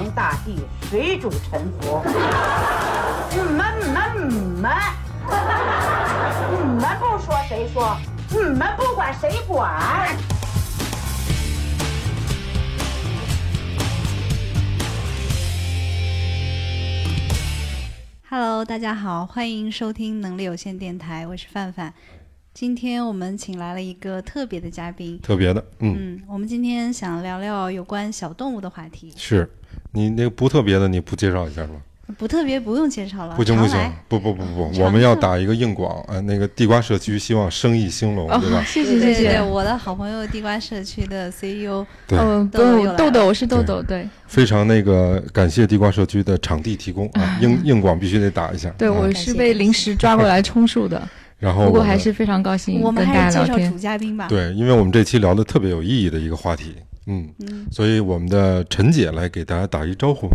[0.00, 0.56] 皇大帝，
[0.88, 2.00] 谁主沉浮？
[3.30, 4.72] 你们你们你们，
[6.50, 7.94] 你们不说谁说？
[8.30, 10.16] 你们不管谁管
[18.30, 21.92] ？Hello，大家好，欢迎收听能力有限电台，我是范范。
[22.54, 29.12] 今天我们请来了一个特别的嘉宾，特别的，嗯，嗯，我们今天想聊聊有关小动物的话题。
[29.16, 29.48] 是
[29.92, 31.74] 你那个不特别的，你不介绍一下吗？
[32.18, 38.64] 不特别不用介绍了，不行不行，不不不不，我们要打一个硬广，呃，那个地瓜社区希望生意兴隆，对吧？
[38.64, 39.40] 谢谢谢谢。
[39.40, 48.68] 我的好朋友地瓜社区的 CEO，对，嗯，豆豆豆豆，我是豆豆，对非常那个感谢地瓜社区的场地提供啊，硬 硬广必须得打一下。
[48.70, 51.00] 对，啊我是被临时抓过来充数的，
[51.38, 53.78] 然后不过我还是非常高兴我们还是介绍主。
[53.78, 54.26] 嘉宾吧。
[54.28, 56.74] 对，因为我们这期聊的特别有意义的一个话题，
[57.10, 60.28] 嗯，嗯，所以我们的陈姐来给大家打一招呼。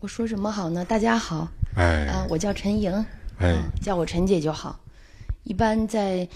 [0.00, 0.82] 我说什么好呢？
[0.82, 2.06] 大家好，哎。
[2.06, 2.90] 啊，我叫陈莹，
[3.36, 3.50] 哎。
[3.50, 4.80] 啊，叫我陈姐就好。
[5.44, 6.26] 一般在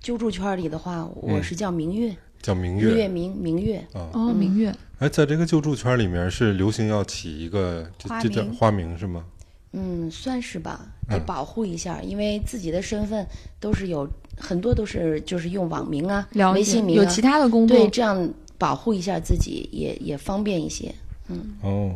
[0.00, 2.96] 救助圈里的话，我是叫明月，叫明日月。
[2.96, 3.76] 月明明月。
[3.92, 4.08] 啊。
[4.14, 9.26] 哦，明月，哎，在这个救助圈里面是流行要起一个这花这叫名花名是吗？
[9.72, 13.26] 嗯，算是吧，得嗯保护一下，因为自己的身份
[13.60, 18.26] 都是有很多都是就是用网名啊、微信名啊，有其他的工作对，这样
[18.64, 20.90] 保护一下自己也也方便一些。
[21.28, 21.94] 嗯哦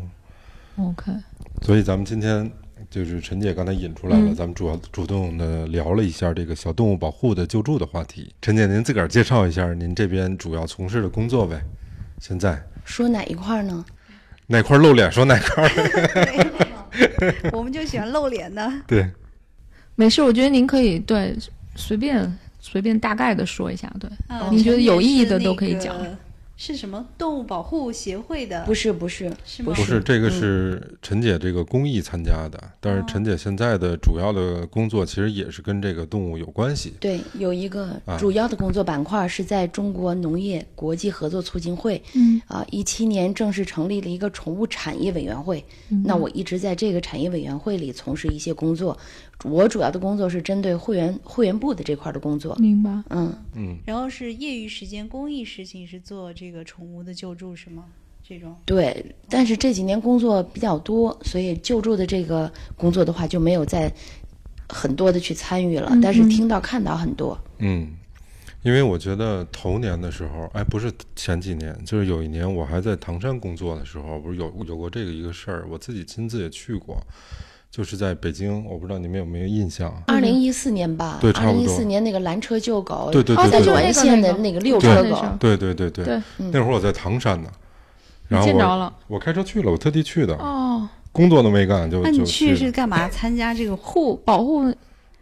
[0.79, 1.11] ，，OK，
[1.63, 2.51] 所以咱们今天
[2.91, 8.31] 就是陈姐刚才引出来了，嗯咱们主要主动的聊了一下这个小动物保护的救助的话题。
[8.43, 11.59] 陈姐，您自个儿介绍一下您这边主要从事的工作呗？
[12.21, 13.83] 现在说哪一块呢？
[14.49, 17.51] 哪块露脸说哪块儿？
[17.57, 18.71] 我们就喜欢露脸的。
[18.87, 19.11] 对，
[19.95, 21.35] 没事，我觉得您可以对
[21.77, 26.17] 随便随便大概的说一下，对，啊你觉得有意义的都可以讲那个
[26.61, 28.65] 是什么动物保护协会的？
[28.65, 29.73] 不是不是是吗？
[29.73, 30.31] 不不是这个嗯。
[30.33, 36.95] 是陈姐这个公益参加的，但是陈姐现在的主要的工作其实也是跟这个动物有关系。
[36.99, 38.19] 对，有一个啊。
[38.19, 45.65] 主要的工作板块是在中国农业国际合作促进会，嗯，啊，一七年正式成立了一个宠物产业委员会。
[45.91, 46.03] 嗯。
[46.05, 48.99] 那我一直在这个产业委员会里从事一些工作，
[49.45, 52.57] 我主要的工作是针对会员会员部的这块的工作。
[52.57, 52.91] 明白。
[53.11, 57.85] 嗯，嗯，然后是业余时间、公益事情是做这个宠物的救助是吗？
[58.23, 59.15] 这种对。
[59.29, 63.91] 但是这几年工作比较多，所以救助的这个工作的话就没有再
[64.69, 67.39] 很多的去参与了，嗯但是嗯听到看到很多。
[67.59, 67.89] 嗯，
[68.63, 77.01] 因为我觉得头年的时候，哎，不是前几年，就是有一年我还在唐山工作的时候，不是有有过这个一个事儿，我自己亲自也去过，
[77.71, 79.93] 就是在北京，我不知道你们有没有印象？
[80.07, 87.49] 二零一四年吧，对差不多二零一四年那个拦车救狗，对对对对在短对线的那个那个遛车狗，对对对对，对，那会儿我在唐山呢，
[88.27, 93.09] 然后我见着了我开车去了，我特地去的，哦，工作都没干就就那你去是干嘛？
[93.11, 94.75] 参加这个护 保护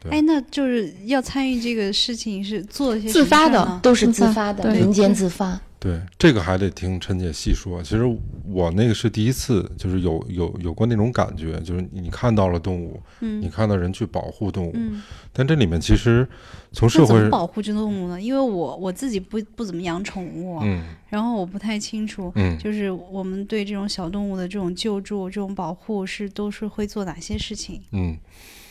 [0.09, 5.61] 哎，那就是要参与这个事情是做一些自发的都是自发的，对民间自发。
[5.87, 7.81] 对，这个还得听陈姐细说。
[7.81, 8.03] 其实
[8.45, 13.41] 我那个是第一次，就是有有有过那种感觉，就是你看到了动物，嗯。
[13.41, 15.01] 你看到人去保护动物，嗯，
[15.33, 16.27] 但这里面其实
[16.73, 18.21] 从社会怎会么保护这动物呢？
[18.21, 20.83] 因为我我自己不不怎么养宠物，嗯。
[21.09, 22.59] 然后我不太清楚，嗯。
[22.59, 27.81] 就是我们对这种小动物的这种救助、这种保护是都是会做哪些事情？
[27.93, 28.17] 嗯，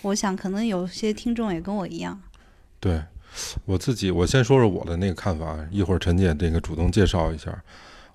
[0.02, 2.20] 我想可能有些听众也跟我一样，
[2.81, 3.02] 对
[3.66, 7.63] 我自己，我先说说我的那个看法，一会儿陈姐这个主动介绍一下。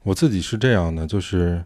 [0.03, 1.63] 我自己是这样的，就是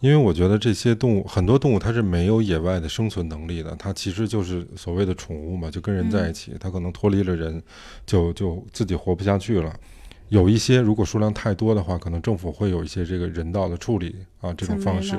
[0.00, 7.62] 因为我觉得这些动物，很多动物它是没有野外的生存能力的，它其实就是所谓的宠物嘛，就跟人在一起，它可能脱离了人，
[8.06, 9.74] 就就自己活不下去了。
[10.30, 15.14] 有一些如果数量太多的话，可能政府会有一些这个人道的处理啊，这种方式？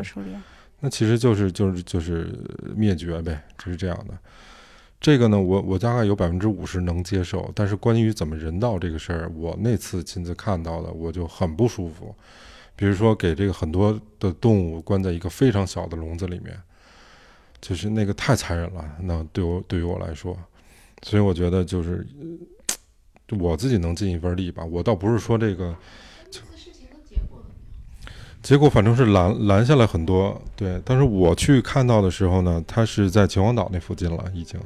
[0.80, 2.34] 那其实就是就是就是
[2.76, 4.18] 灭绝呗，就是这样的。
[5.02, 12.16] 这个呢，我我大概有百分之五十能接受，但是关于怎么人道这个事儿，我那次亲自看到的，我就很不舒服。
[12.76, 16.56] 比如说，给这个很多的动物关在一个非常小的笼子里面，
[17.60, 18.96] 就是那个太残忍了。
[19.02, 20.38] 那对我对于我来说，
[21.02, 22.08] 所以我觉得就是
[23.40, 24.64] 我自己能尽一份力吧。
[24.64, 25.76] 我倒不是说这个
[28.42, 30.82] 结果反正是拦拦下来很多，对。
[30.84, 34.60] 但是我去看到的时候呢，他是在秦皇岛那附近了，已经，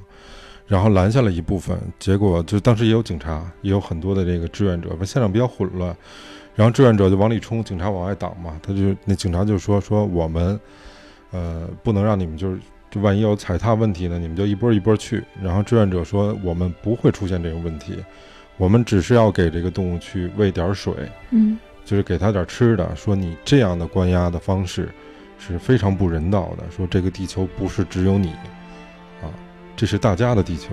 [0.66, 1.78] 然后拦下了一部分。
[2.00, 5.96] 结果就当时也有警察，也有很多的这个志愿者，现场比较混乱。
[6.56, 8.58] 然后志愿者就往里冲，警察往外挡嘛。
[8.64, 10.58] 他就那警察就说说我们，
[11.32, 12.60] 呃，不能让你们就是
[13.02, 15.22] 万一有踩踏问题呢，你们就一波一波去。
[15.44, 17.98] 然后志愿者说我们不会出现这个问题，
[18.56, 20.94] 我们只是要给这个动物去喂点水。
[21.32, 24.90] 嗯就是给他点吃的，说你这样的关押的方式，
[25.38, 28.30] 是非常不人道的，说这个地球不是只有你，
[29.22, 29.30] 啊，
[29.76, 30.72] 这是大家的地球，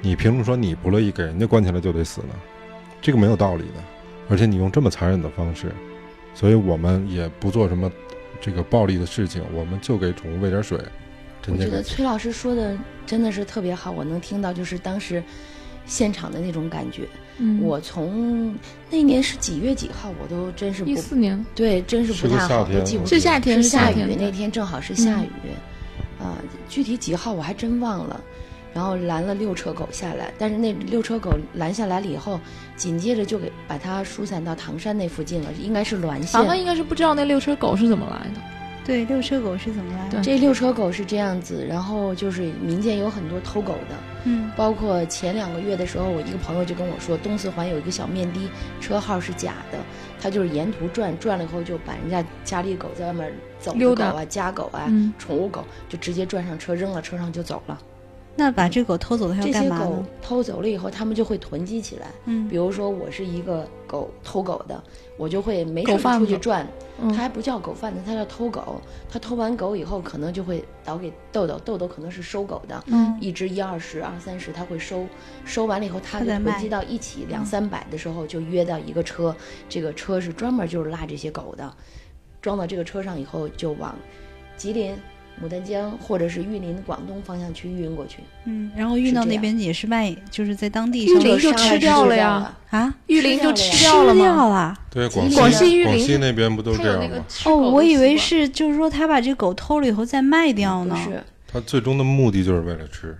[0.00, 2.34] 你凭什么说你不乐意给人家关起来就得死呢？
[3.02, 3.82] 这个没有道理的，
[4.28, 5.72] 而且你用这么残忍的方式，
[6.32, 7.90] 所以我们也不做什么
[8.40, 10.78] 这个暴力的事情，我们就给宠物喂点水，
[11.48, 15.22] 我觉得崔老师说的真的是特别好，我能听到就是当时
[15.86, 17.08] 现场的那种感觉。
[17.38, 18.54] 嗯，我从
[18.90, 25.30] 那年是几月几号，我都真是不一四年对，真是是不太好，个夏天都记不是夏天，是下雨那天正好是下雨，
[26.18, 26.36] 啊、
[26.68, 28.20] 具体几号我还真忘了。
[28.74, 32.38] 然后拦了六车狗下来，但是那六车狗拦下来了以后，
[32.76, 36.26] 紧接着就给把它疏散到唐山那附近了，应该是滦县。
[36.26, 38.40] 凡凡应该是不知道那六车狗是怎么来的。
[38.84, 40.20] 对，六车狗是怎么来的？
[40.22, 43.96] 这六车狗是这样子，然后就是民间有很多偷狗的，
[44.26, 44.50] 嗯。
[44.56, 48.40] 包括前两个月的时候，我一个朋友就跟我说，东四环有一个小面的，
[48.80, 49.78] 车号是假的，
[50.20, 55.12] 他就是沿途转，转了以后就把人家家里狗在外面走的溜狗啊、家狗啊、嗯。
[55.18, 57.78] 宠物狗，就直接转上车扔了车上就走了。
[58.38, 60.06] 那把这狗偷走了，它这些狗要干嘛呢？
[60.20, 62.08] 偷走了以后，他们就会囤积起来。
[62.26, 64.82] 嗯比如说我是一个狗偷狗的，
[65.16, 66.68] 我就会没事出去转，
[67.00, 68.80] 嗯他还不叫狗贩子，他叫偷狗。
[69.08, 75.06] 他偷完狗以后，可能就会倒给豆豆，豆豆可能是收狗的，嗯一只一二十、二三十，他会收，
[75.46, 79.34] 收完了以后，他就囤积到一起两三百的时候，就约到一个车，
[79.66, 81.72] 这个车是专门就是拉这些狗的，
[82.42, 83.94] 装到这个车上以后，就往
[84.58, 84.94] 吉林、
[85.42, 88.18] 牡丹江或者是玉林、广东方向去运过去。
[88.44, 94.48] 嗯，然后运到那边也是卖，就是在当地玉林就吃掉了了呀啊，玉林就吃吃掉了吃掉吗？
[94.48, 94.78] 了。
[94.90, 97.24] 对广广西玉林广西那边不都这样吗？
[97.44, 100.96] 哦，我以为是，就是说他把这狗偷了以后再卖掉呢。
[101.46, 103.16] 他最终的目的就是为了吃，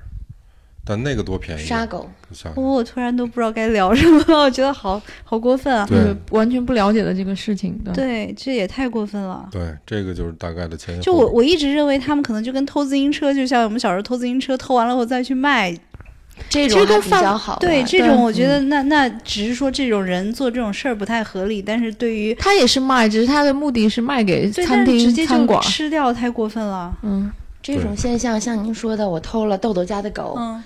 [0.89, 5.85] 但那个多便宜啊，杀狗，杀我我突然都不知道该聊什么了，我觉得好好过分啊！
[5.89, 7.77] 对就是完全不了解的这个事情。
[7.85, 9.49] 对，对，这也太过分了。
[9.51, 15.77] 对，这个就是大概的前因就我我一直认为他们可能就跟偷自行车，就像我们小时候偷自行车，偷完了后再去卖。
[16.51, 17.59] 这种还比较好。
[17.59, 25.59] 对这种，我觉得那那只是说这种人做这种事儿不太合理，但是对于他也是卖，只是他的目的是卖给对，餐厅直接、就餐馆。
[25.63, 26.95] 吃掉太过分了。
[27.03, 30.35] 嗯，这种现象，像您说的，我偷了豆豆家的狗。
[30.39, 30.63] 嗯，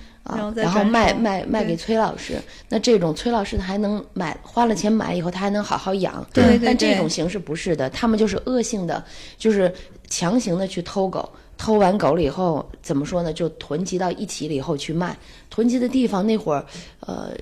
[0.54, 9.02] 然后卖卖卖给崔老师，那这种崔老师他还能买，花了钱买以后他还能好好养，对对但这种形式不是的，他们就是恶性的，
[9.38, 9.72] 就是
[10.08, 13.32] 强行的去偷狗，偷完狗了以后怎么说呢？
[13.32, 15.16] 就囤积到一起了以后去卖，
[15.48, 16.64] 囤积的地方那会儿，
[17.00, 17.32] 呃，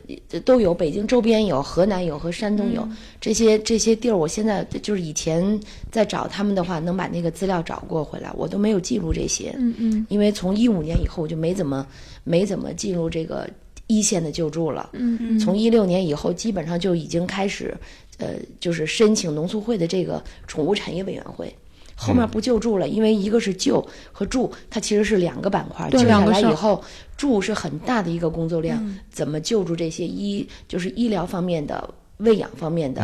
[0.45, 5.61] 都有，北京周边有，河南有和山东有、嗯这些这些地儿，我现在就是以前
[5.91, 11.85] 在找他们的话，能把那个资料找过回来，我都没有记录这些，嗯嗯因为从一五年以后我就没怎么
[12.29, 13.49] 没怎么进入这个
[13.87, 14.91] 一线的救助了。
[14.93, 17.75] 嗯嗯，从一六年以后，基本上就已经开始，
[18.19, 21.53] 呃，就是申请农促会的这个宠物产业委员会。
[22.01, 25.91] 后面不救助了，因为一个是救和助，它其实是两个板块。
[25.91, 26.81] 对救下来以后，
[27.17, 28.79] 助是很大的一个工作量，
[29.11, 33.03] 怎么救助这些医就是医疗方面的、喂养方面的、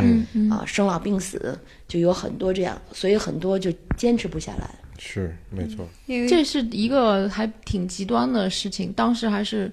[0.48, 4.70] 啊，生老病死就有很多这样，所以很多就坚持不下来。
[4.98, 8.92] 是没错，因为这是一个还挺极端的事情。
[8.92, 9.70] 当时还是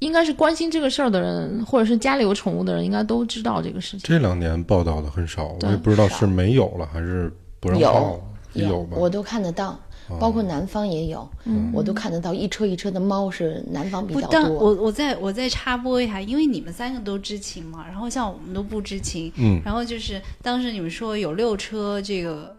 [0.00, 4.00] 应该是关心这个事儿的人，或者是家里有宠物的人，应该都知道这个事情。
[4.02, 8.20] 这两年报道的很少，我也不知道是没有了还是不让报了，
[8.54, 8.96] 有吧？
[8.98, 9.78] 我都看得到，
[10.18, 11.30] 包括南方也有，
[11.72, 14.42] 我都看得到一车一车的猫是南方比较，多。
[14.50, 22.54] 我我再我再插播一下，因为你们三个都知情嘛，然后像我们都不知情，嗯，然后就是当时你们说有六车这个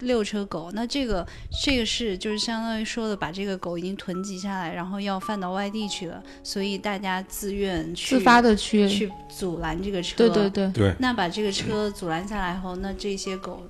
[0.00, 1.26] 六车狗，那这个
[1.64, 10.50] 这个是就是相当于说的把这个狗已经囤积下来，然后要贩到外地去了，所以大家自愿去自发的去，去阻拦这个车，对对。
[10.50, 13.62] 对，对，那把这个车阻拦下来后，那这些狗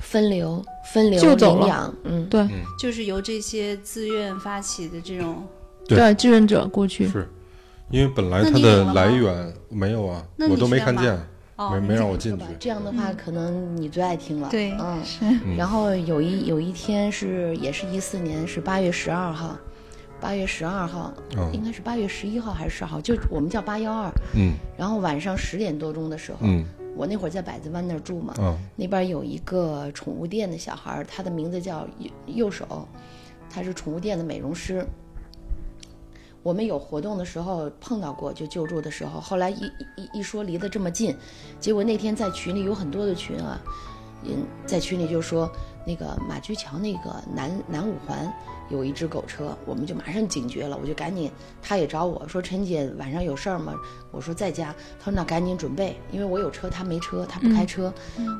[0.00, 2.46] 分流分流就走了，嗯，对。
[2.78, 5.46] 就是由这些自愿发起的这种，
[5.88, 5.96] 对。
[5.96, 7.08] 对，志愿者过去。
[7.08, 7.28] 是。
[7.90, 11.16] 因为本来它的来源没有啊，我都没看见，
[11.56, 12.48] 哦，没没让我进去吧。
[12.58, 14.48] 这样的话，可能你最爱听了。
[14.50, 15.04] 对嗯。
[15.04, 15.24] 是
[15.56, 19.56] 然后有一有一天是也是一四年，是八月十二号，
[20.20, 24.10] 八月十二号，嗯应该是八月十一号还是十号，就我们叫八幺二。
[24.34, 26.64] 嗯然后晚上十点多钟的时候，嗯
[26.96, 32.88] 我那会儿在百子湾那儿住嘛，啊那边有一个宠物店的小孩，他的名字叫右右手，
[33.48, 34.84] 他是宠物店的美容师。
[36.44, 39.64] 我们有活动的时候碰到过，就救助的时候，后来一
[39.96, 41.16] 一一说离得这么近，
[41.58, 43.58] 结果那天在群里有很多的群啊，
[44.24, 45.50] 嗯，在群里就说
[45.86, 48.30] 那个马驹桥那个南南五环
[48.70, 51.30] 有一只狗车，我们就马上警觉了，我就赶紧，
[51.62, 53.74] 他也找我说陈姐晚上有事儿吗？
[54.10, 57.90] 我说在家，他说那赶紧准备，因为我有车，他没车，他不开车，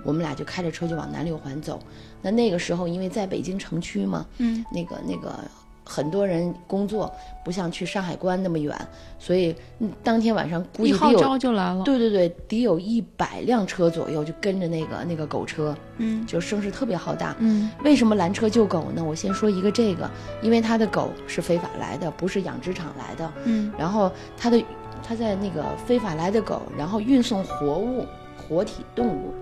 [0.04, 1.80] 我们俩就开着车就往南六环走。
[2.20, 5.38] 那那个时候因为在北京城区嘛，嗯，那个那个
[5.84, 7.12] 很多人工作
[7.44, 8.74] 不像去上海关那么远，
[9.18, 11.84] 所以嗯当天晚上估一号计得有召就来了。
[11.84, 17.36] 对对对，得有一百辆车左右就跟着那个那个狗车，嗯就声势特别浩大。
[17.38, 19.04] 嗯为什么拦车救狗呢？
[19.04, 20.10] 我先说一个这个，
[20.40, 23.32] 因为他的狗是非法来的，不是养殖场来的。
[23.44, 24.62] 嗯然后他的
[25.06, 28.06] 他在那个非法来的狗，然后运送活物、
[28.48, 29.34] 活体动物，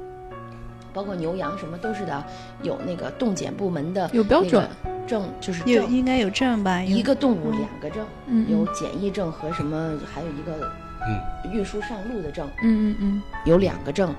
[0.92, 2.25] 包括牛羊什么都是的，
[2.62, 4.68] 有那个动检部门的有标准
[5.06, 6.82] 证，就是证，有应该有证吧？
[6.82, 10.70] 一个动物两个证，嗯有检疫证和什么，还有一个
[11.08, 12.46] 嗯运输上路的证。
[12.62, 14.14] 嗯嗯嗯有两个证，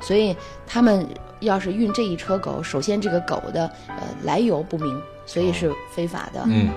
[0.00, 1.06] 所以他们
[1.40, 6.70] 要是运这一车狗，首先这个狗的呃来由不明，所以是非法的，嗯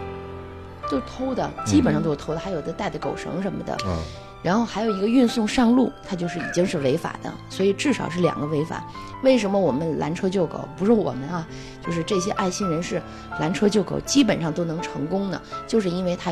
[0.90, 3.74] 都是偷的，基本上都是偷的，还有的带的狗绳什么的。
[3.74, 4.00] 啊
[4.46, 8.86] 然后还有一个运送上路，它就是已经是违法的，所以至少是两个违法。
[9.24, 11.48] 为什么我们拦车救狗不是我们啊，
[11.84, 13.02] 就是这些爱心人士
[13.40, 15.42] 拦车救狗基本上都能成功呢？
[15.66, 16.32] 就是因为它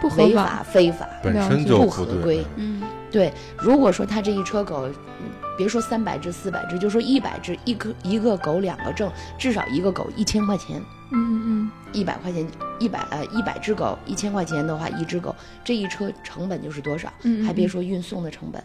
[0.00, 2.42] 不合违法法非法，本身就不合规。
[2.56, 5.28] 嗯对，如果说他这一车狗，嗯
[5.58, 12.46] 别说三百只、四百只，就说一百只，一个一个狗两个证，至少一个狗一千块钱，嗯嗯一百块钱，
[12.78, 15.34] 一百呃一百只狗一千块钱的话，一只狗
[15.64, 17.12] 这一车成本就是多少？
[17.22, 18.62] 嗯，还别说运送的成本。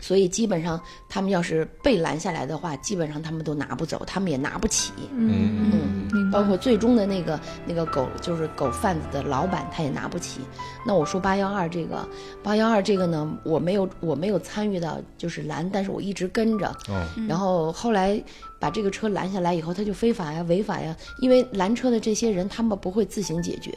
[0.00, 4.92] 所以基本上他们要是被拦下来的话，基本上他们都拿不走，他们也拿不起。
[5.14, 10.40] 嗯嗯，包括最终的那个那个狗，就是狗贩子的老板，他也拿不起。
[10.84, 12.08] 那我说八幺二这个，
[12.42, 16.66] 八幺二这个呢，我没有我没有参与到就是拦，但是我一直跟着。
[16.88, 18.22] 哦然后后来
[18.58, 23.72] 把这个车拦下来以后，他就非法呀、违法呀，因为拦车的这些人他们不会自行解决。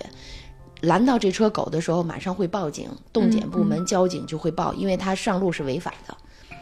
[0.84, 6.16] 拦到这车狗的时候，马上会报警，动检部门、交警就会报，因为他上路是违法的，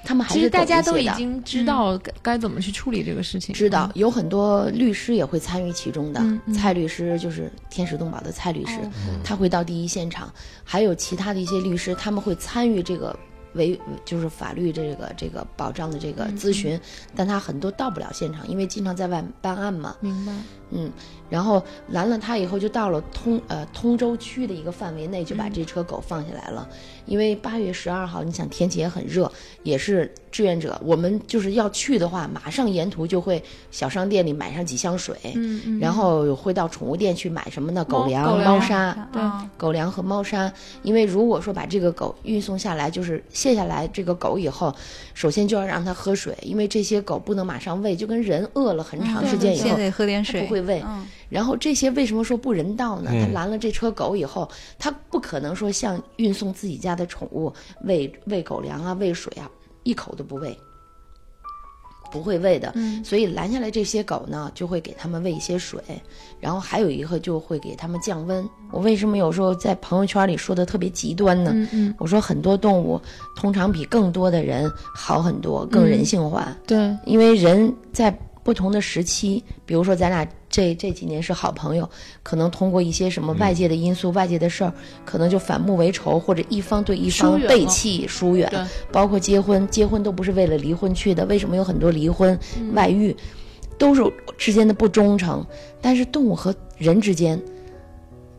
[0.05, 6.21] 他们还是其实大家都已经知道该该怎么去处理这个事情，知道有很多律师也会参与其中的，
[6.53, 9.19] 蔡律师就是天使动保的蔡律师，哦。
[9.23, 10.31] 他会到第一现场，
[10.63, 13.17] 还有其他的一些律师，他们会参与这个
[13.53, 16.79] 违就是法律这个这个保障的这个咨询，
[17.15, 20.33] 但他很多到不了现场，因为经常在外办案嘛，明白。
[20.73, 20.89] 嗯，
[21.29, 26.67] 然后拦了他以后，就到了通呃通州区的一个范围内，就把嗯这车狗放下来了。
[27.05, 29.31] 因为八月十二号，你想天气也很热，
[29.63, 33.41] 也是志愿者，我们就是要去的话，马上沿途就会
[33.71, 37.83] 小商店里买上几箱水，嗯嗯，然后会到宠物店去买什么呢？
[37.85, 38.91] 狗粮、猫砂。
[39.11, 40.51] 对啊狗粮和猫砂，
[40.83, 44.73] 因为如果说把这个狗运送下来，就是卸下来这个狗以后，
[45.13, 50.81] 首先就要让它喝水，因为这些狗不能马上喂，就跟人饿了很长时间以后先，得喝点水，它不会喂。
[50.85, 53.09] 嗯然后这些为什么说不人道呢？
[53.13, 57.53] 嗯他拦了这车狗以后，它不可能说像运送自己家的宠物
[57.85, 59.49] 喂喂狗粮啊、喂水啊，
[59.83, 60.57] 一口都不喂，
[62.11, 62.71] 不会喂的。
[62.75, 65.81] 嗯所以拦下来这些狗呢，就会给它们喂一些水，
[66.39, 68.47] 然后还有一个就会给它们降温。
[68.71, 71.51] 我为什么有时候在朋友圈里说的特别极端呢？
[71.53, 73.01] 嗯嗯，我说很多动物
[73.35, 76.55] 通常比更多的人好很多，更人性化。
[76.67, 78.11] 对，因为人在
[78.43, 81.89] 不同的时期，比如说咱俩这这几年是好朋友，
[82.21, 84.73] 可能通过一些什么外界的因素、外界的事儿，
[85.05, 88.47] 可能就反目为仇，或者一方对一方背弃、疏远。
[88.51, 88.59] 对
[88.91, 93.15] 包括结婚，结婚都不是为了离婚去的，为什么有很多离婚、嗯外遇，
[93.77, 94.03] 都是
[94.37, 95.43] 之间的不忠诚？
[95.81, 97.41] 但是动物和人之间，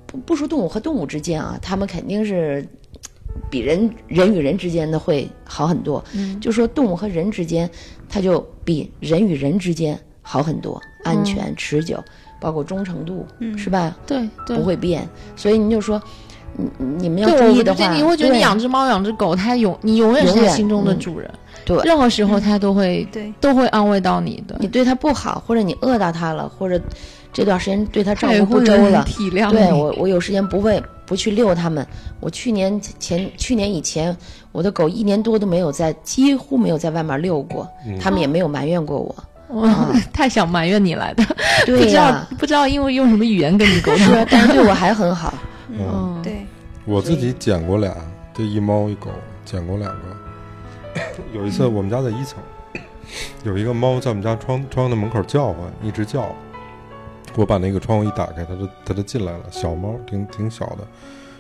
[0.07, 2.65] 不不说动物和动物之间啊，他们肯定是。
[3.51, 7.69] 比人人与人之间的会好很多，嗯就说动物和人之间，
[8.07, 12.03] 它就比人与人之间好很多，安全、持久，
[12.41, 13.57] 包括忠诚度，嗯。
[13.59, 13.95] 是吧？
[14.07, 15.07] 对对，不会变。
[15.37, 16.01] 所以你就说，
[16.57, 21.31] 你你们要，注意的话，觉得你会觉得你养只猫、养只狗，它永你永远是它心中的嗯主人，
[21.65, 21.77] 对。
[21.85, 26.81] 任何时候它都会对，都会安慰到你的，你对它不好，或者你饿到它了，或者
[27.33, 31.87] 这段时间对它照顾不周了，体谅对我，我有时间不会不去遛它们。
[32.21, 34.15] 我去年前去年以前，
[34.53, 37.99] 我的狗一年多都没有在，几乎没有在外面遛过，嗯。
[37.99, 39.15] 它们也没有埋怨过我。
[39.53, 39.69] 我
[40.13, 41.23] 太想埋怨你来的，
[41.67, 45.33] 不知道、不知道因为用什么语言跟你沟通，， 但是对我还很好。
[45.69, 46.47] 嗯，嗯，对，
[46.85, 47.95] 我自己捡过俩，
[48.35, 49.11] 这一猫一狗，
[49.45, 51.03] 捡过两个。
[51.33, 52.39] 有一次我们家在一层，
[53.45, 56.35] 有一个猫在我们家窗窗的门口叫唤，一直叫。
[57.35, 60.87] 我把那个窗户一打开，它就它就进来了，小猫挺挺小的，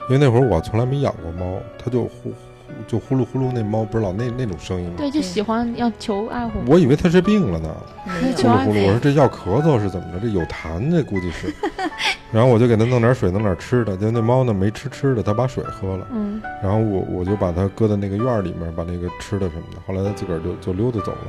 [0.09, 2.33] 因为那会儿我从来没养过猫，它就忽
[2.87, 4.95] 就呼噜呼噜那猫不是老那那种声音吗？
[4.97, 6.61] 对，就喜欢要求爱护。
[6.67, 7.75] 我以为它是病了呢，
[8.05, 10.19] 呼噜呼噜，我说这要咳嗽是怎么着？
[10.21, 11.52] 这有痰，这估计是。
[12.33, 13.97] 然后我就给它弄点水，弄点吃的。
[13.97, 16.07] 就那猫呢没吃吃的，它把水喝了。
[16.12, 19.81] 嗯，然后我我就把它搁在那个院儿里面，把那个吃的什么的。
[19.87, 21.29] 后来它自个儿就就溜达走了。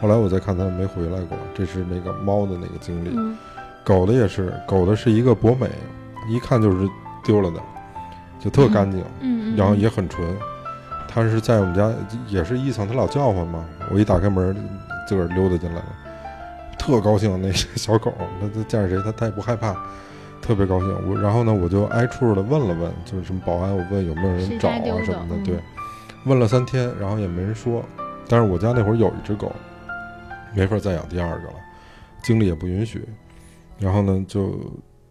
[0.00, 3.10] 后来我再看它没回来过，这是那个猫的那个经历。
[3.16, 3.36] 嗯
[3.84, 5.70] 狗的也是，狗的是一个博美，
[6.28, 6.88] 一看就是
[7.24, 7.60] 丢了的，
[8.40, 10.26] 就特干净，嗯，嗯然后也很纯。
[11.16, 11.90] 它是在我们家
[12.28, 13.64] 也是一层，它老叫唤嘛。
[13.90, 14.54] 我一打开门，
[15.08, 15.86] 自个儿溜达进来了，
[16.78, 17.40] 特高兴。
[17.40, 19.74] 那小狗，它它见着谁，它它也不害怕，
[20.42, 21.08] 特别高兴。
[21.08, 24.74] 我然后呢，我就挨处的问了问，就是什么保安，我问有没有人找啊
[25.06, 25.36] 什么的。
[25.36, 25.58] 嗯对，
[26.26, 27.82] 问了三天，然后也没人说。
[28.28, 29.50] 但是我家那会儿有一只狗，
[30.54, 31.54] 没法再养第二个了，
[32.22, 33.08] 精力也不允许。
[33.78, 34.60] 然后呢，就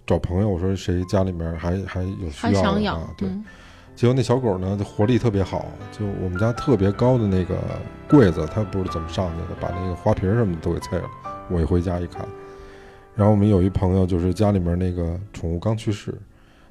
[0.06, 3.28] 找朋友，我说谁家里面还还有需要的啊，，对。
[3.28, 3.44] 嗯
[3.96, 7.58] 结果那小狗呢，活力特别好，就我们家特别高的那个
[8.10, 11.06] 柜子，它不知道怎么上去的，把那个花瓶什么的都给碎了。
[11.50, 12.28] 我一回家一看，
[13.16, 16.14] 然后我们有一朋友，就是家里面那个宠物刚去世，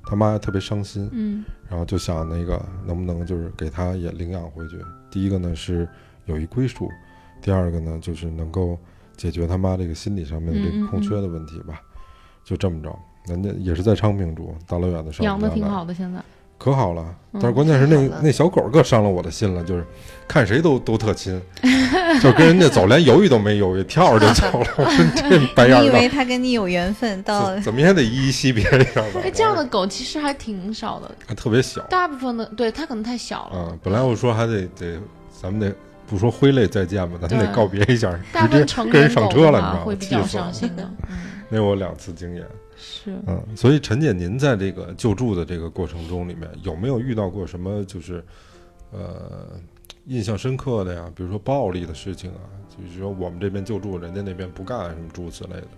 [0.04, 4.78] 他妈特别伤心，嗯然后就想那个能不能就是给他也领养回去。
[5.11, 5.88] 第一个呢是
[6.26, 6.90] 有一归属，
[7.40, 8.78] 第二个呢就是能够
[9.16, 11.81] 解决他妈这个心理上面的这个空缺的问题吧。
[12.45, 12.95] 就这么着，
[13.26, 16.23] 人家也是在昌平住，大老远的上养的挺好的，现在。
[16.58, 19.84] 可好了，嗯但是关键是那那小狗更伤了我的心了，就是
[20.26, 21.40] 看谁都都特亲，
[22.23, 24.66] 就跟人家走，连犹豫都没犹豫，跳着就走了。
[24.78, 29.30] 我说这白眼儿，你以为它跟你有缘分，到怎怎么也得依依惜别一下吧哎，？
[29.34, 33.68] 这样的狗其实还挺少的，还特别小，大部分的对它可能太小了。
[33.70, 34.99] 嗯，本来我说还得得，
[35.42, 35.75] 咱们得
[36.06, 39.80] 不说挥泪再见吧，咱们得告别一下，大部直接分成跟人年狗上车了，你知道吗？
[39.84, 40.88] 会比较伤心的。
[41.11, 41.16] 嗯，
[41.50, 42.46] 那我两次经验。
[42.76, 43.16] 是。
[43.26, 48.24] 嗯，所以陈姐，您在这个救助的这个过程中里面，有没有遇到过什么就是，
[48.90, 49.50] 呃，
[50.06, 51.10] 印象深刻的呀？
[51.14, 55.68] 比如说暴力的事情啊，就是说我们这边救助，人家那边不干，什么诸如此类的。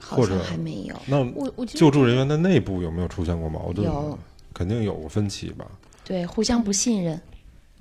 [0.00, 0.94] 好或者像还没有。
[1.06, 3.86] 那我我救助人员的内部有没有出现过矛盾？
[3.86, 4.18] 有，
[4.52, 5.64] 肯定有过分歧吧？
[6.04, 7.18] 对，互相不信任。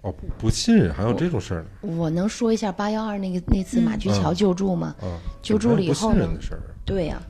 [0.03, 1.96] 哦，不不信任，还有这种事儿呢？
[1.98, 4.96] 我能说一下八幺二那个那次马驹桥嗯救助吗？
[5.01, 6.61] 嗯，救助了以后不信呢任的事儿。
[6.85, 7.29] 对呀、嗯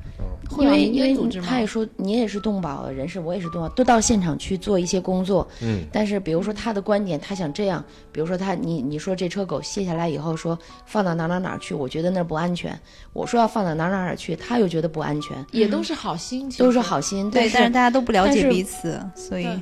[0.51, 1.41] 因会有民为因为组织？
[1.41, 5.47] 他也说你也是动保人士，我也是动保，都到现场去做一些工作。
[5.61, 12.77] 嗯但是比如说他的观点，他想这样，比如说他你你说这车狗卸下来以后说放到哪哪哪去，我觉得那儿不安全。
[13.13, 19.59] 我说要放到哪哪哪去，他又觉得不安全，也都是好心，情都是好心，对，但是大家都不了解彼此，所以对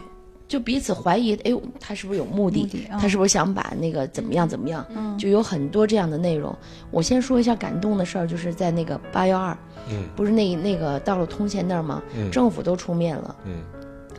[0.51, 2.63] 就彼此怀疑，哎呦，他是不是有目的？
[2.63, 4.85] 目的他是不是想把那个怎么样怎么样？
[4.93, 6.53] 嗯就有很多这样的内容。
[6.91, 9.57] 我先说一下感动的事儿，就是在那个八幺二，
[9.89, 12.03] 嗯不是那那个到了通县那儿吗？
[12.17, 13.63] 嗯政府都出面了，嗯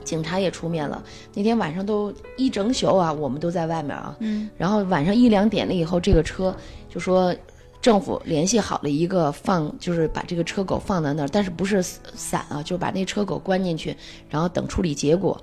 [0.04, 1.04] 警察也出面了。
[1.34, 4.16] 那天晚上都一整宿啊，我们都在外面啊。
[4.20, 6.56] 嗯然后晚上一两点了以后，这个车
[6.88, 7.34] 就说
[7.82, 13.94] 政府联系好了一个放，就是把这个车狗放在那儿，但是不是散啊，就把那车狗关进去，
[14.30, 15.38] 然后等处理结果。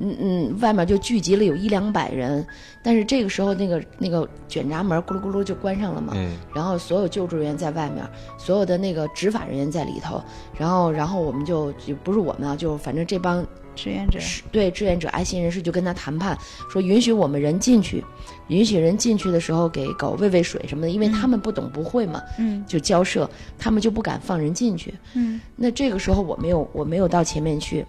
[0.00, 2.44] 嗯嗯，外面就聚集了有一两百人，
[2.82, 6.14] 但是这个时候那个那个卷闸门咕噜咕噜就关上了嘛。
[6.16, 8.04] 嗯然后所有救助人员在外面，
[8.36, 10.20] 所有的那个执法人员在里头，
[10.58, 14.18] 然后然后我们就就不是我们啊，就反正这帮志愿者，
[14.50, 16.36] 对志愿者、爱心人士就跟他谈判，
[16.70, 18.04] 说允许我们人进去，
[18.48, 24.94] 允许人进去的时候给狗喂喂水什么的，因为他们不懂不会嘛，嗯就交涉，他们就不敢放人进去。
[25.14, 27.84] 嗯那这个时候我没有我没有到前面去，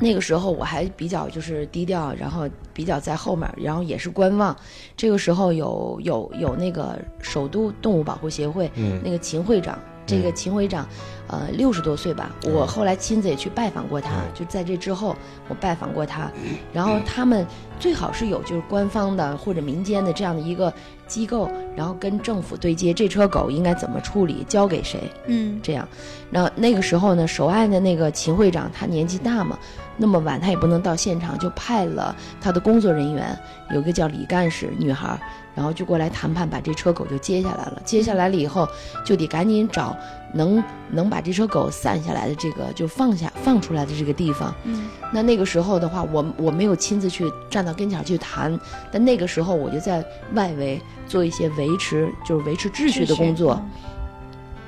[0.00, 4.56] 那个时候我还比较就是低调，然后比较在后面，然后也是观望。
[4.96, 10.86] 这个时候有有有那个首都动物保护协会嗯那个秦会长，这个秦会长，
[11.28, 12.30] 呃，六十多岁吧。
[12.44, 15.16] 我后来亲自也去拜访过他，嗯就在这之后，
[15.48, 16.30] 我拜访过他。
[16.72, 17.46] 然后他们
[17.78, 20.72] 最好是有就是官方的或者民间的这样的一个
[21.14, 25.86] 机构，然后跟政府对接，这车狗应该怎么处理，交给谁，嗯这样。
[26.28, 29.56] 然后那个时候呢，首案的那个秦会长他年纪大嘛，
[29.96, 33.38] 那么晚他也不能到现场，就派了他的工作人员，
[33.72, 35.20] 有个叫李干事女孩儿，
[35.54, 37.80] 然后就过来谈判，把这车狗就接下来了。
[37.84, 38.68] 接下来了以后，
[39.06, 39.96] 就得赶紧找
[40.34, 44.54] 能能把这车狗散下来的这个就放下放出来的这个地方。
[44.64, 48.58] 嗯那那个时候的话，我我没有亲自去站到跟前去谈，
[48.90, 53.62] 但那个时候我就在外围做一些维持，就是维持秩序的工作。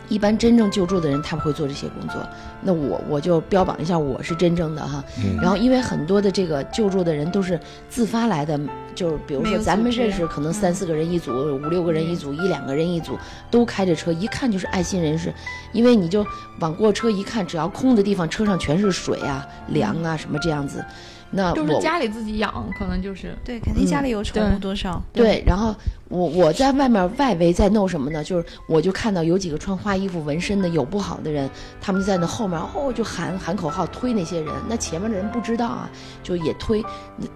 [0.08, 2.16] 一般真正救助的人，他们会做这些工作。
[2.62, 5.02] 那我我就标榜一下，我是真正的哈。
[5.18, 8.58] 嗯然后，因为很多的这个救助的人都是自发来的，
[8.94, 13.18] 就是比如说咱们认识，可能嗯三四个人一组，五六个人一组，一两个人一组，
[13.50, 15.32] 都开着车，一看就是爱心人士。
[15.72, 16.26] 因为你就
[16.60, 20.84] 往过车一看，只要空的地方，车上全是水啊、粮啊什么这样子。
[21.30, 25.02] 那就是家里自己养，可能就是对，肯定家里有宠物多少。
[25.12, 25.74] 对，然后
[26.08, 28.22] 我我在外面外围在弄什么呢？
[28.22, 35.90] 就是我就看到有几个穿花衣服、纹身的有不好的人，他们就在那后面哦就喊喊口号推那些人，那前面的人不知道啊，
[36.22, 36.84] 就也推。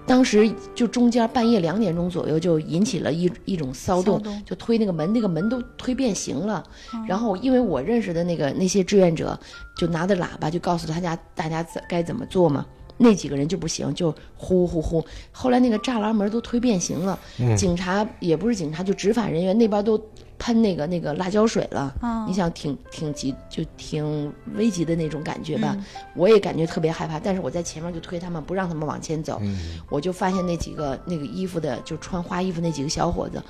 [0.06, 6.62] 当时就中间半夜两点钟左右就引起了一一种骚动，骚动就推那个门，那个门都推变形了。
[7.08, 9.38] 然后因为我认识的那个那些志愿者，
[9.76, 12.64] 就拿着喇叭就告诉大家大家该怎么做嘛。
[13.02, 15.02] 那几个人就不行，就呼呼呼。
[15.32, 17.18] 后来那个栅栏门都推变形了，
[17.56, 19.98] 警察也不是警察，就执法人员那边都
[20.38, 21.94] 喷那个那个辣椒水了。
[22.02, 25.74] 嗯你想挺挺急，就挺危急的那种感觉吧。
[26.14, 29.40] 我也感觉特别害怕，但是我在前面就推他们，不让他们往前走。
[29.88, 33.42] 我就发现那几个那个衣服的，就穿花衣服那几个小伙子，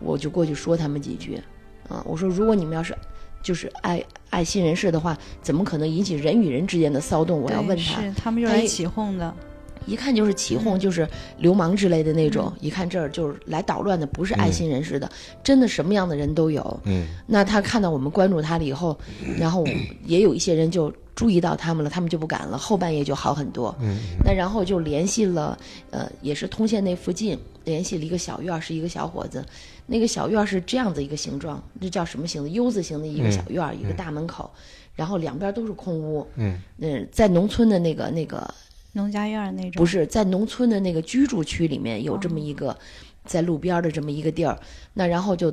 [0.00, 1.40] 我就过去说他们几句。
[1.88, 2.96] 啊，我说如果你们要是
[3.42, 7.40] 就是爱爱心人士的话，怎么可能引起人与人之间的骚动？
[7.40, 8.00] 我要问他。
[8.00, 9.34] 是他们就是来起哄的。
[9.84, 12.52] 一看就是起哄，就是流氓之类的那种。
[12.60, 15.10] 一看这儿就是来捣乱的，不是爱心人士的，
[15.42, 16.80] 真的什么样的人都有。
[16.84, 18.96] 嗯，那他看到我们关注他了以后，
[19.36, 19.66] 然后
[20.04, 23.74] 也有一些人就注意到他们了，他们就不敢了，后半夜就好很多。
[23.80, 25.58] 嗯，那然后就联系了，
[25.90, 29.44] 呃，也是通县那附近联系了一个小院儿，是一个小伙子。
[29.86, 34.50] 那个小院儿是这样子一个形状，这叫什么形子？U 字形的一个小院儿，一个大门口，
[34.94, 36.26] 然后两边都是空屋。
[36.36, 38.54] 嗯嗯，在农村的那个那个
[38.92, 42.76] 农家院儿那种，不是在农村的那个居住区里面有这么一个，
[43.24, 44.58] 在路边儿的这么一个地儿，
[44.94, 45.52] 那然后就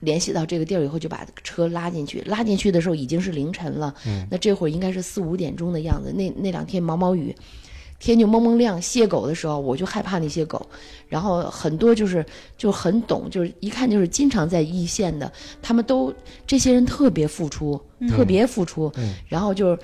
[0.00, 2.20] 联系到这个地儿以后，就把车拉进去。
[2.22, 3.94] 拉进去的时候已经是凌晨了，
[4.30, 6.12] 那这会儿应该是四五点钟的样子。
[6.12, 7.34] 那那两天毛毛雨，
[7.98, 10.66] 天就蒙蒙亮，卸狗的时候我就害怕那些狗，
[11.08, 12.24] 然后很多就是
[12.56, 16.12] 就很懂，就是一看就是经常在一线的，他们都
[16.46, 18.92] 这些人特别付出，特别付出，
[19.28, 19.78] 然后就是。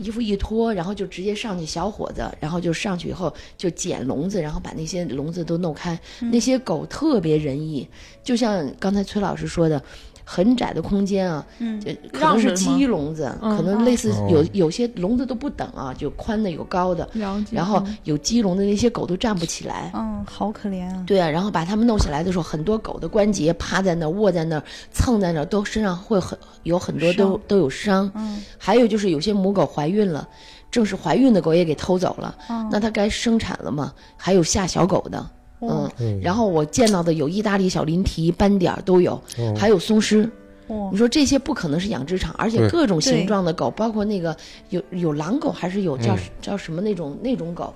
[0.00, 5.98] 衣服一脱，然后就直接上去，小伙子，然后就上去以后就捡笼子，然后把那些笼子都弄开。
[6.20, 7.84] 那些狗特别仁义，
[8.22, 9.82] 就像刚才崔老师说的，
[10.30, 17.08] 很窄的空间啊，嗯就可能是鸡笼子，嗯可能类似哦有有些笼子都不等啊，就宽的有高的，
[17.50, 19.90] 然后嗯有鸡笼的那些狗都站不起来。
[19.94, 21.02] 嗯，好可怜啊。
[21.06, 24.62] 对啊，然后把它们弄下来的时候，很多狗的关节趴在那儿、卧在那儿、
[24.92, 28.10] 蹭在那儿，都身上会很有很多都都有伤。
[28.14, 30.28] 嗯还有就是有些母狗怀孕了，
[30.70, 33.94] 正是怀孕的狗也给偷走了，嗯那它该生产了嘛？
[34.16, 35.26] 还有下小狗的，哦
[35.60, 40.30] 嗯，然后我见到的有意大利小林蹄、斑点儿都有，哦还有松狮。
[40.68, 44.36] 哦你说这些不可能是养殖场，而且各种形状的狗，包括那个
[44.68, 47.72] 有有狼狗，还是有叫、叫什么那种那种狗，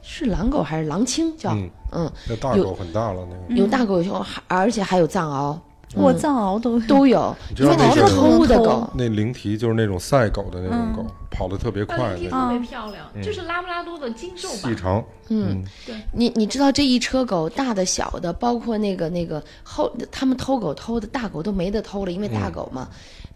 [0.00, 1.50] 是狼狗还是狼青叫？
[1.54, 1.68] 嗯。
[1.92, 3.60] 嗯，有那大狗很大了，那个。
[3.60, 4.02] 有大狗
[4.46, 5.58] 而且还有藏獒
[5.94, 8.90] 我藏獒都都有，知因为它是道那个偷偷的狗。
[8.94, 14.58] 那灵缇就是那种赛狗的那种狗，跑得特别快特别漂亮，就是拉布拉多的精瘦版。
[14.58, 15.02] 细长。
[15.28, 15.94] 嗯，对。
[16.12, 22.88] 你你知道这一车狗，大的小的，包括那个那个后，他们偷狗偷的大狗都没得偷了，因为大狗嘛，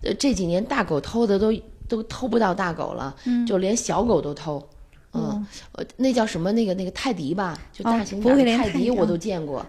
[0.03, 1.53] 呃这几年大狗偷的都
[1.89, 3.15] 都偷不到大狗了，
[3.47, 4.63] 就连小狗都偷。
[5.13, 6.53] 嗯，呃那叫什么？
[6.53, 9.67] 那个那个泰迪吧，就大型不会点的连泰迪泰迪我都见过，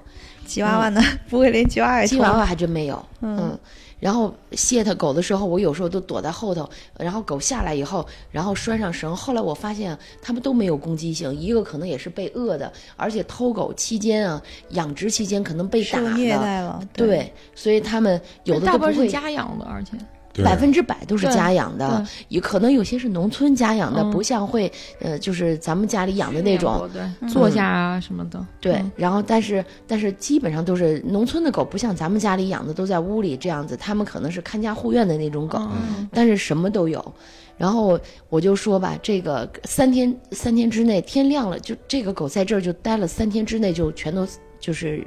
[0.52, 3.06] 吉娃娃呢，不会连吉娃娃也吉娃娃还真没有。
[3.22, 3.58] 嗯，
[4.00, 9.16] 然后卸它狗的时候，我有时候都躲在后头，然后狗下来以后，然后拴上绳。
[9.16, 16.84] 后来我发现它们都没有攻击性，一个可能也是被饿的，而且偷狗期间啊，养殖期间可能被打受虐，待了。
[16.92, 19.10] 对，所以它们有的大部分是。
[19.10, 20.00] 家养的，而且对
[20.44, 24.12] 百分之百都是家养的对，也可能有些是农村家养的，嗯。
[24.12, 28.46] 不像会呃，就是咱们家里养的那种，对，坐下啊什么的。
[28.60, 28.92] 对，嗯。
[28.96, 36.08] 然后但是但是基本上都是农村的狗，不像咱们家里养的都在屋里这样子，他们可能是看家护院的那种狗，嗯。
[36.12, 37.14] 但是什么都有。
[37.58, 44.28] 然后我就说吧，这个三天三天之内天亮了，就这个狗在这儿就待了三天之内就全都
[44.60, 45.06] 就是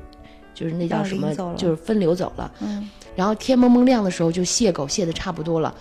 [0.55, 2.53] 就是那叫什么就是分流走了。
[2.61, 5.75] 嗯然后天蒙蒙亮的时候就卸狗，卸的差不多了，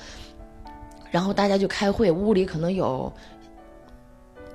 [1.11, 3.11] 然后大家就开会，屋里可能有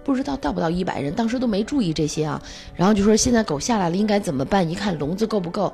[0.05, 2.41] 不知道到不到一百人，当时都没注意这些啊。
[2.75, 4.69] 然后就说现在狗下来了，应该怎么办？
[4.69, 5.73] 一看笼子够不够。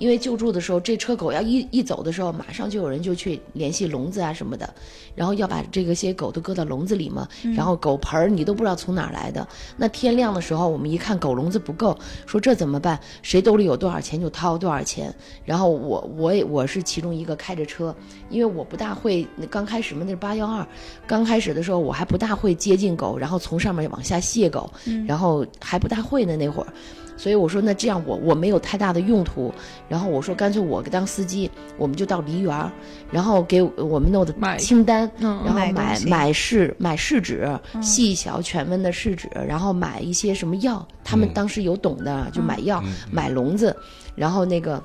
[0.00, 4.68] 因为救助的时候，这车狗要一一走的时候，马上就有人就去联系笼子啊什么的，
[5.14, 7.28] 然后要把这个些狗都搁到笼子里嘛。
[7.54, 9.46] 然后狗盆儿你都不知道从哪儿来的。
[9.76, 12.98] 那天亮的时候，我们一看狗笼子不够，说这怎么办？
[13.20, 15.14] 谁兜里有多少钱就掏多少钱。
[15.44, 17.94] 然后我我也我是其中一个开着车，
[18.30, 20.66] 因为我不大会，刚开始嘛那是八幺二，
[21.06, 24.72] 刚开始的时候我还不大会接近狗，然后从上面往下卸狗，
[25.06, 26.72] 然后还不大会呢那会儿。
[27.20, 29.52] 所以我说那这样我我没有太大的用途，
[29.90, 32.72] 然后我说干脆我当司机，我们就到梨园儿，
[33.10, 37.46] 然后给我们弄的清单，嗯然后买买买试买试纸，
[37.82, 41.34] 细小全温的试纸，然后买一些什么药，他们嗯。
[41.34, 42.94] 当时有懂的就买药，嗯。
[43.12, 43.76] 买笼子，
[44.14, 44.82] 然后那个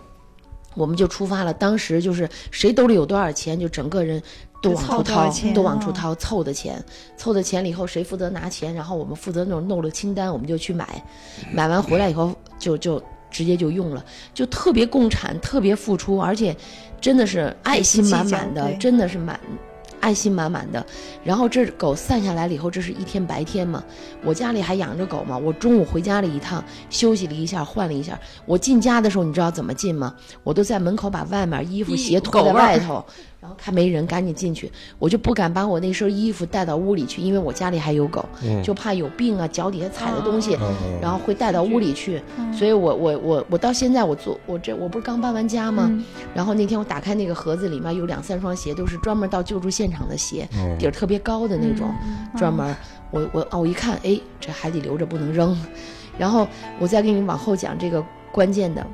[0.75, 1.53] 我们就出发了。
[1.53, 4.21] 当时就是谁兜里有多少钱，就整个人
[4.61, 6.83] 都往出掏，钱都往出哦掏，凑的钱，
[7.17, 11.03] 凑的钱了以后，谁负责拿钱，然后我们负责那种弄了清单，我们就去买，
[11.53, 16.55] 买完回来以后就就直接就用了，就特别共产，特别付出，而且
[17.01, 19.39] 真的是爱心满满的，真的是满。
[20.05, 20.85] 爱心满满的，
[21.23, 23.83] 然后这狗散下来了以后，这是一天白天嘛。
[24.23, 28.19] 我家里还养着狗嘛，我中午回家了一趟，休息了一下，换了一下。
[28.45, 30.13] 我进家的时候，你知道怎么进吗？
[30.43, 33.03] 我都在门口把外面衣服鞋脱在外头，
[33.45, 34.71] 然后看没人，赶紧进去。
[34.97, 40.57] 我就不敢把我那身衣服带到屋里去，因为我家里还有狗，嗯就怕有病啊，脚底下踩的东西，
[40.99, 42.19] 然后会带到屋里去。
[42.51, 45.85] 所以我我我我到现在我做我这我不是刚搬完家吗？
[45.91, 46.03] 嗯
[46.33, 51.93] 然后那天我打开那个盒子，里面有两三双鞋，都是专门到救助现场的鞋，嗯底儿特别高的那种，
[52.35, 52.75] 专门。
[53.11, 55.55] 我我哦，我一看，哎，这还得留着，不能扔。
[56.17, 56.47] 然后
[56.79, 58.85] 我再给你往后讲这个关键的。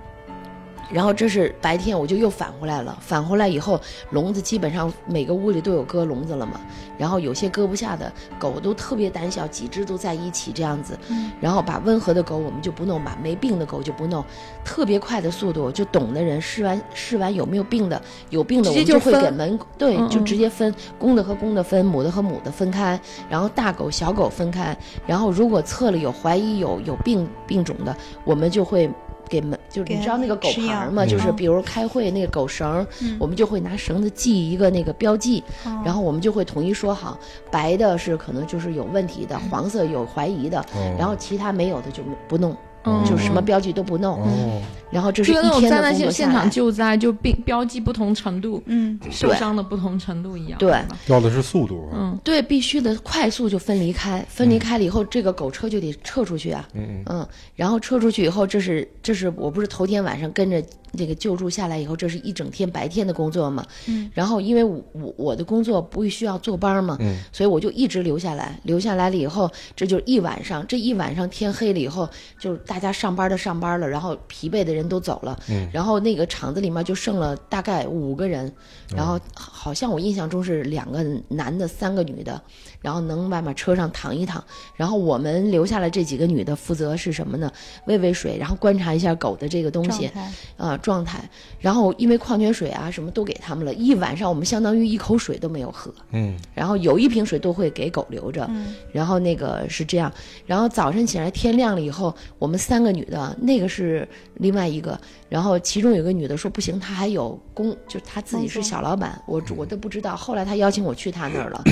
[0.91, 2.97] 然后这是白天，我就又返回来了。
[3.01, 6.59] 返回来以后，笼子基本上每个屋里都有搁笼子了嘛。
[6.97, 10.97] 然后有些搁不下的狗都特别胆小，几只都在一起这样子。
[11.39, 14.23] 然后把温和的狗我们就不弄，把没病的狗就不弄，
[14.63, 17.99] 特别快的速度，就懂的人试完试完有没有病的，
[18.29, 22.99] 有病的我们就会给门对，就嗯嗯直接分公的和公的分，母的和母的分开，
[23.29, 24.77] 然后大狗小狗分开，
[25.07, 28.89] 然后如果测了有怀疑有有病病种的，我们就会。
[29.31, 31.05] 给门就是你知道那个狗牌儿吗？
[31.05, 31.35] 就是嗯。
[31.37, 32.85] 比如开会那个狗绳
[33.17, 35.81] 我们就会拿绳子系一个那个标记，哦。
[35.85, 37.17] 然后我们就会统一说好，
[37.49, 40.95] 白的是可能就是有问题的，黄色有怀疑的，哦。
[40.99, 44.19] 然后其他没有的就不弄，嗯就什么标记都不弄。
[44.21, 46.49] 哦，然后这是就跟那种一天灾难的工作下来现现场。
[46.49, 50.57] 救灾，就并标记不同程度，嗯，受伤的不同程度一样。
[50.57, 51.93] 对吧要的是速度啊。
[51.95, 56.67] 嗯，对，必须的，快速就分离开，分离开了以后，这个狗车就得撤出去啊。
[56.73, 60.61] 嗯嗯嗯，然后撤出去以后，这是这是我不是头天晚上跟着
[60.97, 63.65] 这个救助下来以后，这是一整天白天的工作嘛。
[63.87, 64.09] 嗯。
[64.13, 68.59] 然后因为我我我的工作不需要坐班嘛，嗯所以我就一直留下来。
[68.63, 78.51] 留下来了以后，这就一晚上，这一晚上天黑了以后，就是大家上班的上班了，然后疲惫的人都走了，嗯然后那个厂子里面就剩了大概五个人，
[78.95, 82.41] 然后好像我印象中是两个男的，三个女的，
[82.81, 84.43] 然后能外面车上躺一躺，
[84.75, 87.51] 然后我们留下来这几个女的负责是什么呢？
[87.85, 91.23] 喂喂水，然后观察一下狗的这个东西状态啊、状态，
[91.59, 100.11] 然后因为矿泉水啊什么都给他们了，一晚上我们相当于一口水都没有喝，嗯然后有一瓶水都会给狗留着，嗯然后那个是这样，
[100.45, 111.63] 然后早晨起来天亮了以后，我们三个女的，那个是另外一个，然后其中有个女的说不行，她还有工，就她自己是小老板，我我都不知道，后来她邀请我去她那儿了，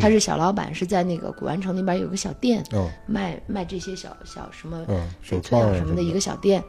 [0.00, 4.84] 她是小老板，是在那个古玩城那边有个小店，哦卖卖这些小小什么
[5.24, 6.62] 翡翠啊什么的一个小店。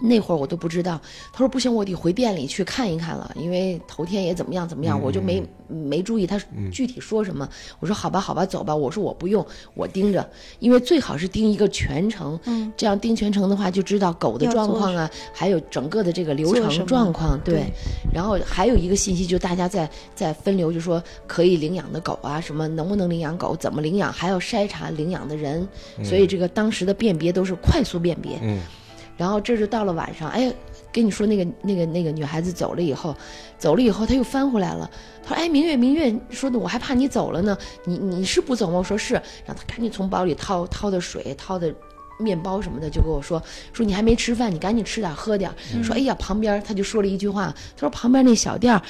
[0.00, 1.00] 那会儿我都不知道，
[1.32, 7.48] 他说不行，我得回店里去看一看了，因为头天也怎么样怎么样，嗯我就没没注意他嗯具体说什么。
[7.80, 8.74] 我说好吧，好吧，走吧。
[8.74, 10.28] 我说我不用，我盯着，
[10.60, 17.38] 因为最好是盯一个全程，嗯，这样盯全程的话就知道狗的状况啊，还有整个的这个流程状况。
[17.40, 17.72] 对，对
[18.12, 25.66] 然后还有一个信息，就大家在在分流，就说可以领养的狗啊，什么能不能领养狗，怎么领养，还要筛查领养的人，
[26.04, 28.38] 所以这个当时的辨别都是快速辨别。
[28.42, 28.60] 嗯
[29.18, 30.50] 然后这就到了晚上，哎，
[30.90, 33.14] 跟你说那个那个那个女孩子走了以后，
[33.58, 34.90] 走了以后，她又翻回来了。
[35.22, 39.14] 她说：“哎，明月，明月，说的我还怕你走了呢，你你是不走吗？”我说是。
[39.44, 41.74] 然后她赶紧从包里掏掏的水，掏的
[42.18, 43.42] 面包什么的，就跟我说
[43.74, 45.82] ：“说你还没吃饭，你赶紧吃点喝点儿。
[45.82, 48.80] 说：“哎呀，旁边她就说了一句话，她说旁边那小店儿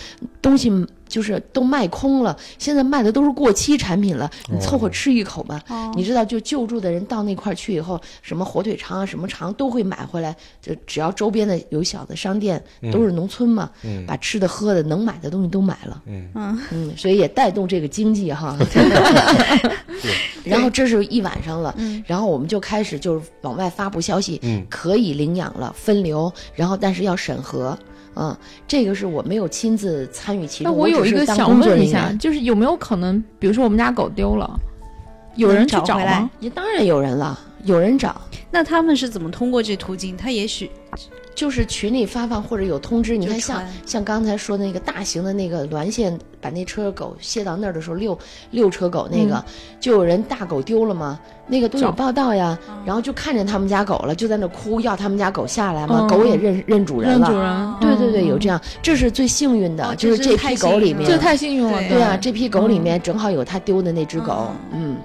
[0.42, 0.70] 东西
[1.08, 5.60] 就是都卖空了，现在卖的都是过期产品了，你凑合吃一口吧。
[5.68, 10.36] 哦你知道，就救助的人到那块儿去以后，什么火腿肠啊，什么肠都会买回来。
[10.60, 16.02] 就只要周边的有小的商店，都是农村嘛，嗯把吃的喝的能买的东西都买了。
[16.06, 18.56] 嗯嗯嗯，所以也带动这个经济哈。
[20.44, 27.76] 然后这是一晚上了，嗯然后我们就开始就是往外发布消息，嗯可以领养了，分流，然后但是要审核。
[28.20, 34.50] 嗯，这个是我没有亲自参与其中，那我有一个想问一下，就是有没有可能，比如说我们家狗丢了，
[35.36, 36.28] 有人去找吗？
[36.40, 38.20] 也当然有人了，有人找。
[38.50, 40.16] 那他们是怎么通过这途径？
[40.16, 40.70] 他也许
[41.34, 43.72] 就是群里发放或者有通知，你看像传。
[43.84, 48.18] 像刚才说的那个大型的那个滦县，把那车狗卸到那儿的时候，遛
[48.52, 49.44] 遛车狗那个，
[49.78, 56.08] 就有人大狗丢了嘛，那个都有报道呀，然后就看见他们家狗了，就在那哭，要他们家狗下来嘛，嗯。
[56.08, 57.28] 狗也认认主人了。
[57.28, 57.50] 认主人。
[57.50, 58.26] 哦，对对对，嗯。
[58.28, 62.02] 有这样，这是最幸运的，哦就是这批狗里面，这太幸运了，对对。
[62.02, 64.96] 啊，这批狗里面正好有他丢的那只狗，嗯，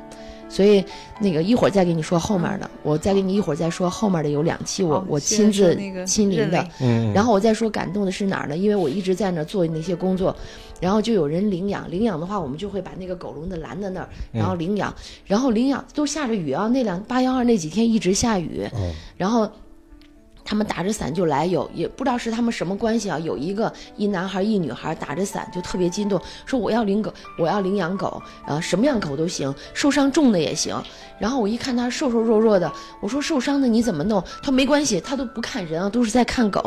[0.53, 0.85] 所以
[1.19, 8.55] 那个一会儿再给你说后面的，我再给你一会儿再说后面的有两期我、好我亲自亲临的，嗯，然后我再说感动的是哪儿呢？
[8.55, 10.35] 因为我一直在那儿做那些工作，
[10.79, 14.93] 然后就有人领养，领养的话我们就会把那个狗笼子拦在那儿，然后领养，
[15.25, 18.93] 然后领养都下着雨啊，那两八幺二那几天一直下雨，哦。
[19.17, 19.49] 然后
[20.45, 23.17] 他们打着伞就来，有也不知道是他们什么关系啊。
[23.19, 30.75] 有一个一男孩一女孩打着伞就特别激动，说我要领狗，我要领养狗，啊，什么样狗都行，受伤重的也行。
[31.19, 34.21] 然后我一看他瘦瘦弱弱的，我说受伤的你怎么弄？
[34.41, 36.61] 他说没关系，他都不看人啊，都是在看狗。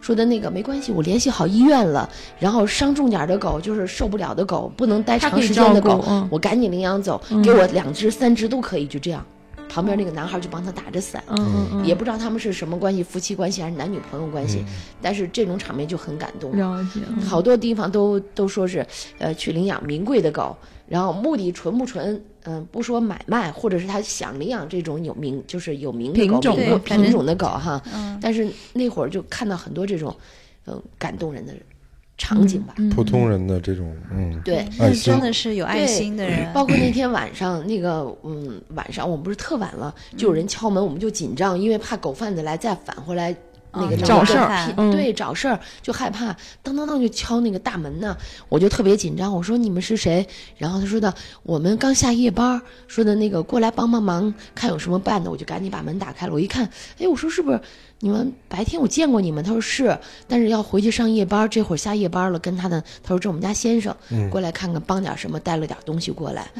[0.00, 2.08] 说的那个没关系，我联系好医院了。
[2.38, 9.24] 然后伤重点的狗就是受不了的狗，不能待长时间的狗，嗯我赶紧领养走，给我两只三只都可以，就这样。
[9.70, 14.64] 旁边那个男孩就帮他打着伞，嗯嗯嗯，也不知道他们是什么关系，夫妻关系还是男女朋友关系，
[15.00, 16.50] 但是这种场面就很感动。
[16.56, 17.20] 了解，嗯。
[17.22, 18.84] 好多地方都都说是，
[19.18, 20.56] 呃，去领养名贵的狗，
[20.88, 26.40] 然后目的纯不纯，嗯、不说买卖，或者是他想领养这种有名，就是有名的狗，
[26.78, 27.80] 品种的狗哈。
[27.94, 28.18] 嗯。
[28.20, 30.14] 但是那会儿就看到很多这种，
[30.64, 31.54] 呃，感动人的
[32.20, 32.74] 场景吧。
[32.76, 43.34] 嗯普通人的这种，嗯，对，那爱心真的是有爱心的人，包括那天晚上那个，嗯，晚上我们不是特晚了，就有人敲门，我们就紧张，因为怕狗贩子来再返回来。
[43.72, 48.16] 那个找事儿对，找事儿就害怕，当当当就敲那个大门呢，
[48.48, 49.32] 我就特别紧张。
[49.32, 50.26] 我说你们是谁？
[50.56, 55.30] 然后他说的我们刚下夜班，说的那个过来帮帮忙，看有什么办的。
[55.30, 56.32] 我就赶紧把门打开了。
[56.32, 57.60] 我一看，哎，我说是不是
[58.02, 59.44] 你们白天我见过你们？
[59.44, 63.94] 他说是，但是要回去上夜班，这会儿下夜班了，跟他的他说这我们家先生
[64.30, 66.50] 过来看看帮点什么，带了点东西过来。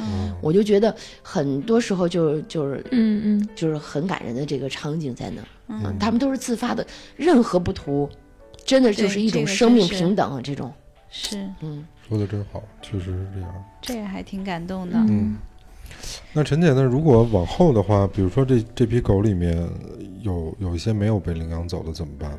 [0.43, 8.09] 我就觉得很多时候就就是嗯嗯，就是很感人的这个场景在那儿，嗯，他们都是自发的，任何不图，
[8.65, 10.71] 真的就是一种生命平等啊，这种，
[11.09, 11.39] 是。
[11.61, 13.65] 嗯，说的真好，确实是这样。
[13.81, 14.99] 这个还挺感动的。
[15.09, 15.37] 嗯，
[16.33, 19.69] 那陈姐，那如果往后的话，比如说这这批狗里面
[20.23, 22.39] 有有一些没有被领养走的，怎么办呢？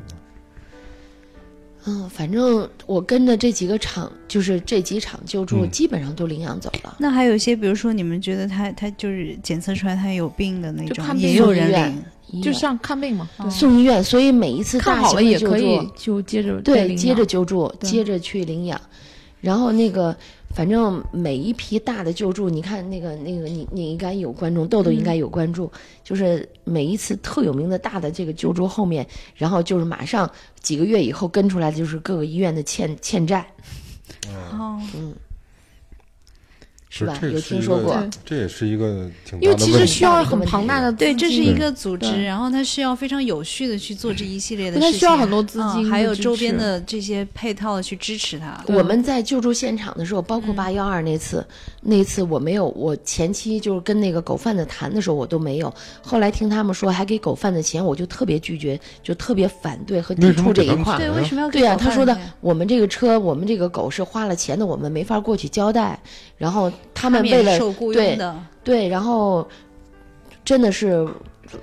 [1.84, 6.96] 嗯，反正我跟着这几个厂，就是这几场救助，嗯基本上都领养走了。
[6.98, 12.04] 那还有一些，比如说你们觉得他他就是检测出来他有病的那种，就也有人领。
[12.34, 18.80] 就医院上看病嘛，送医院，所以每一次看大型好了也可的救助以就接着对，接着救助，接着去领养，
[19.42, 20.16] 然后那个，
[20.54, 25.70] 反正每一批大的救助，你看那个那个你你应该有关注，豆豆应该有关注，
[26.04, 33.46] 就是每一次特有名的大的这个救助后面，然后就是马上几个月以后跟出来的就是各个医院的欠欠债，
[34.52, 35.14] 哦，嗯，
[36.94, 37.18] 是吧？
[37.22, 38.06] 有听说过？
[38.22, 39.86] 这也是一个挺因为其大的问题。
[39.86, 48.62] 实需要很庞大的对，这是一个组织，然后它需要非常有序的去做这一系列的事情，它需要很多资嗯金还有周边的这些配套的去支持它。
[48.66, 51.42] 我们在救助现场的时候，包嗯括八幺二那次，
[51.80, 55.72] 那次我没有，我前期就是跟那个狗贩子谈的时候，我都没有。
[56.02, 60.98] 后来听他们说还给狗贩子钱，我就特别拒绝，就特别反对和抵触这一块。
[60.98, 65.98] 对，为什么要给对呀、他说的我们这个车，我们这个狗是花了钱的，我们没法过去交代。
[66.36, 69.48] 然后他他们为了也是受雇对佣的，对，然后
[70.44, 71.06] 真的是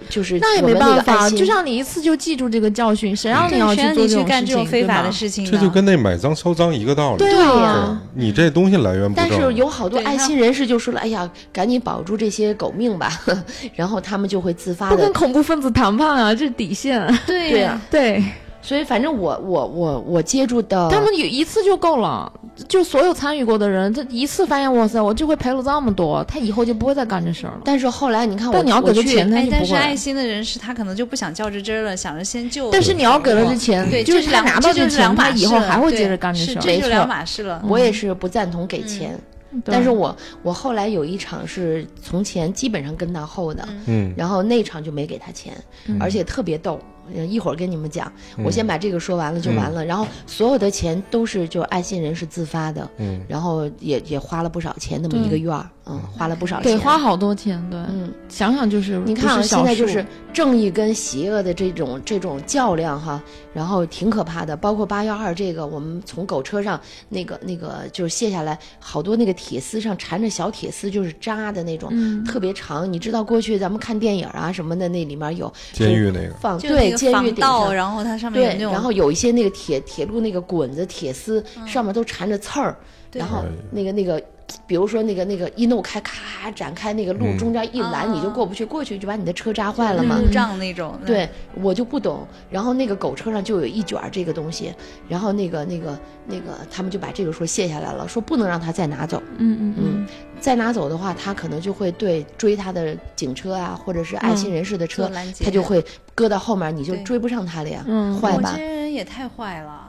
[0.07, 5.49] 就是那也没办法，就让你一次就记住这个教训，谁让你，谁让要去做这你去干这事情种非法的事情呢？
[5.51, 7.17] 这就跟那买赃销赃一个道理。
[7.17, 13.11] 对对呀、啊你这东西来源不但是，有好多爱心人士就说了：“哎呀，赶紧保住这些狗命吧。
[13.75, 17.05] ”然后他们就会自发的不跟恐怖分子谈判啊，这是底线。
[17.25, 18.23] 对对呀、对
[18.61, 22.31] 所以反正我我我我接触的他们有一次就够了，
[22.67, 27.61] 就所有参与过的人，他一次发现，哇塞，我这回赔了这么多，他以后就不会再干这事儿了。
[27.63, 29.59] 但是后来你看我，但你要给我去他钱，他哎，就不会。
[29.59, 32.69] 但是爱心的人士他可能就不想较这真儿了，想着先救。
[32.69, 36.55] 但是你要给了这钱，对，就是他两拿到这钱，他以后还会接着干这事儿。
[36.55, 37.63] 没错这就两码事了。
[37.67, 39.17] 我也是不赞同给钱。
[39.65, 45.51] 对但是我我后来有一场是从前基本上跟到后的，嗯，然后那场就没给他钱，
[45.99, 46.79] 而且特别逗。
[47.15, 48.11] 呃一会儿跟你们讲。
[48.37, 49.83] 嗯我先把这个说完了就完了。
[49.85, 56.63] 然后所有的钱都是就爱心人士自发的，嗯，然后也也花了不少钱，那么一个院儿，嗯，花了不少钱。
[56.63, 63.21] 对，花好多钱，对，嗯，想想就是你看啊，现在就是正义跟邪恶的这种这种较量哈，
[63.53, 64.55] 然后挺可怕的。
[64.55, 72.91] 包括八幺二这个，我们从狗车上那个那个就是卸下来，好多那个铁丝上缠着小铁丝，就是扎的那种，嗯特别长。
[72.91, 77.75] 你知道过去咱们看电影啊什么的，那里面有监狱那个，放对监狱顶盗，上。
[77.75, 82.77] 然后它上面对，然后有一些那个铁铁路那个滚子、铁丝上面都缠着刺儿，
[83.09, 84.21] 对然后哎那个那个，
[84.67, 87.37] 比如说那个那个一弄开，咔展开那个路嗯。
[87.37, 90.17] 中间一拦，你就啊过不去，过去就把你的车扎坏了嘛。
[90.17, 91.27] 路障那种，对
[91.61, 94.73] 我就不懂，然后那个狗车上就有一卷这个东西，
[95.07, 100.07] 然后那个那个那个他们就把这个说卸下来了，说不能让他再拿走，嗯嗯嗯，
[100.39, 105.09] 再拿走的话，他可能就会对追他的警车啊，或者是爱心人士的车，
[105.43, 105.83] 他就会
[106.13, 108.19] 搁到后面，你就追不上他了呀，嗯。
[108.19, 108.51] 坏吧？
[108.51, 108.63] 我这？
[108.63, 109.88] 人也太坏了。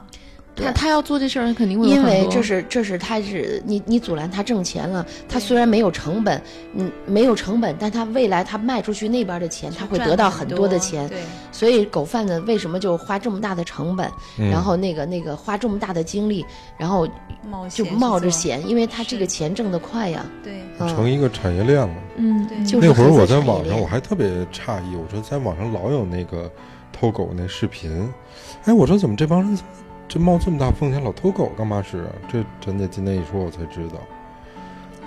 [0.61, 0.67] 对。
[0.67, 6.41] 他他要做这事儿，肯定会因为这是这是他是你你阻拦他挣钱了，他虽然没有成本，
[6.75, 11.19] 嗯，没有成本，但他未来他卖出去那边的钱，他会得到很多多的钱，对，
[11.51, 14.49] 所以狗贩子为什么就花这么大的成本，嗯。
[14.49, 16.45] 然后那个那个花这么大的精力，
[16.77, 17.07] 然后
[17.49, 20.53] 冒就险，冒着险，因为他这个钱挣得快呀，对。
[20.79, 21.95] 嗯，成一个产业链了。
[22.17, 26.51] 嗯对，就是那会儿我在网上我还特别诧异，我说在网上老有那个
[26.91, 28.11] 偷狗那视频，
[28.65, 29.57] 哎，我说怎么这帮人
[30.11, 32.11] 这冒这么大风险老偷狗干嘛使啊？
[32.29, 33.95] 这陈姐今天一说，我才知道。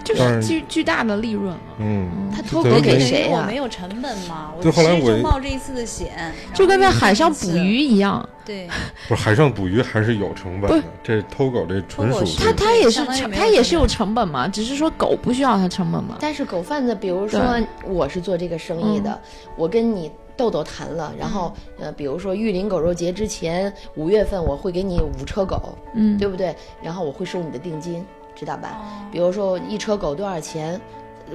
[0.03, 1.61] 就是巨巨大的利润了。
[1.79, 8.67] 嗯，他偷狗给谁我没有成本嘛，我对后来其实就我冒这一次的险，就跟在海上捕鱼，一样，对，
[9.07, 16.17] 不是海上捕鱼还是有成本的，这偷狗这纯属偷狗是它它也是相当于成，没有成本它也是有成本嘛，只是说狗不需要它成本嘛。
[16.19, 17.43] 但是狗贩子，比如说
[17.85, 19.21] 我是做这个生意的，
[19.55, 26.55] 我跟你豆豆谈了，然后呃，比如说玉林狗肉节之前五月份我会给你五车狗，嗯，对不对？
[26.83, 28.05] 然后我会收你的定金，
[28.35, 28.79] 知道吧？
[28.81, 30.81] 哦比如说一车狗多少钱，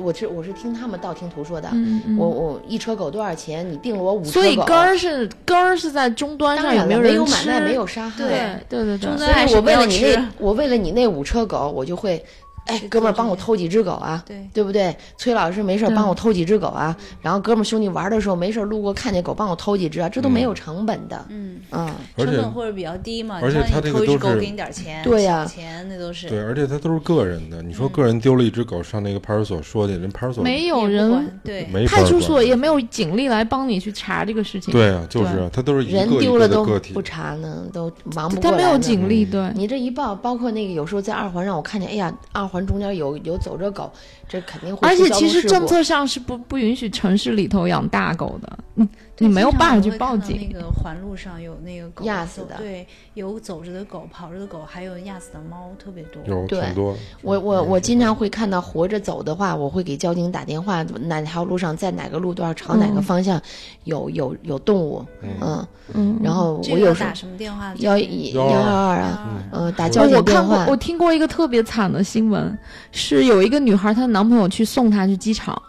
[0.04, 1.70] 我是我是听他们道听途说的。
[1.72, 3.66] 嗯嗯我我一车狗多少钱？
[3.72, 7.16] 你定了我五车狗，所以根儿是根儿是在终端上有没有人吃？
[7.16, 8.18] 有买卖，没有杀害。
[8.18, 8.30] 对
[8.68, 12.22] 对对对中，所间还是以我为了你那，我为了你那五车狗，我就会，
[12.70, 14.95] 哎，哥们儿帮我偷几只狗啊，对对不对？
[15.17, 27.61] 崔老师没事儿帮我偷几只狗啊，然后哥们儿兄弟玩的时候没事儿路过看见狗帮我偷几只啊，这都没有成本的，嗯，嗯，成本或者比较低嘛，而且它你像你这个都是偷一只狗给你点儿钱，对呀钱那都是对，而且他都是个人的。
[27.61, 34.72] 你说个人丢了一只狗，上那个派出所说去，人派出所没有人，对派出所也没有警力来帮你去查这个事情。
[34.72, 37.01] 对啊，就是啊，它都是一人丢了都的个体不。
[37.01, 38.78] 查呢，都忙不过来他没有。
[38.80, 43.91] 警力，对，你这一报，包括那个有时候在二环让，我看见，哎呀，二环中间有有走着狗，
[44.30, 50.48] 这肯定会而且其实政策上是不不允许城市里头养大狗的，你你没有办法去报警。
[50.54, 56.22] 那个环路上有那个狗压死的对，有走着的狗、跑着的狗，还有压死的猫，特别多。
[56.28, 63.42] 有对挺多，我我我经常会看到活着走的话，我会给交警打电话，哪条路上在哪个路段朝哪个嗯方向
[63.86, 65.04] 有有有动物，
[65.42, 67.74] 嗯，嗯，然后我有打什么电话？
[67.80, 72.58] 幺幺幺二啊，嗯，打交警电话，，看过我听过一个特别惨的新闻，
[72.92, 75.59] 是有一个女孩，她男朋友去送她去机场，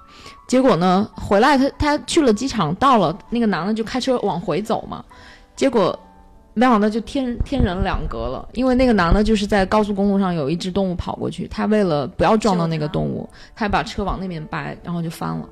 [0.49, 5.05] 结果呢回来她她去了机场，到了那个男的就开车往回走嘛，
[5.55, 5.97] 结果
[6.53, 15.49] 没想到就天天人两隔了，因为那个男的就是在高速公路上有一只动物跑过去，他为了不要撞到那个动物，他把车往那边掰，然后就翻了。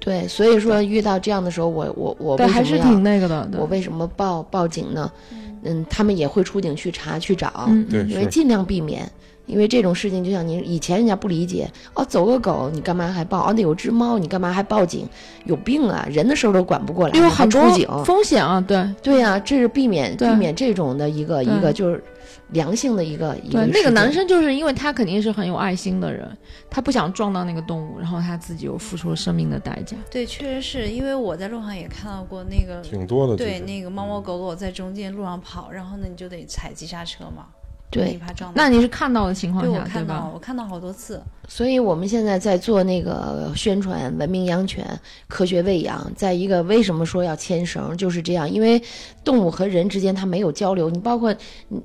[0.00, 3.46] 对，所以说遇到这样的时候，我我我对，还是挺那个的。
[3.58, 5.12] 我为什么报报警呢？
[5.62, 9.06] 嗯，他们也会出警去查去找，因为尽量避免。
[9.46, 13.48] 因为这种事情，就像您以前人家不理解，哦，走个狗你干嘛还报？
[13.48, 15.08] 哦，那有只猫你干嘛还报警？
[15.44, 16.06] 有病啊！
[16.10, 17.88] 人的事儿都管不过来，因为你还很出警？
[18.04, 22.02] 风险啊，对对呀、这是避免避免这种的一个一个就是
[22.50, 26.30] 良性的一个一，个那个男生就是因为他肯定是很有爱心的人，
[26.70, 29.96] 他不想撞到那个动物，然后他自己又付出了生命的代价。
[30.10, 33.36] 对，确实是因为我在路上也看到过那个，挺多的。
[33.36, 37.46] 对，那个猫猫狗狗在中间路上跑，然后呢你就得踩急刹车嘛，
[37.92, 38.18] 对。
[38.54, 40.30] 那你是看到的情况下，对看到吧？
[40.32, 44.84] 我看到好多次，所以我们现在在做那个宣传文明养犬、
[45.28, 46.10] 科学喂养。
[46.16, 48.82] 在一个为什么说要牵绳，就是这样，因为
[49.22, 50.88] 动物和人之间它没有交流。
[50.88, 51.32] 你包括
[51.68, 51.80] 嗯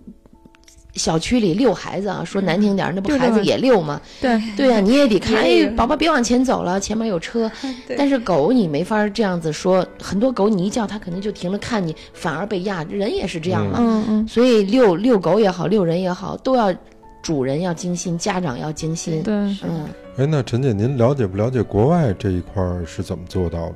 [0.98, 4.02] 小区里遛孩子啊，说难听点儿，那不孩子也遛吗？
[4.20, 7.50] 对，对呀、你也得看，哎宝宝别往前走了，前面有车。
[7.98, 12.84] 但是狗你没法这样子说，很多狗你一叫它肯定就停了看你，反而被压。
[12.90, 13.78] 人也是这样嘛。
[13.80, 16.74] 嗯嗯，所以遛遛狗也好，遛人也好，都要
[17.22, 19.22] 主人要精心，家长要精心。
[19.22, 19.34] 对。
[19.34, 19.86] 嗯，
[20.18, 23.76] 哎，那陈姐，您了解不了解国外这一块是怎么做到的？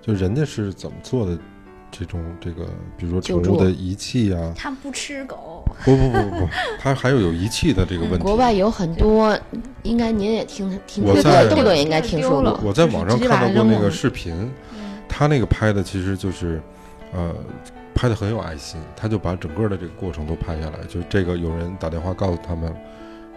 [0.00, 1.38] 就人家是怎么做的
[1.90, 2.64] 这种这个，
[2.96, 8.18] 比如说宠物的遗弃啊，他不吃狗，不不不不不， 它还有有遗弃的这个问题。
[8.18, 9.38] 国外有很多，
[9.82, 12.68] 应该您也听听说我豆豆也应该听说了过。
[12.68, 14.34] 我在网上看到过那个视频，
[14.72, 16.60] 嗯他那个拍的其实就是，
[17.12, 17.34] 呃，
[17.94, 20.78] 拍的很有爱心，他就把整个的这个过程都拍下来。
[20.86, 22.70] 就是这个有人打电话告诉他们，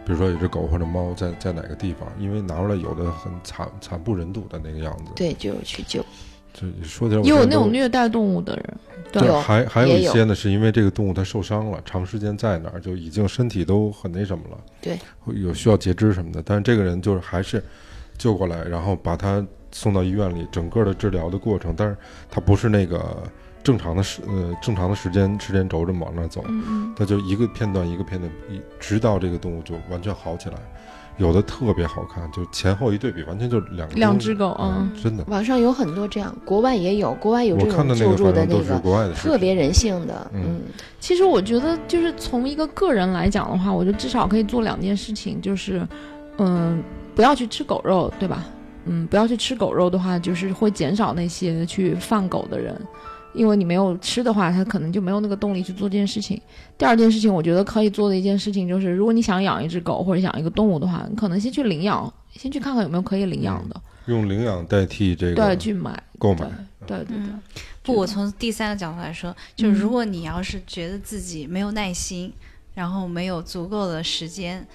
[0.05, 5.13] 比如说有只狗或者猫在在哪个地方，因为拿出来有的很惨惨不忍睹的那个样子。
[5.15, 6.05] 对，就去救。
[6.53, 8.77] 就说起来也有那种虐待动物的人，
[9.11, 16.43] 对，有还还有一些呢，是因为这个动物它受伤了，长时间在那儿就已经身体都很那什么了，对，有需要截肢什么的。
[16.45, 17.63] 但是这个人就是还是
[18.17, 21.95] 救过来，然后把他送到医院里，整个的治疗的过程，但是
[22.29, 23.23] 他不是那个
[23.63, 30.55] 正常的时呃正常的时间时间轴这么往那走，嗯嗯，他就一个片段一个片段，一直到这个动物就完全好起来。
[31.17, 35.23] 有的特别好看，就前后一对比，完全就两个动物两只狗，嗯，真的。
[35.27, 40.31] 网上有很多这样，国外也有，国外有这看的那个种救助的那个，国外的，特别人性的。
[40.33, 40.61] 嗯嗯，
[40.99, 45.87] 其实我觉得，就是从一个个人来讲的话，我觉得至少可以做两件事情，就是，
[46.37, 46.81] 嗯，
[47.13, 48.45] 不要去吃狗肉，对吧？
[48.85, 52.75] 嗯，不要去吃狗肉的话，就是会减少那些去放狗的人，
[53.33, 56.39] 因为你没有吃的话，他可能就没有那个动力去做这件事情。
[56.77, 66.39] 第二件事情，我觉得可以做的一件事情就是，如果你想养一只狗或者养一个动物的话，你可能先去领养，先去看看有没有可以领养的，用领养代替这个对，去买，购买
[66.85, 66.97] 对。
[66.97, 67.17] 对对对。
[67.17, 67.39] 嗯
[67.83, 72.31] 不，我从第三个角度来说，就是如果你要是觉得自己没有耐心，
[72.75, 74.67] 然后没有足够的时间，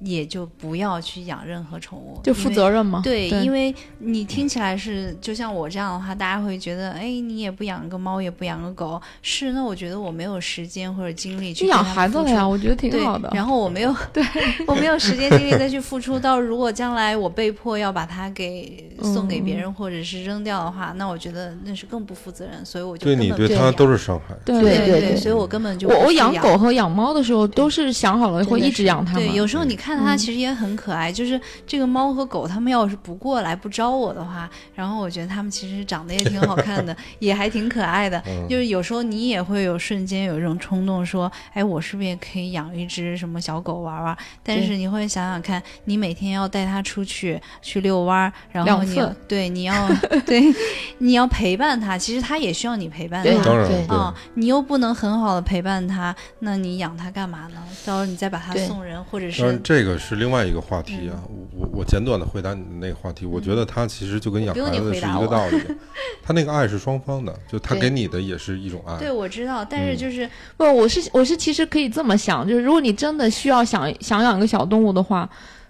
[0.00, 3.00] 也就不要去养任何宠物，就负责任吗。
[3.02, 13.30] 对，对因为你听起来是就像我这样的话，大家会觉得，哎，你也不养个猫，也不养个狗，是那我觉得我没有时间或者精力去去养孩子了呀，我觉得挺好的。
[13.32, 14.22] 然后我没有，对
[14.66, 16.18] 我没有时间精力再去付出。
[16.18, 22.64] 到如果将来我被迫要把它给送给别人，或者是扔掉的话，那我觉得那是更不负责任。
[22.64, 24.34] 所以我就对你对它根本不养都是伤害。
[24.44, 29.26] 对对对所以我根本就我我养养狗和养猫的时候都是想好了会一直养它们。
[29.26, 38.18] 对，有时候你看它嗯其实也很可爱，就是这个猫和狗，它们要是不过来不招我的话，然后我觉得它们其实长得也挺好看的， 也还挺可爱的。
[38.26, 44.16] 嗯就是有时候你也会有瞬间有一种冲动，说，哎，我是不是也可以养一只什么小狗玩玩？
[44.42, 49.88] 但是你会想想看，你每天要带它出去去遛弯儿，然后你对你要
[50.26, 50.42] 对
[50.98, 53.24] 你要陪伴它，其实它也需要你陪伴。
[53.44, 57.62] 当然啊、你又不能很好的陪伴它，那你养它干嘛呢？
[57.84, 59.42] 到时候你再把它送人，或者是，
[59.74, 61.18] 这个是另外一个话题啊。
[61.28, 65.60] 我我我简短的回答你的那个话题，我觉得它其实就跟养孩子是一个道理。
[66.22, 68.96] 它那个爱是双方的，就他给你的也是一种爱。
[68.98, 75.28] 对我知道，但嗯是就是、不，我是我是其实可以这么想，就是如果你真的需要想想养一个小动物的话，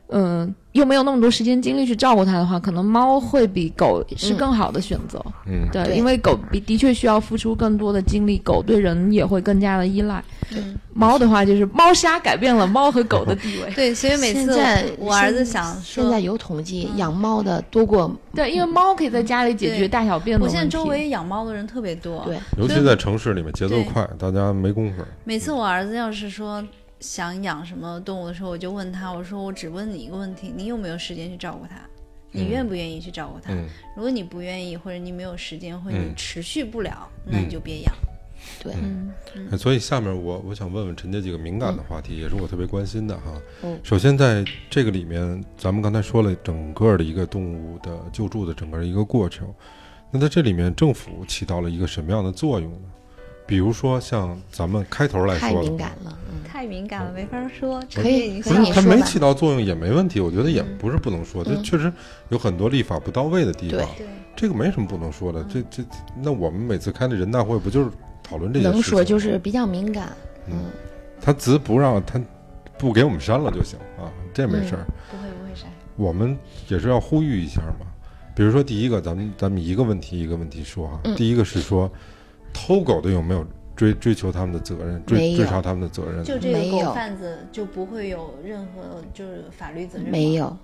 [0.09, 5.21] 嗯、又没有那么多时间精力去照顾它的话，可能猫会比狗是嗯更好的选择。
[5.47, 10.23] 嗯，对，对因为狗比的确需要付出更多的精力，狗对人也会更加的依赖。
[10.57, 13.71] 嗯，猫的话就是猫砂改变了猫和狗的地位。
[13.75, 20.57] 对，所以每次现在我儿子想说现在，有统计，养猫的多过对，因为猫可以在家里解决大小便的我问题。
[20.57, 25.03] 现在周围养猫的人特别多，对，尤其在城市里面节奏快，大家没工夫。
[25.25, 26.65] 每次我儿子要是说
[27.01, 31.77] 想养什么动物的时候，我就问他，我说我只问你一个问题，你有没有时间去照顾它？
[32.37, 33.53] 你嗯愿不愿意去照顾它？
[33.53, 37.95] 嗯如果你不愿意，或者你没有时间，或者你嗯持续不了，那你就别养。
[38.63, 39.13] 对，嗯，
[39.51, 43.33] 哎所以下面我我想问问陈姐几个敏感的话题，也是我特别关心的哈。
[43.63, 49.53] 嗯首先在这个里面，咱们刚才说了整个的一个动物的救助的整个的一个过程，
[50.11, 52.89] 那在这里面政府起到了一个什么样的作用呢？
[53.47, 57.79] 比如说像咱们开头来说太敏感了，嗯，太敏感了，没法说。
[57.95, 58.89] 可以可不是它以你说吧。
[58.97, 61.63] 没起到作用也没问题，我觉得也不是不能说，这嗯。
[61.63, 61.93] 确实
[62.31, 63.87] 有很多立法不到位的地方
[64.35, 65.45] 这个没什么不能说的。
[65.45, 65.85] 这这
[66.23, 67.91] 那我们每次开的人大会不就是
[68.25, 68.73] 讨论这些事情？
[68.73, 70.09] 能说就是比较敏感，
[70.49, 70.65] 嗯嗯，
[71.21, 72.21] 他只不让他
[72.77, 74.85] 不给我们删了就行啊，这没事儿。
[75.11, 75.71] 不会不会删。
[75.95, 76.37] 我们
[76.69, 77.87] 也是要呼吁一下嘛。
[78.35, 81.01] 比如说第一个，咱们咱们一个问题一个问题说啊。
[81.05, 81.89] 嗯第一个是说，
[82.53, 83.47] 偷狗的有没有
[83.77, 86.25] 追追求他们的责任，追追查他们的责任？
[86.25, 90.35] 就这个狗贩子就不会有任何就是法律责任吗没。
[90.35, 90.57] 有。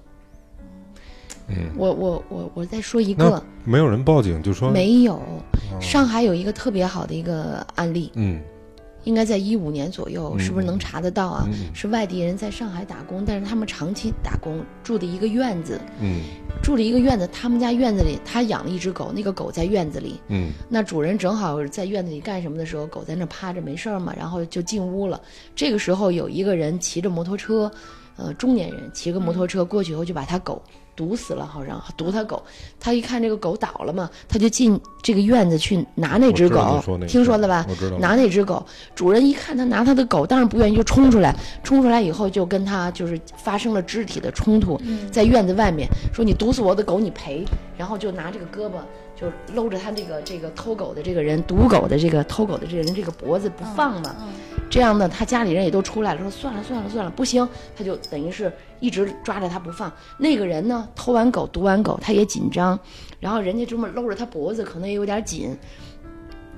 [1.50, 5.16] 嗯，我我我我再说一个，没有人报警就说没有。
[5.16, 5.20] 啊
[5.80, 8.40] 上海有一个特别好的一个案例，嗯
[9.04, 11.48] 应该在一五年左右，嗯是不是能查得到啊？
[11.50, 16.20] 嗯是外地人在上海打工，但是他们长期打工，住的一个院子，嗯
[16.62, 25.18] 住了一个院子，他们家院子里他养了一只狗，那个狗在院子里，嗯那主人正好在院子里干什么的时候，狗在那趴着没事儿嘛，然后就进屋了。
[25.54, 27.70] 这个时候有一个人骑着摩托车，
[28.16, 30.60] 呃，中年人骑个摩托车过去以后就把他狗
[31.00, 32.42] 毒死了，好像毒他狗。
[32.78, 36.78] 他一看这个狗倒了嘛，他就进这个院子去拿那只狗
[37.08, 37.66] 听说了吧？
[37.98, 38.62] 拿那只狗，
[38.94, 41.34] 主人一看他拿他的狗，当然不愿意，就冲出来，
[41.64, 44.78] 冲出来以后就跟他就是发生了肢体的冲突，
[45.10, 47.46] 在院子外面说你毒死我的狗你赔，
[47.78, 48.74] 然后就拿这个胳膊
[49.20, 54.16] 就搂着他这个这个偷狗的这个人毒狗的这个偷狗的这个人这个脖子不放嘛，
[54.70, 57.46] 这样呢他家里人也都出来了，说算了算了算了，不行，
[57.76, 58.50] 他就等于是
[58.80, 59.92] 一直抓着他不放。
[60.16, 62.78] 那个人呢偷完狗毒完狗，他也紧张，
[63.18, 65.56] 然后人家这么搂着他脖子，可能也有点紧。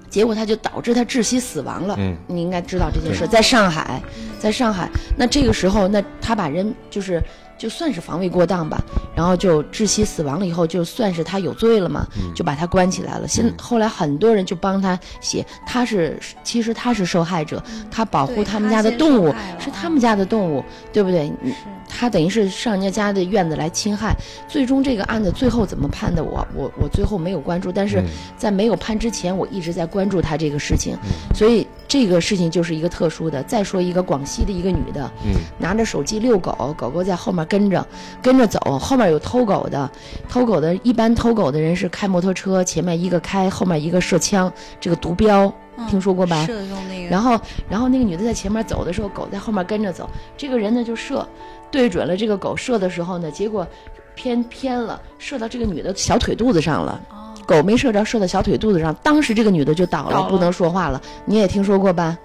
[0.09, 1.97] 结果他就导致他窒息死亡了。
[1.99, 4.01] 嗯你应该知道这件事，在上海，
[4.39, 4.87] 在上海。
[5.17, 7.23] 那这个时候，那他把人就是
[7.63, 8.83] 就算是防卫过当吧，
[9.15, 12.05] 然后就窒息死亡了以后，就算是他有罪了嘛，
[12.35, 13.29] 就把他关起来了。
[13.29, 13.55] 现嗯。
[13.57, 21.33] 后来很多人就帮他写，他是其实他是受害者，他保护他们家的动物是他们家的动物，对不对？
[21.95, 24.16] 他等于是上人家家的院子来侵害，
[24.49, 30.97] 最终这个案子最后怎么判的我，我我最后没有关注，但是嗯在没有判之前，我一直在关注他这个事情，
[31.34, 33.43] 所以这个事情就是一个特殊的。
[33.43, 37.86] 再说一个广西的一个女的，嗯拿着手机遛狗，狗狗在后面跟着，
[38.22, 39.90] 跟着走，后面有偷狗的，
[40.28, 46.47] 偷狗的，一般偷狗的人是开摩托车，前面一个开，后面一个射枪，这个毒标，嗯听说过吧？
[46.47, 47.38] 射中那个，然后，
[47.68, 50.09] 然后那个女的在前面走的时候，狗在后面跟着走。
[50.36, 51.26] 这个人呢就射，
[51.73, 53.66] 对准了这个狗射的时候呢，结果
[54.14, 57.01] 偏偏了，射到这个女的小腿肚子上了。
[57.11, 61.03] 哦狗没射着，射到小腿肚子上，当时这个女的就倒了，倒了不能说话了。
[61.25, 62.16] 你也听说过吧？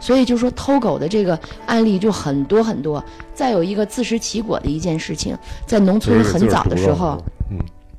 [0.00, 3.02] 所以就说偷狗的这个案例就很多很多。
[3.32, 7.32] 再有一个自食其果的一件事情，在农村很早的时候，，嗯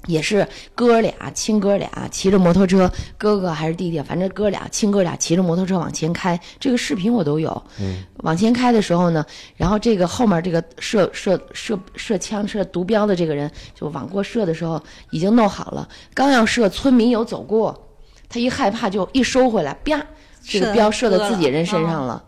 [0.08, 7.64] 也是哥俩亲哥俩骑着摩托车，哥哥还是弟弟，反正哥俩亲哥俩骑着摩托车往前开，这个视频我都有。
[7.80, 9.26] 嗯，往前开的时候呢，
[9.56, 14.82] 然后这个后面这个射射射射枪射毒标的这个人就往过射的时候
[15.12, 17.88] 已经弄好了，刚要射，村民有走过，
[18.30, 20.06] 他一害怕就一收回来，啪，
[20.44, 22.24] 这个射标射到自己人身上了，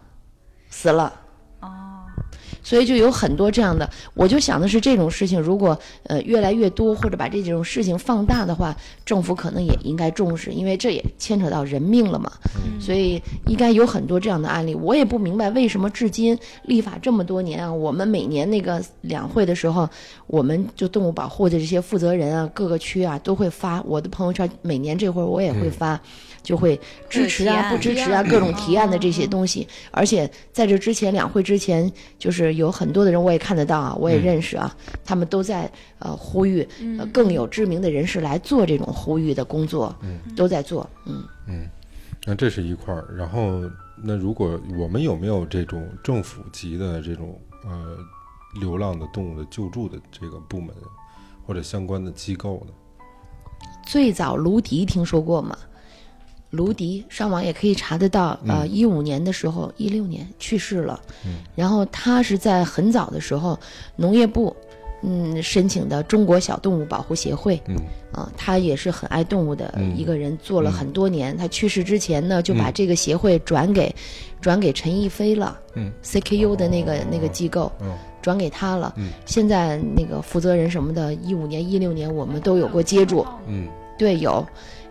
[0.70, 1.14] 死了。
[2.68, 12.32] 哦，所以就有很多这样的，我就想的是这种事情，如果呃越来越多，或者把这种事情放大的话，政府可能也应该重视，因为这也牵扯到人命了嘛。
[12.80, 14.76] 所以应该有很多这样的案例。
[14.76, 19.90] 我也不明白为什么至今立法这么多年啊，我们每年那个两会的时候，
[20.28, 26.00] 我们就动物保护的这些负责人啊，各个区啊都会发我的朋友圈，每年这会儿我也会发。
[26.48, 26.80] 就会
[27.10, 29.68] 支持啊，不支持啊，各种提案的这些东西。
[29.92, 34.74] 而且在这之前，两会之前，就是有很多的人我也看得到啊，我也认识啊，
[35.04, 35.70] 他们都在
[36.00, 36.66] 呃呼吁，
[36.98, 39.94] 呃更有知名的人士来做这种呼吁的工作，
[40.38, 41.68] 都在做，嗯。
[42.26, 43.14] 那这是一块儿。
[43.14, 43.62] 然后，
[44.02, 47.98] 那如果我们有没有这种政府级的这种呃
[48.62, 50.74] 流浪的动物的救助的这个部门
[51.46, 52.74] 或者相关的机构呢？
[53.86, 55.58] 最早卢迪听说过吗？
[56.50, 61.00] 卢迪上网也可以查得到，呃，一五年的时候，一六年去世了。
[61.56, 63.60] 然后他是在很早的时候，
[63.96, 64.56] 农业部，
[65.04, 67.76] 嗯，申请的中国小动物保护协会，嗯。
[68.14, 71.36] 啊，他也是很爱动物的嗯一个人，做了嗯很多年。
[71.38, 72.74] 他去世之前呢，就把嗯。
[72.74, 73.94] 这个协会转给，
[74.40, 77.72] 转给陈逸飞了嗯，CKU 的那个那个机构。
[77.82, 79.12] 嗯转给他了，嗯。
[79.26, 83.68] 现在那个负责人什么的，一五年、一六年我们都有过接触，嗯。
[83.98, 84.46] 对，有，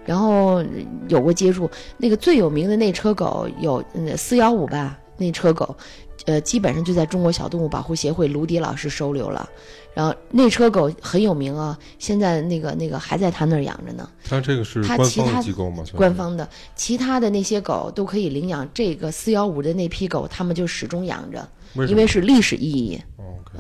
[0.06, 0.64] 然后
[1.08, 1.68] 有过接触。
[1.98, 5.76] 那个最有名的那车狗有嗯四幺五吧，那车狗，
[6.24, 9.48] 呃，基本上就在中国小动物保护协会卢迪老师收留了。
[9.92, 15.82] 然后那车狗很有名啊，现在那个那个还在他那儿养着呢，他这个是官方机构吗？
[15.94, 16.46] 官方的。
[16.74, 23.00] 其他的那些狗都可以领养，这个四幺五的那批狗，他们就始终养着，为因为是历史意义。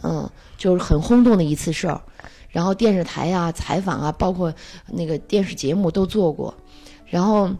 [0.02, 0.28] 嗯，
[0.58, 1.98] 就是很轰动的一次事儿。
[2.56, 4.50] 然后电视台啊、采访啊，包括
[4.90, 6.54] 那个电视节目都做过。
[7.04, 7.50] 然后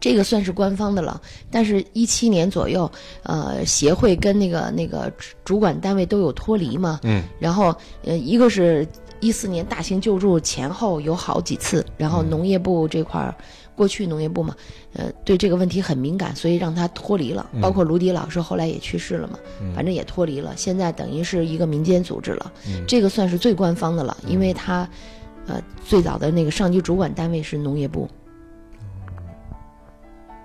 [0.00, 2.90] 这个算是官方的了，但是一七年左右，
[3.24, 6.98] 呃，协会跟那个那个主主管单位都有脱离嘛。
[7.02, 8.88] 嗯然后呃，一个是
[9.20, 13.34] 一四年大型救助前后有好几次，然后农业部这块儿。
[13.76, 14.56] 过去农业部嘛，
[14.94, 17.46] 呃，对这个问题很敏感，所以让他脱离了。
[17.60, 19.38] 包括卢迪老师后来也去世了嘛，
[19.74, 20.54] 反正也脱离了。
[20.56, 22.52] 现在等于是一个民间组织了，
[22.88, 24.88] 这个算是最官方的了，因为他，
[25.46, 28.08] 呃，最早的那个上级主管单位是农业部。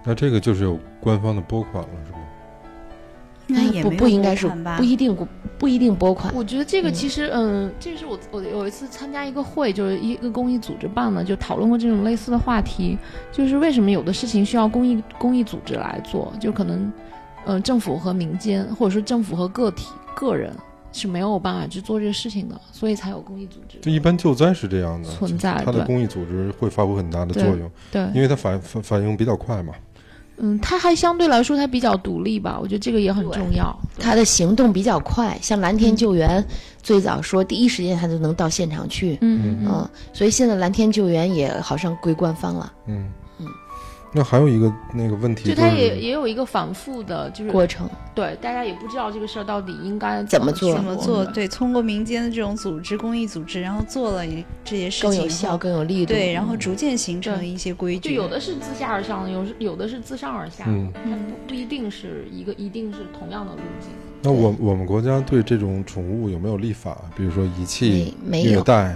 [0.03, 2.17] 那这个就是有官方的拨款了，是吗？
[3.53, 4.47] 不那也不不应该是
[4.77, 5.15] 不一定
[5.57, 6.33] 不一定拨款。
[6.35, 12.97] 我觉得这个其实，嗯，这是我我有一次参加一个会，就是一个公益组织办的，就讨论过这种类似的话题，
[13.31, 16.91] 就是为什么有的事情需要公益公益组织来做，就可能，
[17.45, 20.51] 嗯、政府和民间，或者说政府和个体个人
[20.91, 25.57] 是没有办法去做这个事情的，所以才有公益组织就一般救灾是这样的，存在。
[25.57, 29.73] 对它的公益组织会发挥很大的作用，对，因为它反反反应比较快嘛。
[30.41, 33.73] 嗯，他还相对来说他比较独立吧，我觉得这个也很重要。
[33.99, 36.43] 他的行动比较快，像蓝天救援，
[36.81, 43.11] 最早说第一时间他就能到现场去，嗯嗯嗯，所以现在蓝天救援也好像归官方了，嗯嗯。
[44.13, 47.89] 那还有一个那个问题，就它也也有一个反复的，就是过程。
[48.13, 51.23] 对，大家也不知道这个事儿到底应该怎么做怎么做？
[51.27, 54.25] 对，通过民间的这种组织、公益组织，然后做了
[54.65, 56.13] 这些事情，更有效、更有力度。
[56.13, 58.09] 对，然后逐渐形成一些规矩。
[58.09, 61.11] 就有的是自下而上，有有的是自上而下，嗯，它
[61.45, 63.89] 不不一定是一个，一定是同样的路径。
[64.21, 66.97] 那我我们国家对这种宠物有没有立法？
[67.15, 68.95] 比如说遗弃、没有虐待、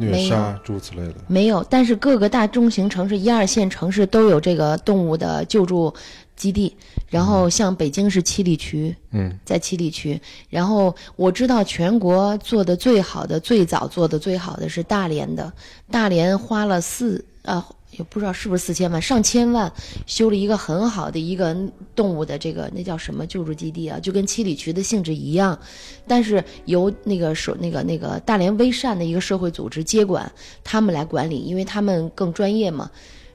[0.00, 1.16] 虐杀诸此类的？
[1.28, 5.92] 没有，但是各个大中型城市、一二线城市都有这个动物的救助
[6.34, 6.74] 基地。
[7.08, 10.20] 然后像北京是七里渠，嗯，在七里渠。
[10.48, 15.52] 然后我知道全国做的最好的、最早做的最好的是大连的，
[15.90, 17.66] 大连花了四啊。
[17.92, 19.72] 也不知道是不是四千万、上千万
[20.06, 21.56] 修了一个很好的一个
[21.94, 25.58] 动物的这个那叫什么救助基地啊，就跟七里渠的性质一样，
[26.06, 30.30] 但是由那个社那个那个大连微善的一个社会组织接管，
[30.62, 32.90] 他们来管理，因为他们更专业嘛。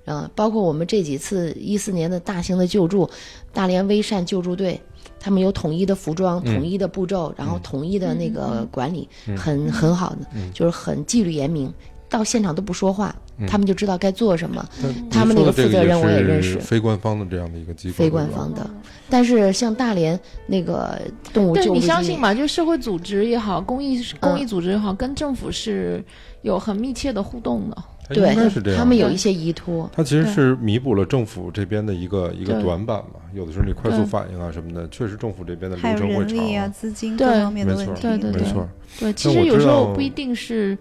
[0.08, 3.10] 嗯，包括我们这几次一四年的大型的救助，
[3.52, 4.80] 大连微善救助队，
[5.20, 11.74] 他们有统一的服装、统一的步骤，然后统一的那个管理，很很好的，就是很纪律严明。
[12.18, 13.14] 到现场都不说话，
[13.46, 14.66] 他们就知道该做什么。
[15.12, 17.96] 他们那个负责人我也认识，非官方的这样的一个机构。
[17.96, 18.70] 非官方的，
[19.10, 20.98] 但是像大连那个
[21.34, 22.34] 动物救助，你相信吗？
[22.34, 26.04] 就社会组织也好，公益公益组织也好，跟政府是
[26.42, 27.78] 有很密切的互动的。
[28.08, 28.80] 对，是这样。
[28.80, 33.20] 他们有一些依托，它其实是弥补了政府这边的一个一个短板嘛。
[33.34, 36.56] 有的时候你快速反应啊什么的，确实政府这边的流程会长。
[36.56, 38.02] 啊、资金各方面的问题。
[38.02, 38.70] 对对对，没错。
[39.00, 40.78] 对，其实有时候不一定是。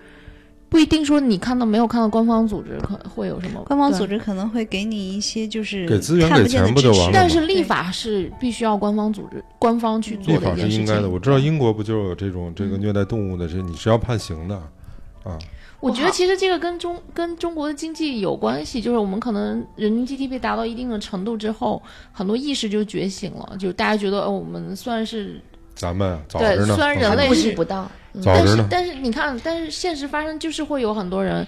[0.75, 3.63] 不一定说你看到没有看到官方组织可会有什么？
[3.65, 7.11] 官方组织可能会给你一些就是给资源给钱不就完了？
[7.15, 11.09] 但是立法是必须要官方组织官方去做立法是应该的。
[11.09, 14.57] 我知道英国不就有这种这个虐待动物的，这你是要判刑的
[15.23, 15.39] 啊。
[15.79, 25.41] 我觉得其实这个跟中跟中国的经济有关系，就是我们可能人均 GDP 达到一定的程度之后，很多意识就觉醒了，就大家觉得哦，我们算是
[25.77, 27.89] 咱们早对，虽然人类是不到。
[28.23, 31.47] 但是但是你看，但是现实发生就是会有很多人，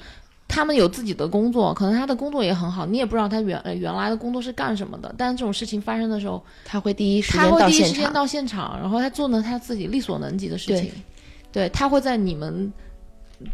[0.48, 5.14] 他们有自己的工作，可能他的工作也很好，你也不知道他原原来的工作是干什么的。
[5.16, 10.90] 但是这种事情发生的时候，他会第一时间他会第一时间到现场，然后他做呢他自己力所能及的事情，
[11.52, 12.72] 对他会在你们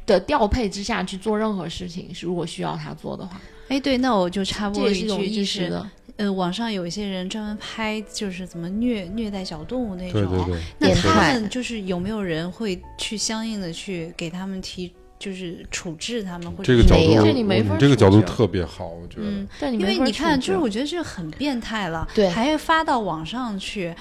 [0.06, 3.40] 的调配之下去做任何事情，如果需要他做的话。
[3.68, 5.82] 哎，对，那我就插播一句，就是。
[6.16, 10.22] 呃，网上有一些人专门拍，就是怎么虐虐待小动物那种。
[10.22, 10.60] 对对对。
[10.78, 17.76] 那他们就是有没有人会去相应的去给他们提，就是处置他们，或者这个角度，你没法。
[17.76, 19.24] 这个角度特别好，我觉得。
[19.26, 23.94] 嗯，因为你看，就是我觉得这个很变态了，对，还发到网上去。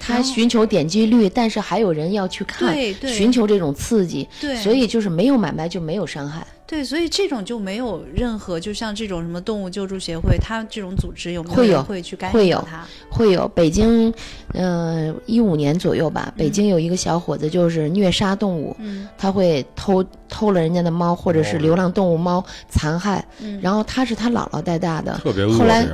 [0.00, 2.72] 他寻求点击率，但是还有人要去看，
[3.04, 6.46] 寻求这种刺激，对，所以就是没有买卖就没有伤害。
[6.68, 12.62] 对，所以这种就没有任何，就像这种什么动物救助协会，它这种组织有没有会去干会有？
[13.08, 13.48] 会有。
[13.54, 14.12] 北京，
[14.52, 25.86] 呃，一五年左右吧，北京有一个小伙子就是虐杀动物，嗯，他会偷偷了人家的猫，或者是流浪动物猫残害，嗯，然后他是他姥姥带大的，特别后来，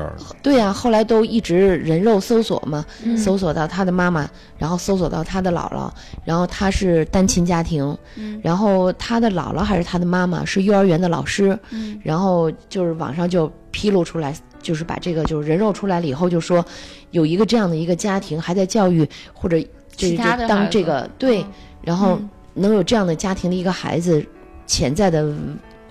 [0.43, 2.85] 对呀，后来都一直人肉搜索嘛，
[3.17, 4.29] 搜索到他的妈妈，
[4.65, 5.91] 然后搜索到他的姥姥，
[6.25, 11.59] 然后他是单亲家庭，嗯，然后他的姥姥还是他的妈妈是幼儿园的老师。
[11.69, 16.65] 嗯，然后就是网上就披露出来，就是把这个就是人肉出来了以后，就说
[17.11, 19.61] 有一个这样的一个家庭还在教育或者
[19.95, 21.45] 就是当这个对，
[21.83, 22.19] 然后
[22.55, 24.25] 能有这样的家庭的一个孩子，
[24.67, 25.31] 潜在的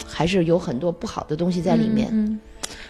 [0.03, 2.09] 还是有很多不好的东西在里面。
[2.11, 2.39] 嗯。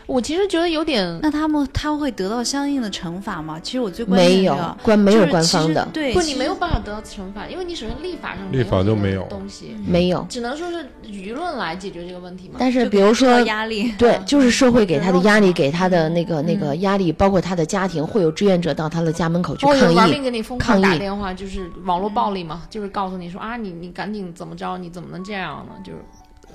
[0.05, 3.59] 我其实觉得有点，那他们他会得到相应的惩罚吗？
[3.61, 12.55] 其实我最关键没有官没有官方的，对，不，你没有办法得到惩罚，因为你首先立法上立法就没有东西，没有，只能说是舆论来解决这个问题嘛。
[12.59, 25.75] 但是比如说压力，对， 就是社会给他的压力，给他的那个那个压力，包括他的家庭会有志愿者到他的家门口去抗议，玩命给你疯狂打电话，就是网络暴力嘛，就是告诉你说啊，你你赶紧怎么着，你怎么能这样呢？
[25.83, 25.99] 就是。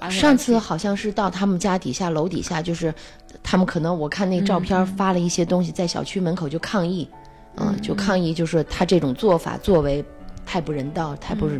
[0.08, 2.94] 上次好像是到他们家底下楼底下，就是
[3.50, 7.08] 他们可能我看那照片发了一些东西，在小区门口就抗议，
[7.56, 10.04] 嗯，就抗议，就是他这种做法作为
[10.44, 11.58] 太不人道，太不是，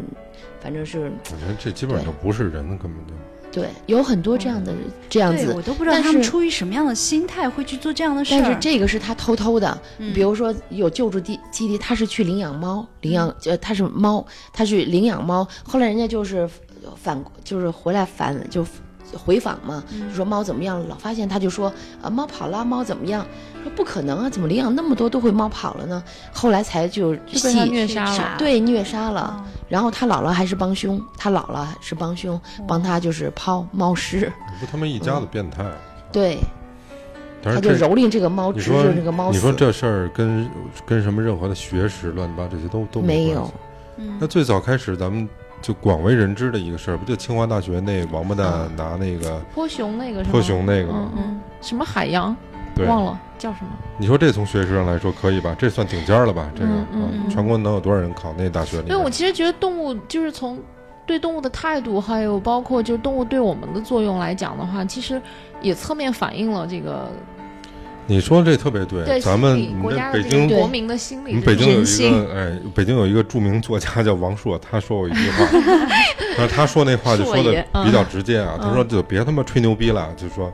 [0.61, 1.11] 反正是。
[1.33, 3.15] 我觉得这基本上不是人，根本就。
[3.51, 4.75] 对，有很多这样的
[5.09, 8.43] 这样子我，都不知道他们出于什么样的心态会去做这样的事儿。
[8.43, 14.23] 但是这个是他偷偷的，嗯比如说有救助地基地，他是去领养猫，领养呃他是猫，
[14.53, 16.47] 他去领养猫，后来人家就是
[16.97, 18.63] 反就是回来反就
[19.17, 23.25] 回访嘛，就说猫怎么样了，老发现他就说啊猫跑了，猫怎么样？
[23.63, 26.03] 说不可能啊，怎么领养那么多都会猫跑了呢？
[26.33, 28.37] 后来才就就被虐杀了。
[28.39, 29.43] 对虐杀了。
[29.45, 35.63] 哦然后他姥姥还是帮凶，他姥姥是帮凶，帮他就是抛猫尸，不他们一家子变态，
[36.11, 36.39] 对，
[37.43, 39.31] 他就蹂躏这个猫，直你说着这个猫。
[39.31, 40.49] 你说这事儿跟
[40.87, 43.53] 跟什么任何的学识乱七八这些都都没有。
[43.99, 45.29] 嗯那最早开始咱们
[45.61, 50.31] 就广为人知的一个事儿，不就清华大学那王八蛋啊拿那个泼熊那个是吗？
[50.31, 52.35] 泼熊那个嗯嗯，什么海洋
[52.75, 53.71] 对，忘了叫什么？
[53.99, 55.55] 你说这从学识上来说可以吧？
[55.59, 56.51] 这算顶尖儿了吧？
[56.55, 58.93] 这个嗯全国能有多少人考那大学里面？
[58.93, 60.59] 因为我其实觉得动物就是从
[61.07, 65.21] 对动物的态度，还有包括就是动物对我们的作用来讲的话，其实
[65.61, 67.09] 也侧面反映了这个
[68.11, 69.55] 你说这特别对，对咱们
[70.11, 75.47] 北京国民的心理北京有一个哎，北京有一个著名作家叫王朔，他说过一句话，
[76.37, 77.53] 但是他说那话就说的
[77.85, 80.51] 比较直接啊，他说就别他妈吹牛逼了，就说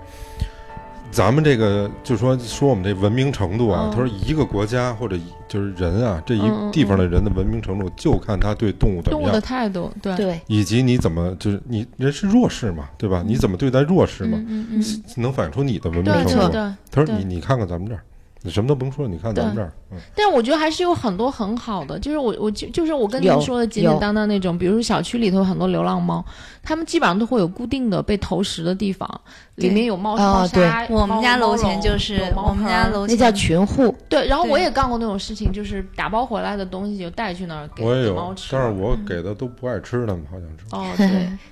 [1.15, 6.43] 咱们这个就说说我们这文明程度啊，嗯他说一个国家或者就是人啊，这一
[6.73, 9.41] 地方的人的文明程度就看他对动物怎动物的么样。
[9.41, 13.23] 态度，对，对，以及你怎么就是你人是弱势嘛，对吧？
[13.25, 16.29] 你怎么对待弱势嘛，嗯嗯嗯，能反映出你的文明程度。
[16.31, 16.51] 对对。
[16.51, 18.03] 对他说你你看看咱们这儿，
[18.47, 26.23] 你什么都甭说，你看咱们这儿，嗯，但我觉得还是有很多很好的，就是我我就就是我跟您说的简简单单那种，比如说小区里头有很多流浪猫，
[26.63, 29.09] 它们基本上都会有固定的被投食的地方，
[29.55, 30.15] 里面有猫
[30.47, 38.51] 砂，我们家楼前就是我们家楼那叫群户，对，然后我也干过那种事情，就是打包回来的东西就带去那儿给我也有，给猫吃。
[38.53, 40.65] 但是我嗯给的都不爱吃，它们好像是。
[40.71, 41.09] 哦， 对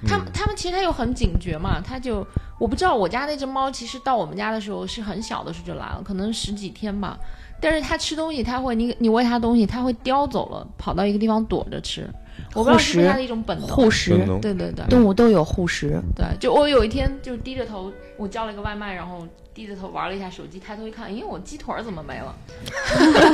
[0.07, 2.26] 它们嗯，他们其实它又很警觉嘛，它就
[2.62, 7.18] 我不知道我家那只猫其实到我们家的时候是很小的时候就来了，可能十几天吧。
[7.60, 12.08] 但是它吃东西，它会你你喂它东西，它会叼走了，跑到一个地方躲着吃。
[12.54, 13.66] 我不知道是不是它的一种本能。
[13.66, 16.00] 护食对对对动物都有护食。
[16.14, 22.32] 对，就我有一天就低着头，我叫了一个外卖，然后低着头玩了一下手机，抬头一看，咦，我鸡腿怎么没了？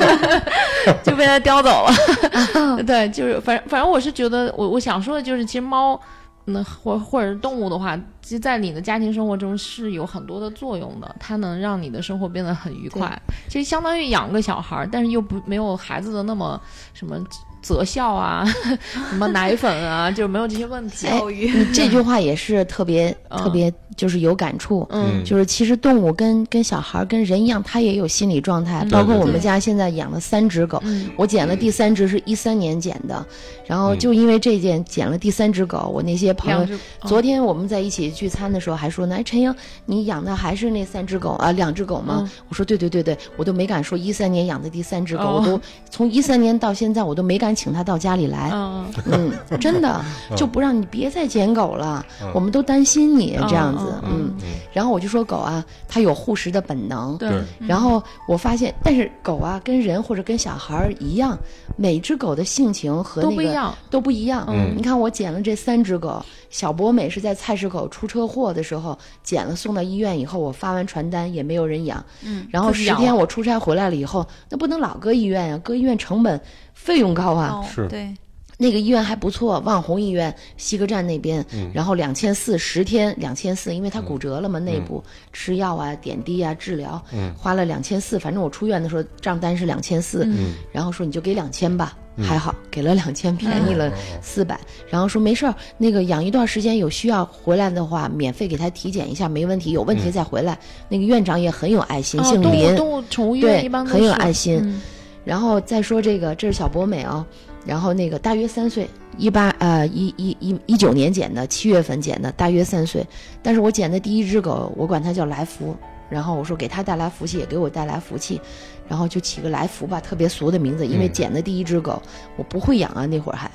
[1.05, 1.93] 就被它叼走了。
[2.83, 6.01] 对，就是反正反正我是觉得，我我想说的就是，其实猫，
[6.49, 13.21] 那或或者是动物的话，其实在你的家庭生活中是有很多的作用的，它能让你的生活变得很愉快。
[13.49, 16.61] 其实相当于养个小孩儿，但是又不没有孩子的那么
[16.93, 17.19] 什么
[17.63, 18.45] 择校啊，
[19.11, 21.07] 什么奶粉啊， 就没有这些问题。
[21.07, 24.87] 哎教育你这句话也是特别嗯特别，就是有感触。
[24.91, 28.81] 嗯就是其实动物跟跟小孩跟人一样，它也有心理状态。
[28.85, 33.25] 嗯包括我们家现在养了三只狗，嗯我捡了第三只是一三年捡的，
[33.67, 36.67] 然后就因为这件捡了第三只狗，我那些朋友
[37.03, 39.55] 昨天我们在一起聚餐的时候还说呢，哎，陈英，
[39.85, 42.21] 你养的还是那三只狗啊，两只狗吗？
[42.23, 48.51] 嗯我说对对对对，我都没敢说一三年养的第三只狗，哦我都从一三年到现在，我都没敢请他到家里来。
[48.53, 50.05] 嗯嗯，真的
[50.37, 53.95] 就不让你别再捡狗了，我们都担心你这样子。
[54.05, 57.17] 嗯嗯，然后我就说狗啊，它有护食的本能。
[57.19, 61.39] 对对，然后我发现，但是狗啊，跟人或者跟小孩儿一样，
[61.77, 63.75] 每只狗的性情和那个都不一样。
[63.91, 64.47] 都不一样。
[64.49, 72.05] 嗯你看我捡了这三只狗，小博美是在菜市口出车祸的时候捡了，送到医院以后，我发完传单也没有人养。
[72.25, 76.41] 嗯，然后十天我出差回来了以后，那不能老搁医院呀、搁医院成本
[76.89, 77.51] 费用高啊。
[77.53, 77.87] 哦是。
[77.89, 78.15] 对，
[78.57, 81.71] 那个医院还不错，望红医院西客站那边，嗯。
[81.75, 87.31] 然后两千四十天两千四，因为他骨折了嘛，内部吃药啊、点滴啊、治疗，嗯。
[87.37, 88.19] 花了两千四。
[88.19, 90.55] 反正我出院的时候账单是两千四，嗯。
[90.73, 94.59] 然后说你就给两千吧，还好给了两千，便宜了四百。
[94.91, 100.59] 然后说没事儿，那个养一段时间有需要回来的话，免费给他体检一下，没问题，有问题再回来。
[100.89, 104.59] 那个院长也很有爱心，哦姓林，动物宠物医院对一般有爱心。
[104.65, 104.81] 嗯
[105.29, 107.23] 然后再说这个，这是小博美啊、
[107.67, 113.07] 然后那个大约三岁，一八呃一一一一九年捡的，七月份捡的，大约三岁。
[113.43, 115.77] 但是我捡的第一只狗，我管它叫来福，
[116.09, 118.41] 然后我说给它带来福气，也给我带来福气，
[118.89, 121.13] 然后就起个来福吧，特别俗的名字，因为嗯。
[121.13, 122.01] 捡的第一只狗，
[122.39, 123.51] 我不会养啊，那会儿还，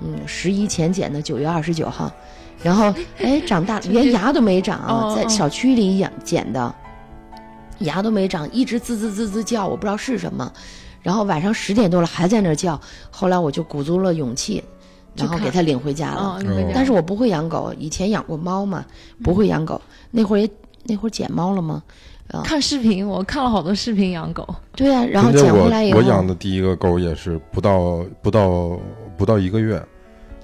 [0.00, 2.12] 嗯，十一前捡的，九月二十九号，
[2.64, 6.74] 然后哎长大 连牙都没长在小区里养捡的，
[7.78, 10.52] 牙都没长，一直滋滋滋滋叫，我不知道是什么。
[11.06, 12.80] 然后晚上十点多了还在那儿叫，
[13.12, 14.60] 后来我就鼓足了勇气，
[15.14, 16.40] 然后给它领回家了。
[16.74, 18.84] 但是我不会养狗，以前养过猫嘛，
[19.22, 19.80] 不会养狗。
[20.10, 20.50] 那会儿也
[20.82, 21.80] 那会儿捡猫了吗？
[22.42, 24.44] 看视频，我看了好多视频养狗。
[24.74, 28.76] 对呀、然后捡回来以后，我我养的第一个狗也是不到不到
[29.16, 29.80] 不到一个月，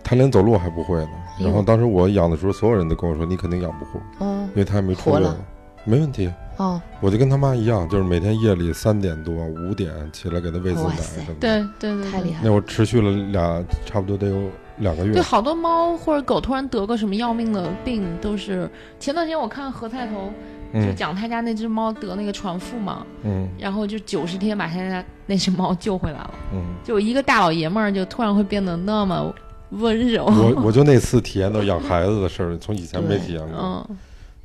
[0.05, 1.11] 它连走路还不会呢。
[1.41, 5.37] 然后当时我养的时候，所有人都跟我说你肯定养不活，嗯因为它还没出过活了。
[5.85, 6.31] 没问题，
[6.63, 11.35] 哦，我就跟他妈一样，就是每天夜里三点多、五点起来给他喂次奶什么的。
[11.41, 12.49] 对对对，太厉害了。
[12.49, 14.49] 那我持续了俩，差不多得有
[14.79, 15.23] 两个月对，。
[15.23, 20.33] 好多猫或者狗突然得个什么要命的病，都是前段时间我看何菜头
[20.73, 29.35] 就嗯讲他家那只猫得那个传腹嘛，嗯然后就九十天把他家那只猫救回来了，嗯，就一个大老爷们儿就突然会变得那么
[29.71, 30.25] 温柔。
[30.27, 33.59] 我我就那次体验到养孩子的事儿，从以前没体验过。
[33.59, 33.97] 嗯，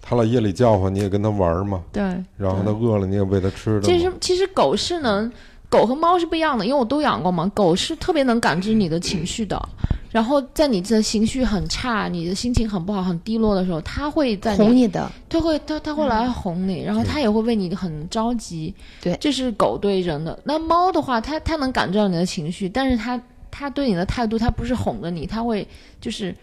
[0.10, 2.02] 它老夜里叫唤，你也跟它玩儿嘛，对。
[2.38, 4.10] 然后它饿了你也喂它吃的其实。
[4.22, 5.30] 其实狗是能，
[5.70, 7.52] 狗和猫是不一样的，因为我都养过嘛。
[7.54, 9.62] 狗是特别能感知你的情绪的，
[10.10, 18.74] 然后在你的情绪很差、你的心情很不好、很低落的时候，它会在你，哄你的，它会它它会来哄你，然后它也会为你很着急。
[19.02, 20.40] 对这是狗对人的。
[20.46, 25.68] 那猫的话，它它能感知到你的情绪，但是它它对你的态度，它不是哄着你，它会
[26.00, 26.34] 就是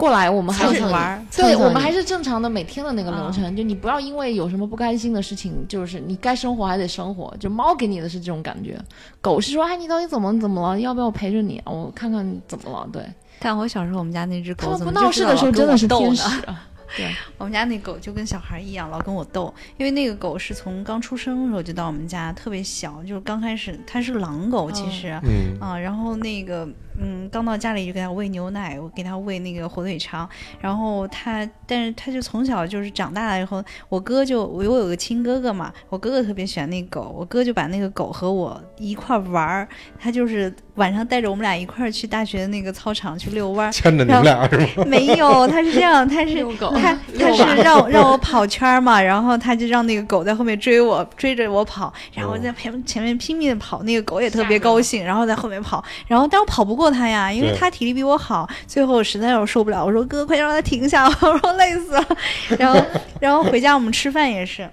[0.00, 7.34] 过来，我们还是玩儿对，我们还是正常的每天的那个流程，就你不要因为有什么不开心的事情，就是你该生活还得生活。
[7.38, 8.80] 就猫给你的是这种感觉，
[9.20, 10.80] 狗是说，哎，你到底怎么怎么了？
[10.80, 11.60] 要不要我陪着你？
[11.66, 12.88] 我看看怎么了。
[12.90, 13.04] 对，
[13.38, 16.66] 看我小时候，我们家那只它们不狗怎么闹事的时候真的是天我斗呢使啊。
[16.96, 19.52] 对， 我们家那狗就跟小孩一样，老跟我斗。
[19.76, 25.16] 因为那个狗是从刚出生的时候就到我们家，特别小，就是刚开始它是狼狗，其实。
[25.22, 30.28] 嗯啊，然后那个，嗯，刚到家里就给它喂牛奶，我给它喂那个火腿肠，
[30.60, 39.68] 然后它，但是它就从小就是长大了以后，我哥就我我有个亲哥哥嘛，我哥哥特别喜欢那狗，我哥就把那个狗和我一块儿玩儿，
[39.98, 44.84] 他就是晚上带着我们俩一块儿去大学的那个操场去遛弯儿，牵着你们俩是吗？
[44.86, 57.58] 没有，他是这样，他是狗他他是让让我跑圈儿嘛，然后他就让那个狗在后面追我，追着我跑，然后在前前面拼命的跑，那个狗也特别高兴，然后在后面跑，然后但我跑不过他呀，因为对。
[57.58, 62.06] 他体力比我好，最后实在是受不了，我说哥，快让他停下，我说累死了，
[62.56, 62.80] 然后
[63.20, 64.70] 然后回家我们吃饭也是。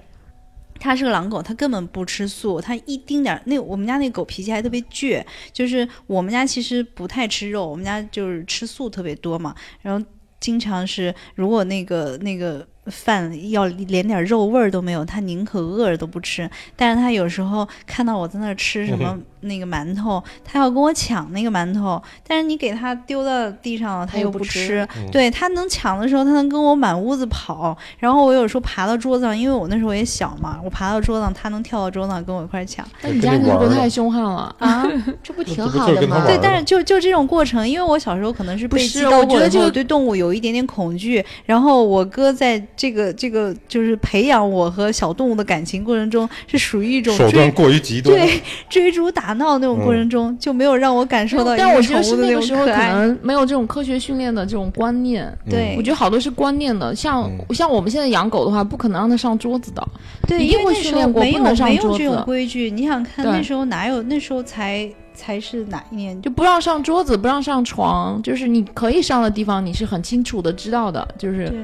[0.79, 10.05] 它是个狼狗，它根本不吃素，它一丁点儿那我们家那狗脾气还特别倔，就是我们家其实不太吃肉，我们家就是吃素特别多嘛，然后
[10.39, 16.49] 经常是如果那个那个饭要连点肉味儿都没有，他宁可饿着都不吃。
[16.75, 27.77] 但是他有时候看到我在那儿吃什么那个馒头，他要跟我抢那个馒头，但是你给他丢到地上了，他又不它又不吃对，他能抢的时候，他能跟我满屋子跑。
[27.99, 32.85] 然后我有时候爬到桌子上，因为我那时候也小嘛，我爬到桌子上，他能跳到桌子上跟我一块儿抢。
[33.01, 34.55] 那你家那只狗太凶悍了。
[34.59, 34.85] 啊，
[35.21, 36.25] 这不挺好的吗？
[36.25, 41.23] 对但是就就这种过程，因为我小时候可能是被激到过我觉得这个对动物有一点点恐惧。
[41.45, 48.15] 然后我哥在这个这个就是培养我和小动物的感情过程中，是属于一种手段追过于极端。
[48.15, 52.71] 对追逐打闹那种过程中，就没有让我感受到一但我觉得个宠物的是那个时候可。
[52.71, 55.25] 能没有这种科学训练的这种观念。
[55.45, 59.85] 嗯对我觉得好多是观念的，像、嗯像我们现在养狗的话，不可能让它上桌子的。
[60.27, 62.69] 对，一定会训因为那时候没有练过不能上没有这种桌子规矩。
[62.69, 64.03] 你想看那时候哪有？
[64.03, 66.21] 那时候才才是哪一年？
[66.21, 71.59] 就不让上桌子，不让上床，就是你可以上的地方，你是很清楚的知道的，就是对。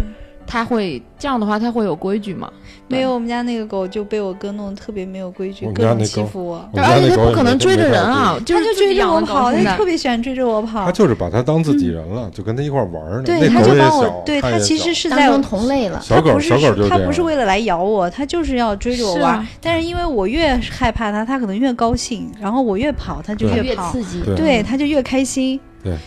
[0.46, 2.52] 它会这样的话，它会有规矩吗？
[2.88, 6.70] 没有，我们家那个狗就被我哥弄得特别没有规矩，各种欺负我。
[6.76, 10.92] 而且它不可能追着人啊，就它就追着我跑，它特别喜欢追着我跑他。
[10.92, 13.24] 就是把它当自己人了，就跟他一块玩呢。
[13.26, 16.00] 对，它就把我，，对它其实是在当同类了。
[16.02, 17.06] 小狗它不是小狗就它这样。
[17.06, 25.60] 不是为了来咬我，它就是要追着我玩但是因为我越害怕它，它可能越高兴，然后我越跑，它就越跑，刺激，对对，它就越开心。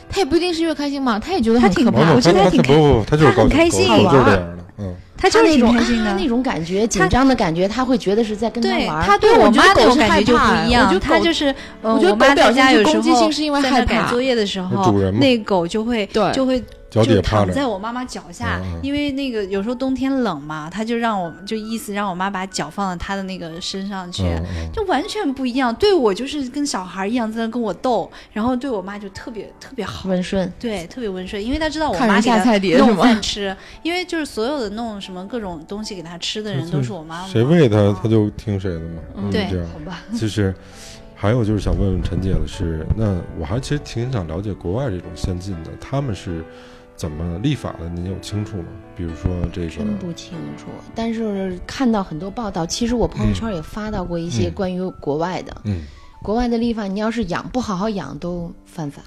[0.09, 4.95] 它也不一定是越开心嘛，他也觉得他挺很可怕，我觉得它它它挺不不不，它就是很高兴开心狗狗就是这样的，嗯。
[5.19, 6.11] 他就是那种开心的。
[6.11, 9.03] 啊那种感觉，紧张的感觉，他会觉得是在跟他对玩儿。
[9.03, 11.47] 它对对我妈那种感觉就不怕一样，我觉得狗它就是，
[11.81, 13.95] 呃，我觉得我妈在狗表现家有时出攻击候性是因为在害怕。
[13.95, 16.63] 那改作业的时候，那狗就会就会
[16.97, 24.23] 脚底就下趴着躺在我妈妈脚下，嗯嗯因为那个有时候冬天冷嘛，她就让我就意思让我妈把脚放到她的那个身上去。
[24.25, 39.01] 嗯嗯就完全不一样，对我就是跟小孩一样在那跟我逗，然后对我妈就特别特别好，温顺，对，特别温顺，因为她知道我看妈给她人下菜碟是弄吗饭吃，因为就是所有的弄什么各种东西给她吃的人都是我妈妈，谁喂她，她，就听谁的嘛。
[39.17, 39.67] 嗯对这样。
[39.73, 40.03] 好吧？
[40.19, 40.55] 就是
[41.15, 46.45] 还有就是想问问陈姐的是，那我还其实挺想了解国外这种先进的，他们是
[46.97, 47.89] 怎么立法的？
[47.91, 48.69] 您有清楚吗？
[48.97, 54.55] 比如说这个，真不清楚，但是看到很多报道，其实我朋友圈也发到过一些嗯。
[54.55, 55.83] 关于国外的，嗯，
[56.23, 59.03] 国外的立法，你要是养不好好养都犯法，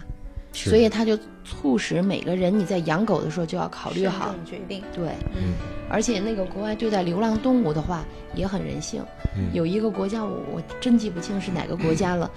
[0.54, 5.54] 所以他就促使每个人你在养狗的时候就要考虑好，决定，对，嗯。
[5.92, 9.04] 而且那个国外对待流浪动物的话也很人性，
[9.36, 9.50] 嗯。
[9.54, 12.30] 有一个国家我我真记不清是哪个国家了，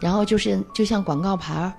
[0.00, 1.72] 然后就是就像广告牌儿，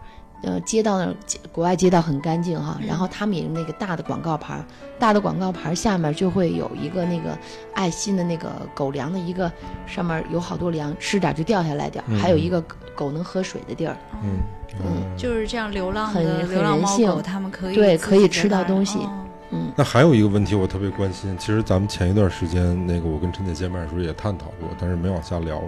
[0.44, 1.16] 呃，街道那儿
[1.52, 4.64] 国外街道很干净哈，然后他们也用那个大的广告牌儿，
[5.00, 7.36] 大的广告牌儿下面就会有一个那个
[7.74, 9.52] 爱心的那个狗粮的一个，
[9.88, 13.98] 上面有好多粮，吃点儿就掉下来点还有一个狗狗能喝水的地儿。
[14.24, 14.38] 嗯。
[14.80, 15.18] 嗯。
[15.18, 19.10] 就是这样，流浪很很的流浪人性猫狗，它们可以对可以吃到东西哦
[19.52, 25.62] 嗯那还有一个问题我特别关心，其实咱们前一段时间那个我跟陈姐见面的时候也探讨过，但是没往下聊。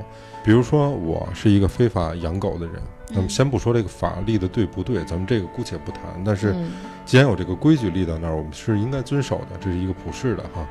[0.43, 2.75] 比如说我是一个非法养狗的人，
[3.09, 6.01] 那么先不说这个法立的对不对，咱们这个姑且不谈。
[6.25, 6.71] 但是嗯
[7.05, 10.67] 既然有这个规矩立到那儿，我们是应该遵守的，这是一个普世的哈。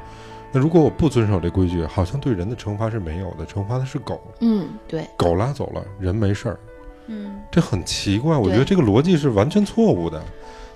[0.50, 6.60] 那如果我不遵守这规矩，好像对人的惩罚是没有的，惩罚的是狗，嗯，对，狗拉走了，人没事儿，
[7.06, 8.36] 嗯，这很奇怪。
[8.36, 10.22] 我觉得这个逻辑是完全错误的。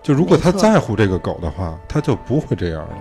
[0.03, 2.95] 就如果他在乎这个狗的话，他就不会这样了。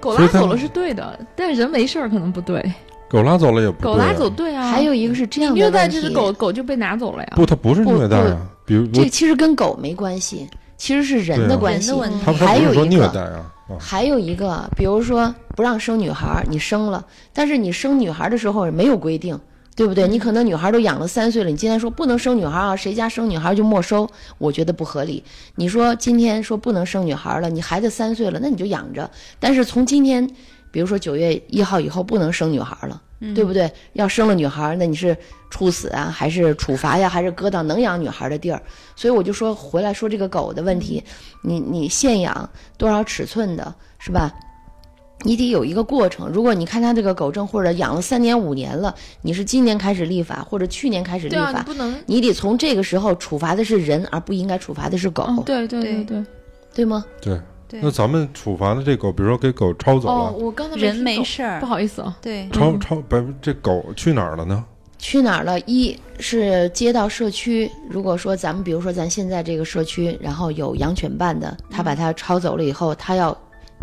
[0.00, 2.60] 狗拉走了是对的，但是人没事儿可能不对。
[3.08, 3.94] 狗拉走了也不对、啊。
[3.94, 7.32] 狗拉走对啊，还有一个是这样的虐待这只狗，狗就被拿走了呀。
[7.36, 8.40] 不，它不是虐待啊。
[8.64, 11.90] 比如这其实跟狗没关系，其实是人的关系。
[11.90, 17.04] 人的问题他他还不是说虐有一个待啊啊，还有一个，比如说不让生女孩，你生了，
[17.34, 19.38] 但是你生女孩的时候没有规定，
[19.74, 20.06] 对不对？
[20.06, 24.08] 你可能女孩都养了三岁了，你今天说不能生女孩啊，谁家生女孩就没收，
[24.38, 25.22] 我觉得不合理。
[25.54, 29.10] 你说今天说不能生女孩了，你孩子三岁了，那你就养着，
[29.40, 30.28] 但是从今天，
[30.70, 33.00] 比如说九月一号以后不能生女孩儿了。
[33.36, 33.70] 对不对？
[33.92, 35.16] 要生了女孩，那你是
[35.48, 38.60] 处死啊，还是处罚呀，还是搁到能养女孩的地儿？
[38.96, 41.00] 所以我就说回来说这个狗的问题，
[41.40, 44.34] 你你现养多少尺寸的，是吧？
[45.24, 46.28] 你得有一个过程。
[46.28, 51.94] 如果你看他这个狗证或者养了三年五年了，你是今年开始立法，或者去年开始立法啊，你法，不能。
[52.06, 56.24] 你得从这个时候处罚的是人，而不应该处罚的是狗，嗯，对对对对
[56.74, 56.84] 对。
[56.84, 57.04] 吗？
[57.20, 57.40] 对。
[57.80, 62.14] 那咱们处罚的这狗，比如说给狗抄走哦，了，我刚才人没事儿不好意思啊。
[62.20, 64.62] 对，抄抄不这狗去哪儿了呢？
[64.98, 65.58] 去哪儿了？
[65.60, 73.34] 一是接到社区，如果说咱们比如说咱现在这个社区，然后有养犬办的，他把它抄走了以后，他要。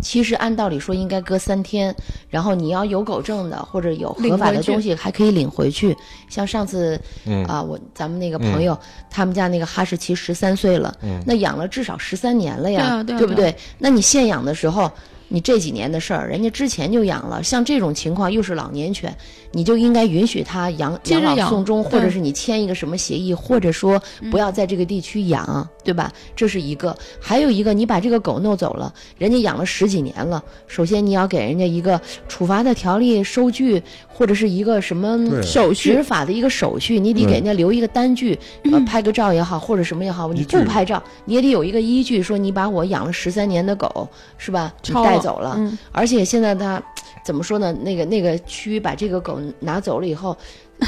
[0.02, 1.94] 其实按道理说应该隔三天，
[2.28, 5.96] 然后你要有狗证的或者有合法的东西，还可以领回去。
[6.28, 8.78] 像上次嗯啊，我咱们那个朋友，
[9.10, 13.56] 他们家那个哈士奇十三岁了，嗯那养了至少十三年了呀，对啊对啊不对对？
[13.78, 14.90] 那你现养的时候，
[15.28, 19.14] 你这几年的事儿，人家之前就养了，像这种情况又是老年犬，
[19.52, 26.12] 你就应该允许他养养接着养老送终，或者是你签一个什么协议，或者说不要在这个地区养，对吧？
[26.34, 35.42] 这是一个，还有一个，你把这个狗弄走了，人家养了十几年了，首先你要给人家一个处罚的条例收据，或者是一个什么对。
[35.42, 35.90] 手续。
[35.90, 38.38] 执法的一个手续，你得给人家留一个单据，
[38.70, 44.72] 呃，拍个照也好，或者什么也好，你不拍照，你也得有一个依据，说你把我养了十三年的狗，是吧？
[44.86, 45.76] 你带走了，嗯。
[45.90, 46.80] 而且现在他
[47.24, 47.72] 怎么说呢？
[47.82, 50.36] 那个那个区把这个狗拿走了以后，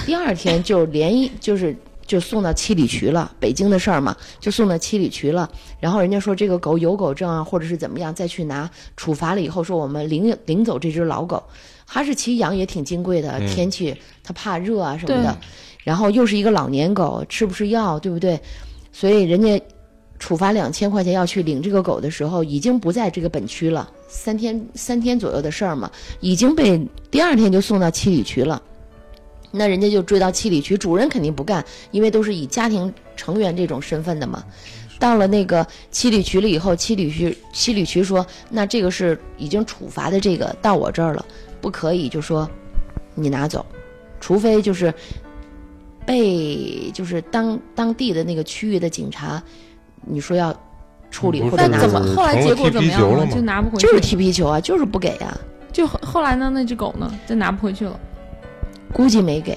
[0.04, 1.76] 第二天就连一就是。
[2.04, 5.48] 就送到七里渠了，北京的事儿嘛，就送到七里渠了。
[5.78, 11.42] 然后人家说这个狗有狗证啊，或者是怎么样，再去拿处罚了以后，说我们领领走这只老狗。
[11.86, 15.38] 哈士奇养也挺金贵的，嗯天气它怕热啊什么的，
[15.84, 18.38] 然后又是一个老年狗，吃不吃药，对不对？
[18.92, 19.62] 所以人家
[20.18, 25.90] 处罚两千块钱要去领这个狗的时候，已经不在这个本区了，三天三天左右的事儿嘛，
[26.20, 26.78] 已经被
[27.10, 28.62] 第二天就送到七里渠了。
[29.50, 34.44] 那人家就追到七里渠，主人肯定不干，因为都是以家庭成员这种身份的嘛。
[34.98, 41.24] 到了那个七里渠了以后，七里渠七里渠说，那这个是已经处罚的，这个到我这儿了，
[41.60, 42.48] 不可以就说
[43.14, 43.64] 你拿走，
[44.20, 44.92] 除非就是
[46.04, 49.42] 被就是当当地的那个区域的警察，
[50.02, 50.54] 你说要
[51.12, 53.24] 处理嗯不或者拿走那怎么，后来结果怎么样了？
[53.28, 55.38] 就拿不回去了，就是踢皮球啊，就是不给啊，
[55.70, 58.00] 就后后来呢，那只狗呢，就拿不回去了。
[58.92, 59.56] 估计没给，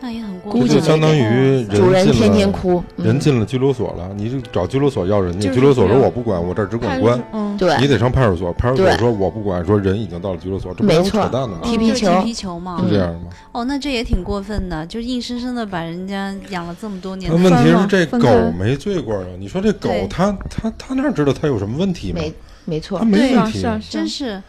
[0.00, 3.06] 那也很过估计没这就相当于人进主人天天了哭，嗯。
[3.06, 7.22] 人进了拘留所了，你就找拘留所要人家，就是拘留所说我不管，我这儿只管关。
[7.32, 11.60] 嗯，对，你得上派出所，派出所说我不管，说人已经到了拘留所，这不没是扯淡的吗？
[11.62, 12.06] 踢皮球。
[12.06, 12.82] 就是踢皮球嘛。
[12.84, 12.90] 是。
[12.90, 13.30] 这样吗？
[13.52, 18.28] 哦，那这也挺过分的，就硬生生的把人家养了这么多年那问题是这狗
[18.58, 19.24] 没罪过啊！
[19.38, 22.20] 你说这狗它它它哪知道它有什么问题吗？
[22.20, 22.34] 没
[22.66, 22.98] 没错。
[22.98, 23.58] 它，没是啊问题。
[23.60, 23.90] 是，啊是啊。
[23.90, 24.42] 真，是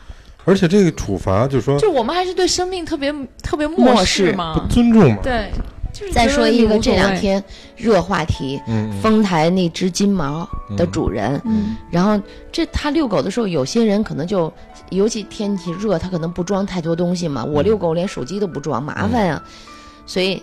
[0.48, 4.74] 而且这个处罚就说就我们还是对生命特别特别漠视视嘛不。
[4.74, 5.20] 尊重嘛。
[5.22, 5.52] 对，
[5.94, 7.44] 就是再说一个这两天
[7.76, 8.60] 热话题，
[9.02, 12.18] 丰台那只金毛的主人，嗯，然后
[12.52, 14.52] 这他遛狗的时候，有些人可能就，
[14.90, 17.44] 尤其天气热，他可能不装太多东西嘛。
[17.44, 19.44] 我遛狗连手机都不装，麻烦呀、
[20.06, 20.42] 所以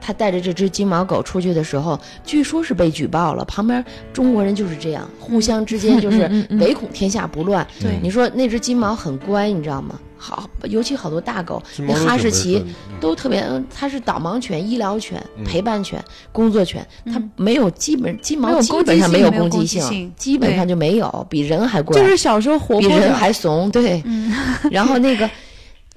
[0.00, 3.44] 他带着这只金毛狗出去的时候，据说是被举报了。
[3.44, 7.66] 旁边中国人就是这样，互相之间就是唯恐天下不乱。
[7.80, 9.98] 对你说那只金毛很乖，你知道吗？
[10.22, 12.62] 好，尤其好多大狗，那哈士奇
[13.00, 15.98] 都特别，嗯它是导盲犬、医疗犬、嗯陪伴犬、
[16.30, 24.02] 工作犬，它没有基本金毛基本上没有攻攻击性，基本上就没有，比人还乖，就是小时候活泼比人还怂，对。
[24.04, 24.30] 嗯，
[24.70, 25.28] 然后那个，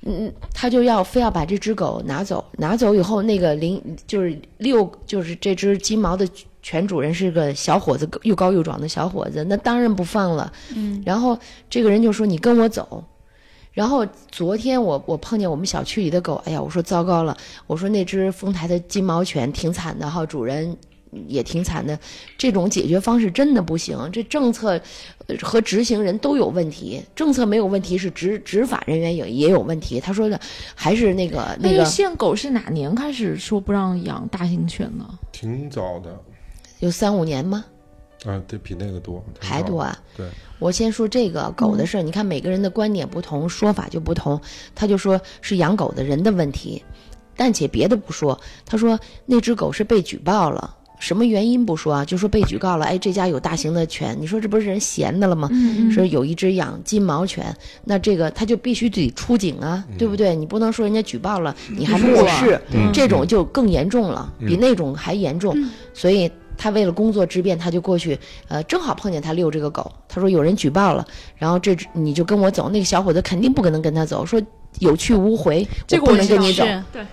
[0.05, 6.27] 嗯，他就要非要把这只狗拿走，拿走以后，那个领就是遛，就是这只金毛的
[6.61, 10.51] 犬主人是个小伙子，又高又壮的小伙子，那当然不放了。
[10.75, 11.37] 嗯，然后
[11.69, 13.03] 这个人就说：“你跟我走。”
[13.71, 17.35] 然后昨天我我碰见我们小区里的狗，哎呀，我说糟糕了，
[17.65, 20.77] 我说那只丰台的金毛犬挺惨的哈，主人
[21.27, 21.97] 也挺惨的，
[22.37, 24.79] 这种解决方式真的不行，这政策
[25.27, 29.99] 呃和执行人都有问题，政策没有问题是执执法人员也也有问题。
[29.99, 30.39] 他说的
[30.75, 35.07] 还是那个那个那个限狗是哪年开始说不让养大型犬呢？
[35.31, 36.19] 挺早的
[36.79, 37.65] 有三五年吗？
[38.25, 39.21] 啊，对比那个多。
[39.39, 39.97] 还多啊？
[40.15, 40.25] 对，
[40.57, 44.39] 我先说这个狗的事儿，你看每个人的观点不同，说法就不同。
[44.73, 46.81] 他就说是养狗的人的问题，
[47.35, 50.77] 但且别的不说，他说那只狗是被举报了。
[51.03, 52.05] 什么原因不说啊？
[52.05, 55.49] 就说被举报了，哎，这家有大型的犬，你说这不是人闲的了吗？
[55.51, 57.53] 嗯说有一只养金毛犬，
[57.83, 60.33] 那这个他就必须得出警啊，对不对？
[60.33, 65.53] 你不能说人家举报了，你还漠视，嗯这种就更严重了，嗯比那种还严重。
[65.93, 68.17] 所以他为了工作之便，他就过去，
[68.47, 71.05] 呃，正好碰见他遛这个狗，他说有人举报了，
[71.35, 72.69] 然后这只你就跟我走。
[72.69, 74.41] 那个小伙子肯定不可能跟他走，说
[74.79, 76.63] 有去无回，我这个我知道不能跟你走。
[76.63, 77.05] 是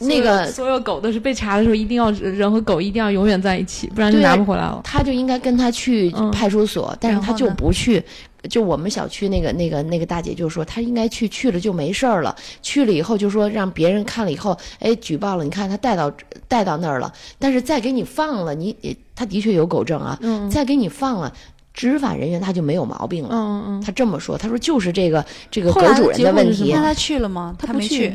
[0.00, 4.80] 那个所有狗都是被查的时候，一定要人和狗一定要永远在一起，不然就拿不回来了。
[4.84, 8.02] 他就应该跟他去嗯派出所，但是他就不去。
[8.50, 12.36] 就我们小区那个那个那个大姐就说，她应该去，去了就没事儿了。
[12.60, 16.12] 去了以后就说让别人看了以后，哎，举报了，你看他带到
[16.46, 21.32] 带到那儿了，但是再给你放了，你也他的确有狗证啊，嗯再给你放了，
[21.72, 23.30] 执法人员他就没有毛病了。
[23.32, 27.56] 嗯嗯他这么说，他说就是这个这个狗主人的问题那他去了吗？
[27.58, 28.14] 他没去。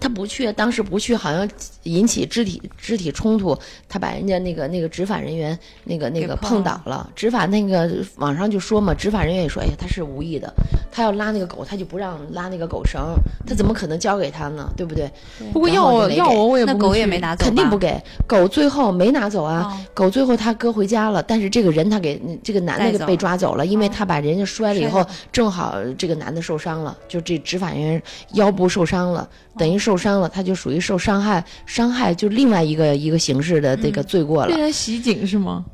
[0.00, 1.48] 他不去，当时不去，好像
[1.82, 3.56] 引起肢体肢体冲突，
[3.88, 7.08] 他把人家那个那个执法人员那个那个碰碰倒了。
[7.14, 10.52] 执法那个网上就说嘛，执法人员也说，哎呀，他是无意的，
[10.90, 13.14] 他要拉那个狗，他就不让拉那个狗绳，
[13.46, 14.72] 他怎么可能交给他呢？
[14.76, 15.10] 对不对？
[15.52, 19.68] 不过要要我我也那不狗也没拿走，肯定不给狗，最后没拿走啊。
[19.70, 28.02] 哦狗最后他哥回家了，但是这个人他给这个男的被抓走了，因为他把人家摔了以后，正好这个男的受伤了，就这执法人员
[28.32, 29.28] 腰部受伤了，
[29.58, 34.46] 等于受伤了，他就属于受伤害，伤害就另外一个一个形式的这个罪过了。
[34.46, 35.64] 变，成袭警是吗？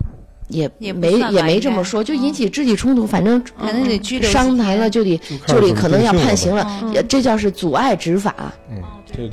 [0.48, 6.66] 也也没也没这么说，就引嗯起肢体冲突，反正反正得拘留伤残了就得就得可能要判刑了
[7.06, 8.34] 这叫是阻碍执法，
[8.70, 8.80] 嗯，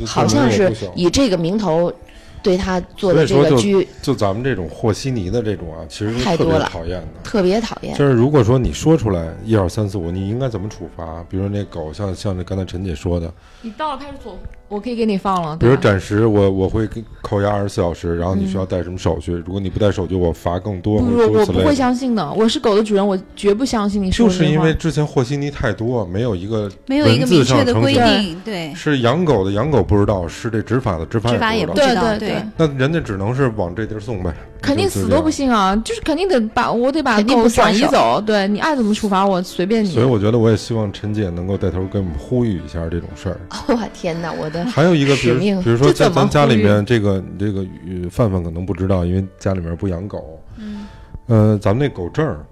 [0.06, 1.94] 好像是以这个名头
[2.42, 7.22] 对他做的这个拘就咱们这种和稀泥的这种啊，其实太多了讨厌的。
[7.24, 7.96] 特别讨厌。
[7.96, 11.24] 就是如果说你说出来一二三四五，你应该怎么处罚？
[11.30, 13.32] 比如说那狗，像像这刚才陈姐说的，
[13.62, 14.38] 你到了派出所，
[14.70, 15.58] 我可以给你放了。
[15.58, 16.88] 比如暂时我我会
[17.22, 19.34] 扣押二十四小时，然后你需要带什么手续？
[19.34, 21.76] 如果你不带手续，我罚更多，不不，或者诸如我不会。
[21.76, 22.34] 相信的。
[22.34, 31.88] 我是狗的主人，我绝不相信你说就是因为之前和稀泥太多，没有一个没有一个文字明确的规定，对，是养狗的养狗不知道，是这执法的执法执法也也不知道。
[31.88, 34.34] 不知道，对对对那人家只能是往这地儿送呗，
[34.64, 35.30] 肯定死都不。
[35.34, 35.76] 信啊！
[35.84, 38.22] 就是肯定得把我得把肯定狗转移走。
[38.22, 39.90] 对你爱怎么处罚我随便你。
[39.90, 43.40] 所以我觉得，我也希望陈姐能够带头给我们呼吁一下这种事儿。
[43.68, 50.40] 我天哪，我的还有一个，比如比如说在咱家里面，这个这个呃范范可能不知道，因为家里面不养狗。
[50.58, 50.86] 嗯，
[51.26, 52.46] 呃，咱们那狗证儿，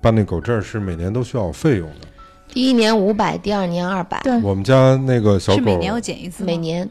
[0.00, 2.06] 办那狗证儿是每年都需要费用的。
[2.54, 6.88] 第一年五百，第二年二百，对我们家那个小狗，是每年要检一次吗，每年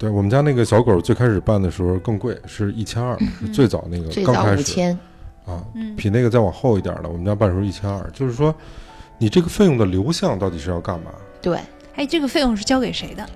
[0.00, 4.98] 对我们家那个小狗最开始办的时候更贵，是一千二，是最早那个最早刚开始五千，
[5.44, 8.10] 啊，嗯比那个再往后一点的，我们家办的时候一千二。
[8.14, 8.54] 就是说，
[9.18, 11.10] 你这个费用的流向到底是要干嘛？
[11.42, 11.58] 对，
[11.96, 13.28] 哎，这个费用是交给谁的？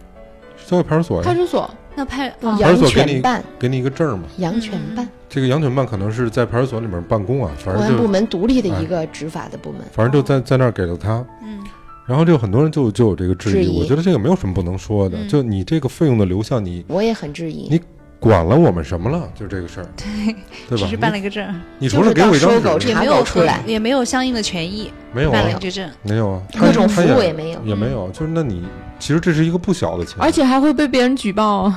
[0.66, 4.22] 交给派出所呀，派出所那派嗯哦派出所给你犬办，给你一个证儿嘛。
[4.38, 9.82] 养犬办，这个养犬办可能是在派出所里面办公啊，反正公安部门独立的哎一个执法的部门。
[9.92, 11.22] 反正就在在那儿给了他。
[11.42, 11.62] 嗯，
[12.06, 17.80] 然后就很多人就就有这个质疑，质疑我觉得这个没有什么不能说的，嗯就你这个费用的流向，你我也很质疑你，
[18.20, 19.28] 管了我们什么了？
[19.34, 20.34] 就这个事儿，对
[20.68, 20.96] 对吧只是？
[20.96, 21.46] 办了一个证，
[21.78, 22.52] 你除了给我一张
[22.86, 27.60] 也没有出来也没有相应的权益，没有啊办了一，个证，没有啊，各种服务也没有。
[27.64, 28.62] 也没有，就是那你
[28.98, 31.72] 其实这是一个不小的钱，而且还会被别人举报，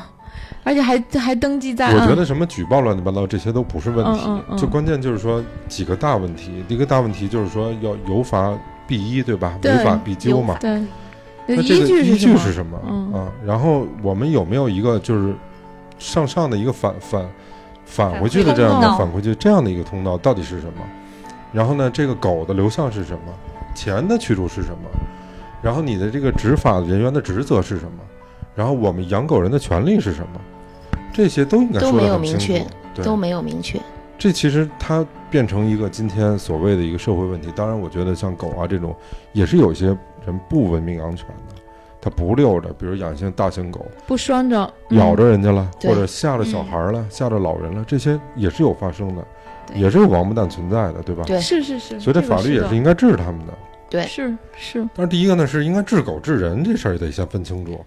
[0.63, 1.95] 而且还还登记在案。
[1.95, 6.51] 我觉得什么举报乱七八糟这些都不是问题，嗯嗯嗯就关键就是说几个大问题。
[6.67, 9.57] 第一个大问题就是说要有法必一，对吧？
[9.61, 10.57] 对违法必究嘛。
[10.59, 10.81] 对，
[11.45, 12.35] 那这个依据是什么？
[12.35, 13.31] 据是什么、嗯啊？
[13.45, 15.33] 然后我们有没有一个就是
[15.99, 17.29] 上上的一个反反
[17.85, 20.83] 返回去的这样的返回去这样的一个通道到底是什么？
[21.53, 23.33] 然后呢，这个狗的流向是什么？
[23.75, 24.89] 钱的去处是什么？
[25.61, 28.03] 然后你的这个执法人员的职责是什么？
[28.55, 30.41] 然后我们养狗人的权利是什么？
[31.13, 32.65] 这些都应该都没有说得很清明确楚。
[32.95, 33.79] 对，都没有明确。
[34.17, 37.51] 这其实它变成一个今天所谓的一个社会问题。
[37.55, 38.95] 当然，我觉得像狗啊这种，
[39.33, 39.87] 也是有些
[40.25, 41.55] 人不文明养犬的，
[42.01, 49.25] 他不遛着，比如养一些大型狗，不拴着，嗯咬着人家了，对或者吓着小孩了，吓着老人了，这些也是有发生的，
[49.73, 51.23] 也是有王八蛋存在的，对吧？
[51.25, 53.53] 对是是是，所以这法律也是应该治他们的。
[53.89, 57.79] 对，是是，但是第一个呢，是应该治狗治人这事儿也得先分清楚。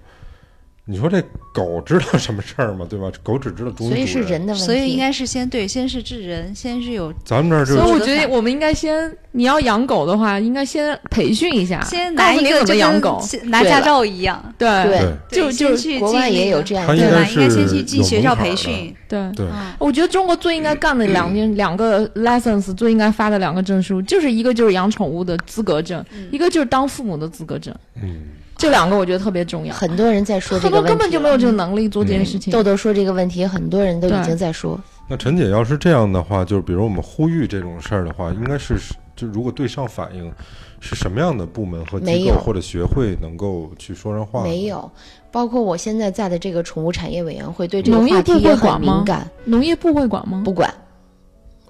[0.90, 1.22] 你说这
[1.54, 2.84] 狗知道什么事儿吗？
[2.90, 3.08] 对吧？
[3.22, 4.40] 狗只知道主所以是人。
[4.44, 4.66] 的问题。
[4.66, 17.24] 所以应该是先对，先是治人，先是有咱们这儿就所以我觉得我们应该先，你要养狗的话，应该先培训一下，先告诉你怎拿一个就跟么养狗，拿驾照一样，对对就就去国外也有这样对吧？
[17.28, 19.30] 应该先去进学校培训，对。
[19.36, 27.74] 对嗯，我觉得中国最应该干的两件、两个 license 最应该发的两个证书，就是一个就是养宠物的资格证，嗯一个就是当父母的资格证。
[28.02, 28.22] 嗯，
[28.60, 29.74] 这两个我觉得特别重要。
[29.74, 32.52] 很多人在说这个问题，根本就没有这个能力做这件事情。
[32.52, 34.78] 豆豆说这个问题，很多人都已经在说。
[35.08, 38.78] 那陈姐要是这样的话，就是比如我们呼吁这种事儿的话，应该是
[39.16, 40.30] 就如果对上反应，
[40.78, 44.42] 是什么样的部门和机构或者学会能够去说上话？
[44.44, 44.88] 没，有，
[45.32, 50.42] 包括我现在在的这个宠物产业委员会，对这个农业部话题也很敏感，农业部会管吗？
[50.44, 50.72] 不管，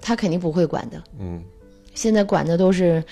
[0.01, 1.01] 他肯定不会管的。
[1.19, 1.41] 嗯
[1.93, 3.03] 现在管的都是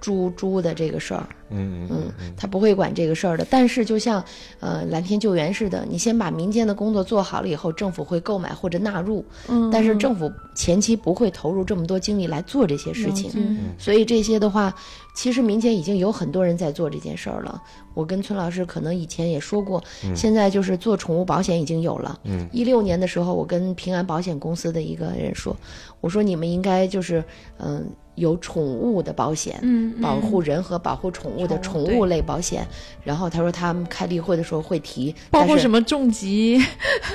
[0.00, 3.46] 猪猪的这个事儿，嗯嗯嗯，他不会管这个事儿的。
[3.50, 4.24] 但是就像
[4.58, 13.30] 呃蓝天救援似的，你先把民间的工作做好了以后，政府会购买或者纳入，嗯，但是政府前期不会投入这么多精力来做这些事情。
[13.34, 14.74] 嗯所以这些的话，
[15.14, 17.62] 其实民间已经有很多人在做这件事儿了。
[17.94, 19.82] 我跟崔老师可能以前也说过，
[20.14, 22.18] 现在就是做宠物保险已经有了。
[22.24, 25.54] 嗯，一六年的时候，我跟平安保险公司的一个人说，
[26.00, 27.22] 我说你们应该就是
[27.58, 27.84] 嗯、
[28.20, 29.58] 有宠物的保险。
[29.62, 32.66] 嗯，嗯保护人和保护宠物的宠物类保险，
[33.02, 36.60] 然后他说他们开例会的时候会提，包括什么重疾、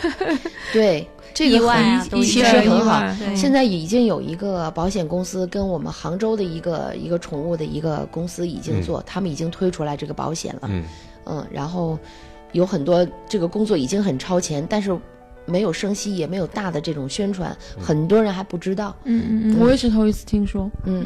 [0.73, 1.59] 对，这个
[2.21, 3.01] 其实很好。
[3.35, 10.61] 现在已经有一个保险公司跟我们杭州的一个一个宠物的一个公司已经做，他们已经推出来这个保险了。
[10.63, 10.83] 嗯
[11.25, 11.97] 嗯，然后
[12.51, 14.97] 有很多这个工作已经很超前，但是
[15.45, 18.95] 没有声息，也没有大的这种宣传，很多人还不知道。
[19.03, 20.69] 嗯嗯嗯，我也是头一次听说。
[20.85, 21.05] 嗯，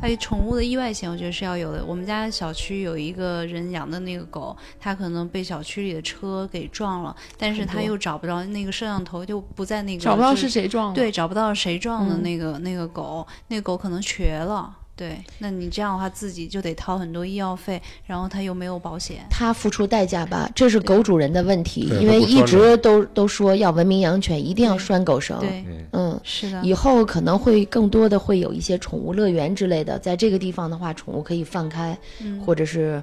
[0.00, 1.84] 还有宠物的意外险，我觉得是要有的。
[1.84, 10.94] 我们家小区有一个人养的那个狗，它可能被小区里的车给撞了，但是它又找不着那个摄像头，就不在那个找不到是谁撞了。
[10.94, 14.76] 对，找不到谁撞的嗯那个、那个狗，那个狗可能瘸了。
[15.00, 19.16] 对，那你这样的话自己就得掏很多医药费，然后他又没有保险。
[19.30, 25.38] 他付出代价吧，这是狗主人的问题，因为一直都都说要文明养犬，一定要拴狗绳。
[25.40, 26.20] 对，嗯。
[26.22, 33.02] 是的，以后可能会更多的会有一些宠物乐园之类的，在这个地方的话，宠物可以放开，嗯或者是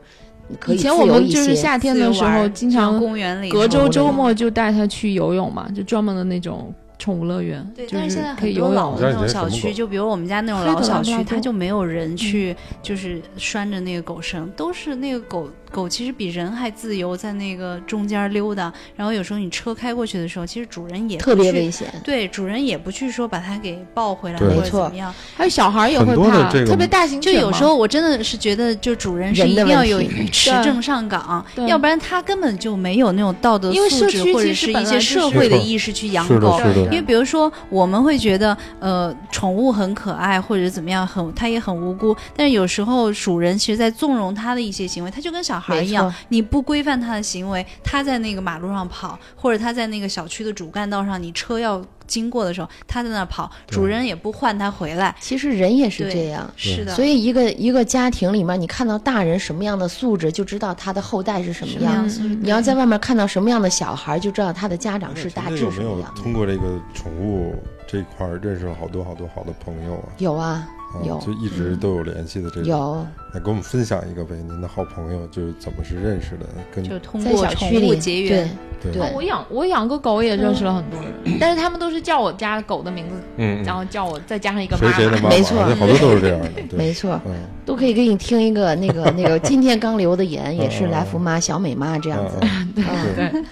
[0.59, 1.55] 可以以前自由一我们就是。
[1.55, 8.75] 夏天的时候，经常公园里隔周周末就带它去游泳嘛，就专门的那种宠物乐园，对，就但是现在可以很多游泳。
[8.75, 18.71] 老的那种小区，就比如我们家那种老小区，它就没有人去，就是拴着那个狗绳，都是那个狗狗其实比人还自由，在那个中间溜达。
[18.95, 25.13] 然后有时候你车开过去的时候，其实主人也特别危险，对，主人也不去说把它给抱回来或者怎么样。
[25.35, 36.59] 还有小孩也会怕，特别大型就犬嘛有时候我真的是觉得，就主人是一定要有 持对证上岗，要不然他根本就没有那种道德因为素质社区其或者是一些社会的意识去养狗。
[36.85, 55.13] 因为比如说，我们会觉得，呃，宠物很可爱或者怎么样，很它也很无辜，但是有时候主人其实在纵容它的一些行为，它就跟小孩一样，你不规范他的行为，他在那个马路上跑，或者他在那个小区的主干道上，你车要经过的时候，他在那儿跑，主人也不唤他回来。
[55.19, 56.49] 其实人也是这样。
[56.55, 62.09] 是的，所以一个一个家庭里面，你看到大人什么样的素质，就知道他的后代是什么样。
[62.09, 66.13] 什么样你要在外面看到什么样的小孩，就知道他的家长是大致姐有没有什么样。
[66.15, 67.55] 通过这个宠物
[67.85, 70.07] 这块儿认识了好多好多好的朋友啊？
[70.17, 71.17] 有啊，啊有。
[71.19, 72.65] 就一直都有联系的这种。
[72.65, 76.45] 有，来给我们分享一个呗，您的好朋友就是怎么是认识的？
[76.73, 78.49] 跟就通过宠小区里物结缘。
[78.81, 79.01] 对对。
[79.01, 87.33] 哦我养我养个狗也认识了很多人，但是他们都是叫我家狗的名字，嗯，然后叫我再加上一个谁谁的妈妈，没错好多都是这样的，对，没错，嗯，
[87.65, 92.37] 都可以给你听一个那个 那个今天刚留的言，也是来福妈、小美妈这样子。
[92.41, 92.85] 嗯嗯。
[92.87, 93.43] 嗯， 对，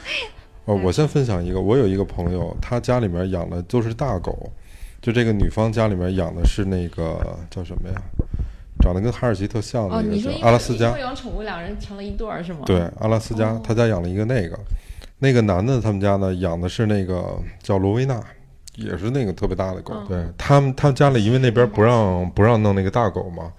[0.65, 4.51] 哦，我先分享一个，我有一个朋友，他家里面养的都是大狗，
[5.05, 8.01] 就这个女方家里面养的是那个叫什么呀？
[8.81, 12.61] 长得跟哈士奇特像的哦，那个阿拉斯加养宠物，两人成了一对儿是吗？
[12.65, 14.57] 对，阿拉斯加哦，他家养了一个那个，
[15.19, 18.19] 那个男的他们家呢养的是那个叫罗威纳，
[18.77, 19.93] 也是那个特别大的狗。
[19.93, 23.53] 嗯对他们，他家里因为那边不让不让弄那个大狗嘛，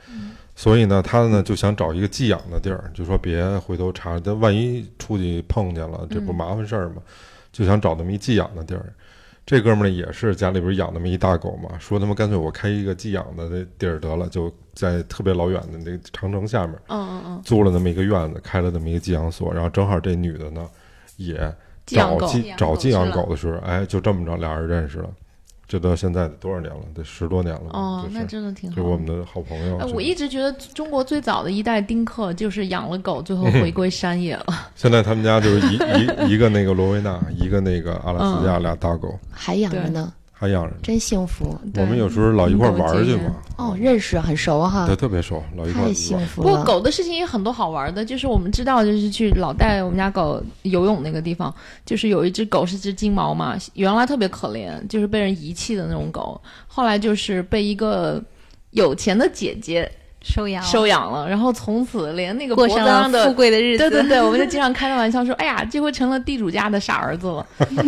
[0.56, 6.96] 所以呢，他呢就想找一个寄养的地儿，就说别回头查，这万一出去碰见了，这不麻烦事儿吗？
[7.52, 8.92] 就想找那么一寄养的地儿。
[9.46, 20.68] 这哥们儿呢也是家里边养那么一大狗嘛，说他妈干脆我开一个寄养的那地儿得了，就在特别老远的那个长城下面嗯嗯嗯，租了那么一个院子，开了那么一个寄养所，然后正好这女的呢
[21.16, 21.36] 也
[21.86, 25.08] 找寄找寄养狗的时候，哎，就这么着俩人认识了，
[25.68, 26.80] 这到现在得多少年了？
[26.94, 27.70] 得十多年了。
[27.70, 28.76] 哦，那就是真的挺好。
[28.76, 29.78] 就是我们的好朋友。
[29.78, 34.46] 哎，就我一直觉得中国最早的一代丁克就是养了狗，最后 回归山野了。
[34.76, 35.74] 现在他们家就是一
[36.28, 40.76] 一一个那个罗威纳，一个那个阿拉斯嗯加，俩大狗还养着呢，还养着呢。
[40.82, 41.58] 真幸福。
[41.76, 45.94] 我们有时候老一块儿玩儿去嘛，哦，认识很熟哈对，，特别熟，老一块儿太。
[45.94, 46.48] 幸福了。
[46.48, 51.52] 不过狗的事情也很多好玩的，就是我们知道，就是去老带我们家狗游泳那个地方，
[51.86, 58.22] 就是有一只狗是只金毛嘛，原来特别可怜，就是被人遗弃的那种狗，后来就是被一个
[58.72, 59.90] 有钱的姐姐
[60.26, 63.88] 收养了收养了，然后从此连那个脖过子上的上了富贵的日子。
[63.88, 67.46] 对对对，我们就经常开个玩笑说，哎呀，这回成了地主家的傻儿子了。
[67.58, 67.84] 然后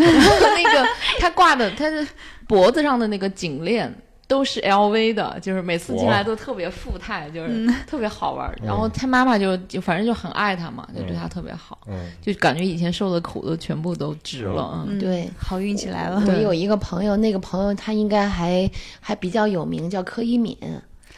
[0.55, 0.87] 那个
[1.19, 2.07] 他挂的他的
[2.47, 3.93] 脖子上的那个颈链
[4.29, 8.57] 都是 LV 的，就是每次进来都特别富态，就是嗯特别好玩儿。
[8.63, 14.85] 然后他妈妈就就反正就很爱他嘛，就对他特别好，嗯，就感觉以前受的苦都全部都值了。
[14.87, 18.71] 嗯，嗯对，好运起来了我有一个朋友，那个朋友他应该还
[19.01, 20.57] 还比较有名，叫柯一敏。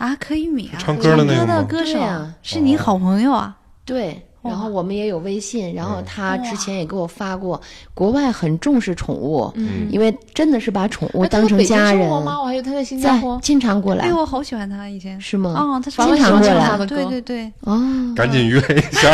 [0.01, 0.17] 啊！
[0.17, 3.55] 柯以敏啊，唱歌的那个歌的歌手对啊是你好朋友啊。
[3.85, 7.61] 对，然后我们也有微信，然后嗯他之前也给我发过，
[7.93, 12.41] 国外很重视宠物，嗯，因为真的是把宠物当成在北京家人，生活吗？
[12.41, 13.39] 我还有他在新加坡。
[13.43, 15.21] 经常过来哎，，我好喜欢他以前。
[15.21, 15.51] 是吗？
[15.55, 17.79] 哦，他经常过来对对对，哦，
[18.17, 19.11] 赶紧约一下。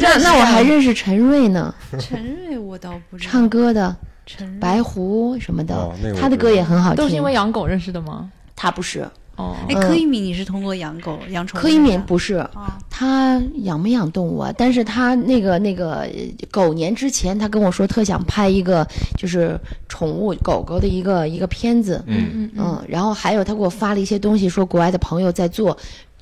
[0.00, 3.30] 那 那我还认识陈瑞呢，陈瑞我倒不知道。
[3.30, 3.94] 唱歌的
[4.26, 6.96] 陈瑞白狐什么的他的歌也很好听。
[6.96, 8.30] 都是因为养狗认识的吗？
[8.56, 9.06] 他不是
[9.40, 11.62] 哦，哎，柯一敏，你是通过养狗养宠物？
[11.62, 14.52] 柯一敏不是，啊，他养没养动物啊？
[14.56, 16.10] 但是他那个那个呃
[16.50, 18.86] 狗年之前，他跟我说特想拍一个
[19.16, 19.58] 就是
[19.88, 25.76] 宠物狗狗的一个一个片子，嗯，嗯嗯，然后还有他给我发了一些东西，说国外的朋友在做。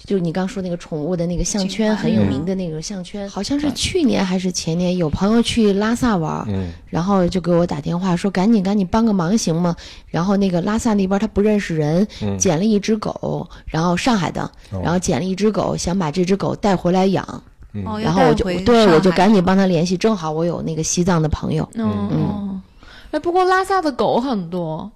[0.04, 9.76] 就你刚说那个宠物的那个项圈，很有名的那个项圈，好像是去年还是前年，有朋友去拉萨玩，嗯，然后就给我打电话说赶紧赶紧帮个忙行吗？
[10.06, 12.38] 然后那个拉萨那边他不认识人，嗯。
[12.38, 14.80] 捡了一只狗，然后上海的，哦。
[14.82, 17.42] 然后捡了一只狗，想把这只狗带回来养，
[18.02, 22.08] 然后我就对我就赶紧帮他联系，正好我有那个西藏的朋友，嗯。
[22.10, 22.62] 嗯。
[23.10, 24.90] 哎，不过拉萨的狗很多，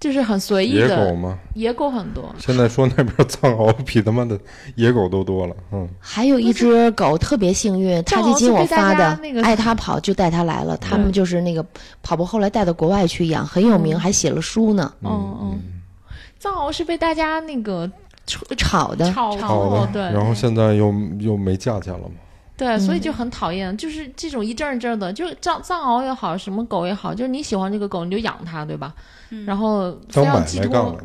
[0.00, 1.38] 就是很随意的野狗吗？
[1.54, 2.32] 野狗很多。
[2.38, 4.38] 现在说那边藏獒比他妈的
[4.76, 5.56] 野狗都多了。
[5.72, 11.64] 嗯，还有一只狗特别幸运，他就经我发的，那个爱它跑就带它来了，他们就是那个
[12.02, 15.60] 跑步后来带到国外去养，很有名，嗯还写了书呢，嗯嗯，
[16.38, 17.90] 藏獒是被大家那个
[18.56, 19.12] 炒的。
[19.12, 19.88] 炒的，。
[19.92, 22.14] 对，然后现在又又没价钱了嘛。
[22.58, 28.92] 对，所以就很讨厌，就是这种一阵儿一阵儿的，就藏藏獒也好，什么狗也好，就是你喜欢这个狗你就养它，对吧？
[29.46, 30.96] 然后非要寄托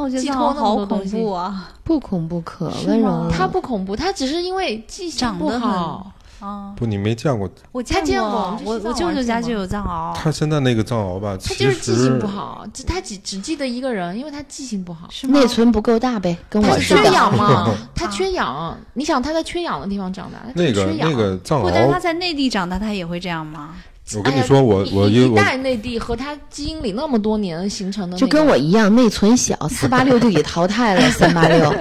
[0.00, 1.70] 我觉得好恐怖啊！
[1.84, 3.28] 不恐怖，可温柔了。
[3.30, 6.10] 它不恐怖，它只是因为记性不好。
[6.42, 15.06] 啊，不，你没见过我他见过过，我我舅舅家就有藏獒，他现在那个藏獒吧，他就是记性不好，只他只只记得一个人，因为他记性不好。
[15.10, 15.38] 是吗？
[15.38, 16.78] 内存不够大呗，跟我。
[16.80, 18.76] 是缺氧嘛， 他缺氧。
[18.94, 23.76] 你想他在缺氧的地方长大，它那个缺氧那个藏獒，但是他，在内地长大，他也会这样吗？
[24.16, 31.72] 我跟你说，我我一因为我一代内地和他基因里那么多年形成的，就跟我一样，内存小，四八六就给淘汰了，三八六。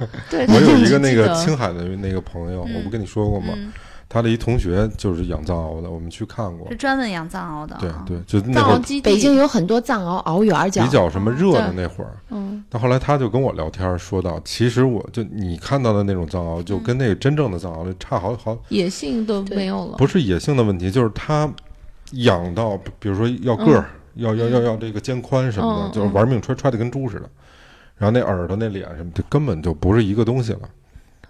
[0.00, 3.48] 嗯， 对，我有一个那个青海的那个朋友，我不跟你说过吗？
[3.56, 3.72] 嗯，
[4.08, 6.76] 他的一同学就是养藏獒的，我们去看过是。
[6.76, 8.04] 专门养藏獒的啊。
[8.06, 9.10] 对对，就那会儿藏獒基地。
[9.10, 19.96] 北京有很多藏獒獒园儿比较什么热的那会儿，嗯，但后来他就跟我聊天说到，其实我就你看到的那种藏獒，就跟那个真正的藏獒差好好，野性都没有了。
[19.96, 21.50] 不是野性的问题，就是它
[22.12, 23.86] 养到，比如说要个儿，
[24.16, 27.30] 要要要要这个肩宽什么的，嗯就是玩命揣揣的跟猪似的，
[28.02, 30.60] 然后那耳朵那脸什么的根本就不是一个东西了，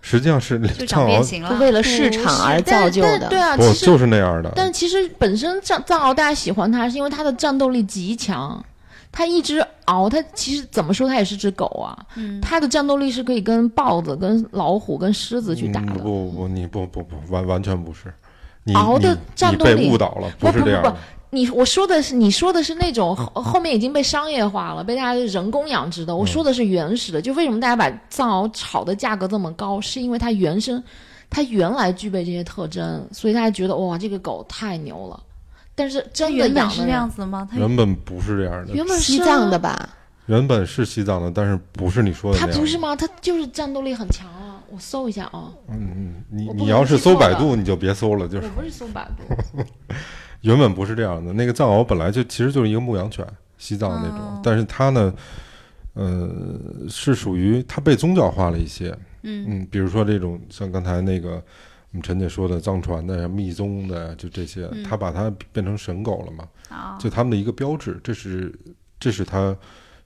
[0.00, 1.50] 实际上是就长藏獒变形了。
[1.50, 3.28] 就为了市场而造就的。
[3.28, 8.64] 对啊，不就是那样的，但其实本身藏藏獒大家喜欢它，是因为它的战斗力极强。
[9.14, 11.94] 它一只獒，它其实怎么说，它也是只狗啊。
[12.16, 15.94] 嗯，它的战斗力是可以跟豹子、跟老虎、跟狮子去打嗯的。
[15.96, 18.10] 不不，你不不不完完全不是，
[18.64, 20.96] 你熬的战斗力误导了，不不不是这样的。
[21.30, 26.14] 你我说的是，你说的是那种后后面已经被商业化了，被大家人工养殖的。
[26.14, 30.82] 我说的是原始的，就为什么大家把藏獒炒的价格这么高，是因为它原生
[31.30, 35.18] 它原来具备这些特征，所以大家觉得哇，这个狗太牛了。
[35.74, 37.48] 但是真的原本是这样子的吗？
[37.50, 39.88] 它原本不是这样的，原本西是啊藏的吧？
[40.26, 42.60] 原本是西藏的，但是不是你说的它那样。
[42.60, 42.94] 不是吗？
[42.94, 44.51] 它就是战斗力很强啊！
[44.72, 49.62] 我搜一下啊，嗯嗯，你你要是搜百度，你就别搜了，就是我不是搜百度，
[50.40, 51.30] 原本不是这样的。
[51.34, 53.26] 那个藏獒本来就其实就是一个牧羊犬，
[53.58, 55.14] 西藏那种，哦但是它呢，
[55.92, 56.30] 呃，
[56.88, 58.96] 是属于它被宗教化了一些。
[59.24, 68.58] 嗯嗯，比如说这种像刚才那个我们陈姐说的藏传的呀、密宗的呀，就这些，嗯它把它变成神狗了嘛，啊，就他们的一个标志，这是
[68.98, 69.54] 这是他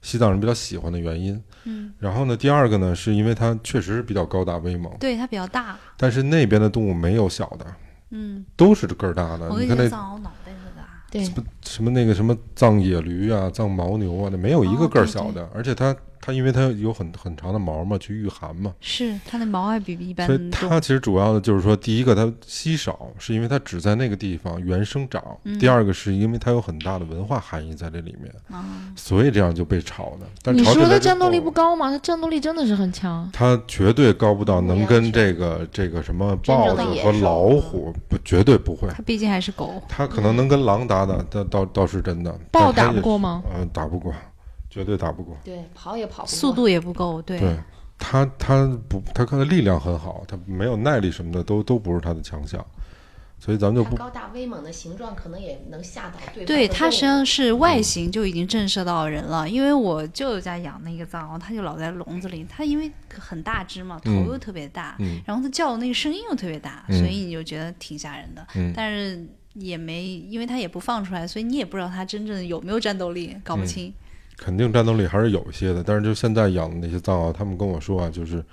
[0.01, 1.41] 西藏人比较喜欢的原因。
[1.67, 7.65] 嗯，然后呢，第二个呢，是因为它确实是比较高大威猛，对它比较大，但是那边的动物没有小的，
[8.11, 9.49] 嗯，都是个儿大的。
[9.49, 11.23] 我跟那藏獒脑袋特大，对，
[11.65, 15.07] 什么那个什么藏野驴啊、藏牦牛啊，那没有一个个儿哦对。
[15.07, 15.93] 小的，而且它
[16.27, 25.57] 它因为它有很很长的毛嘛，去御寒嘛，是它的毛还比一般所以，它其实主要的就是说，第一个它稀少，是因为它只在那个地方原生长；嗯。
[25.57, 30.27] 第二个是因为它有很大的文化含义在这里面，啊，所以这样就被炒的。
[30.43, 31.89] 但你说炒起来之它战斗力不高吗？
[31.89, 33.29] 它战斗力真的是很强。
[33.31, 42.37] 它绝对高不到能跟这个这个什么豹子和老虎不绝对不会，它毕竟还是狗，它可能能跟狼打打，倒倒倒是真的。
[42.51, 43.41] 豹打不过吗？
[43.55, 44.13] 呃，打不过，
[44.77, 45.35] 绝对打不过。
[45.43, 46.35] 对，跑也跑不过。
[46.35, 47.57] 速度也不够，对，对
[47.97, 52.63] 它，它不，他可能力量很好，他没有耐力什么的，都都不是他的强项，
[53.39, 59.49] 所以咱们就不高大威猛的形状，可能也能吓到对方对，它实际上是外形就已经震慑到人了。
[59.49, 68.45] 因为我舅舅家养那个藏獒，它就老在笼子里，它因为很大只嘛，头嗯又特别大，嗯然后它叫的那个声音又特别大，嗯所以你就觉得挺吓人的。
[68.55, 73.91] 嗯但是也没，因为它也不放出来，所以你也不知道它真正有没有战斗力，搞不嗯清。
[74.37, 75.83] 肯定战斗力还是有一些的。
[75.83, 78.43] 但是就现在养的那些藏獒，他们跟我说啊，就是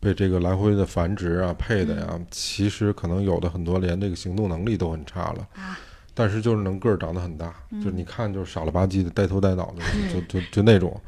[0.00, 5.46] 被这个来回的繁殖啊、配的呀，其实可能有的很多连这个行动能力都很差了。
[5.54, 5.78] 啊。
[6.14, 9.82] 但是就是能个儿长得很大，就是你看就是傻了吧唧的、呆头呆脑的，
[10.12, 11.00] 就就就那种，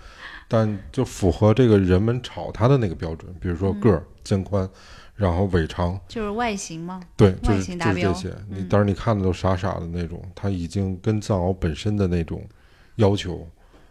[0.47, 4.70] 但就符合这个人们炒它的那个标准，比如说个儿、肩宽，
[5.16, 8.28] 然后尾长，就是外形嘛，对，就外是就是这些。
[8.48, 12.47] 你嗯当然你看的都傻傻的那种，它已经跟藏獒本身的那种
[12.94, 13.44] 要求，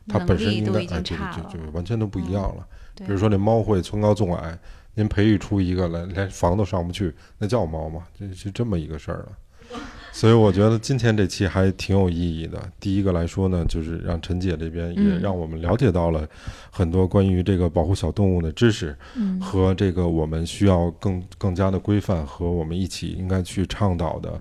[0.10, 2.68] 它本身应该哎，经差了对对对，就完全都不一样了。
[2.96, 4.58] 对比如说那猫会村高纵矮，
[4.96, 8.04] 您培育出一个来，连房都上不去，那叫猫吗？
[8.20, 9.28] 这是这么一个事儿了。
[10.12, 12.60] 所以我觉得今天这期还挺有意义的。
[12.80, 16.28] 第一个来说呢，就是让陈姐这边也嗯让我们了解到了
[16.72, 24.40] 很多关于这个保护小动物的知识，嗯和这个我们需要更更加的规范和我们一起应该去倡导的。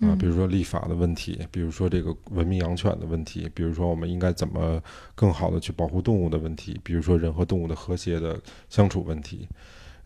[0.00, 4.82] 啊、嗯比如说立法的问题，比如说这个文明养犬的问题，比如说我们应该怎么
[5.14, 9.46] 更好的去保护动物的问题，比如说人和动物的和谐的相处问题。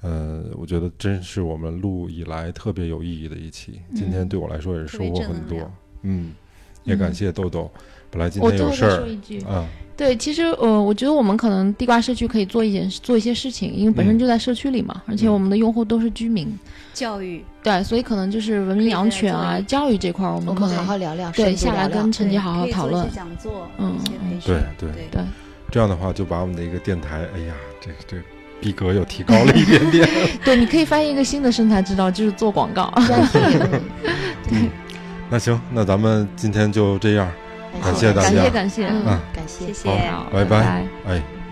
[0.01, 3.81] 呃，我觉得真是我们录以来特别有意义的一期。
[3.95, 5.71] 今天对我来说也是收获很多。
[6.03, 6.35] 嗯，
[6.83, 7.71] 也感谢豆豆。
[8.15, 9.66] 本来今我最后天有事儿再说一句，啊，
[9.97, 16.57] 对，其实呃，我觉得我们可能地瓜社区可以做一件做一些事情，因为本身嗯就在社区里嘛，而且嗯我们的用户都是居民，
[16.93, 23.05] 教育对，所以可能就是文明养犬啊、教育这块儿，我我们们可能好好聊聊，对下来跟陈姐好好讨论。
[23.11, 23.99] 讲座，嗯
[24.45, 25.23] 对对对对
[25.73, 28.23] 这样的话就把我们的一个电台，哎呀，这这
[28.61, 30.09] 逼格又提高了一点点。
[30.45, 32.93] 对，你可以发现一个新的生财之道，就是做广告。
[33.09, 33.39] 专题。
[34.53, 34.70] 嗯，
[35.28, 37.28] 那行，那咱们今天就这样，
[37.82, 39.72] 感谢大家感谢感谢，嗯嗯，感谢谢。
[39.72, 39.88] 谢。
[40.32, 41.44] 拜拜哎。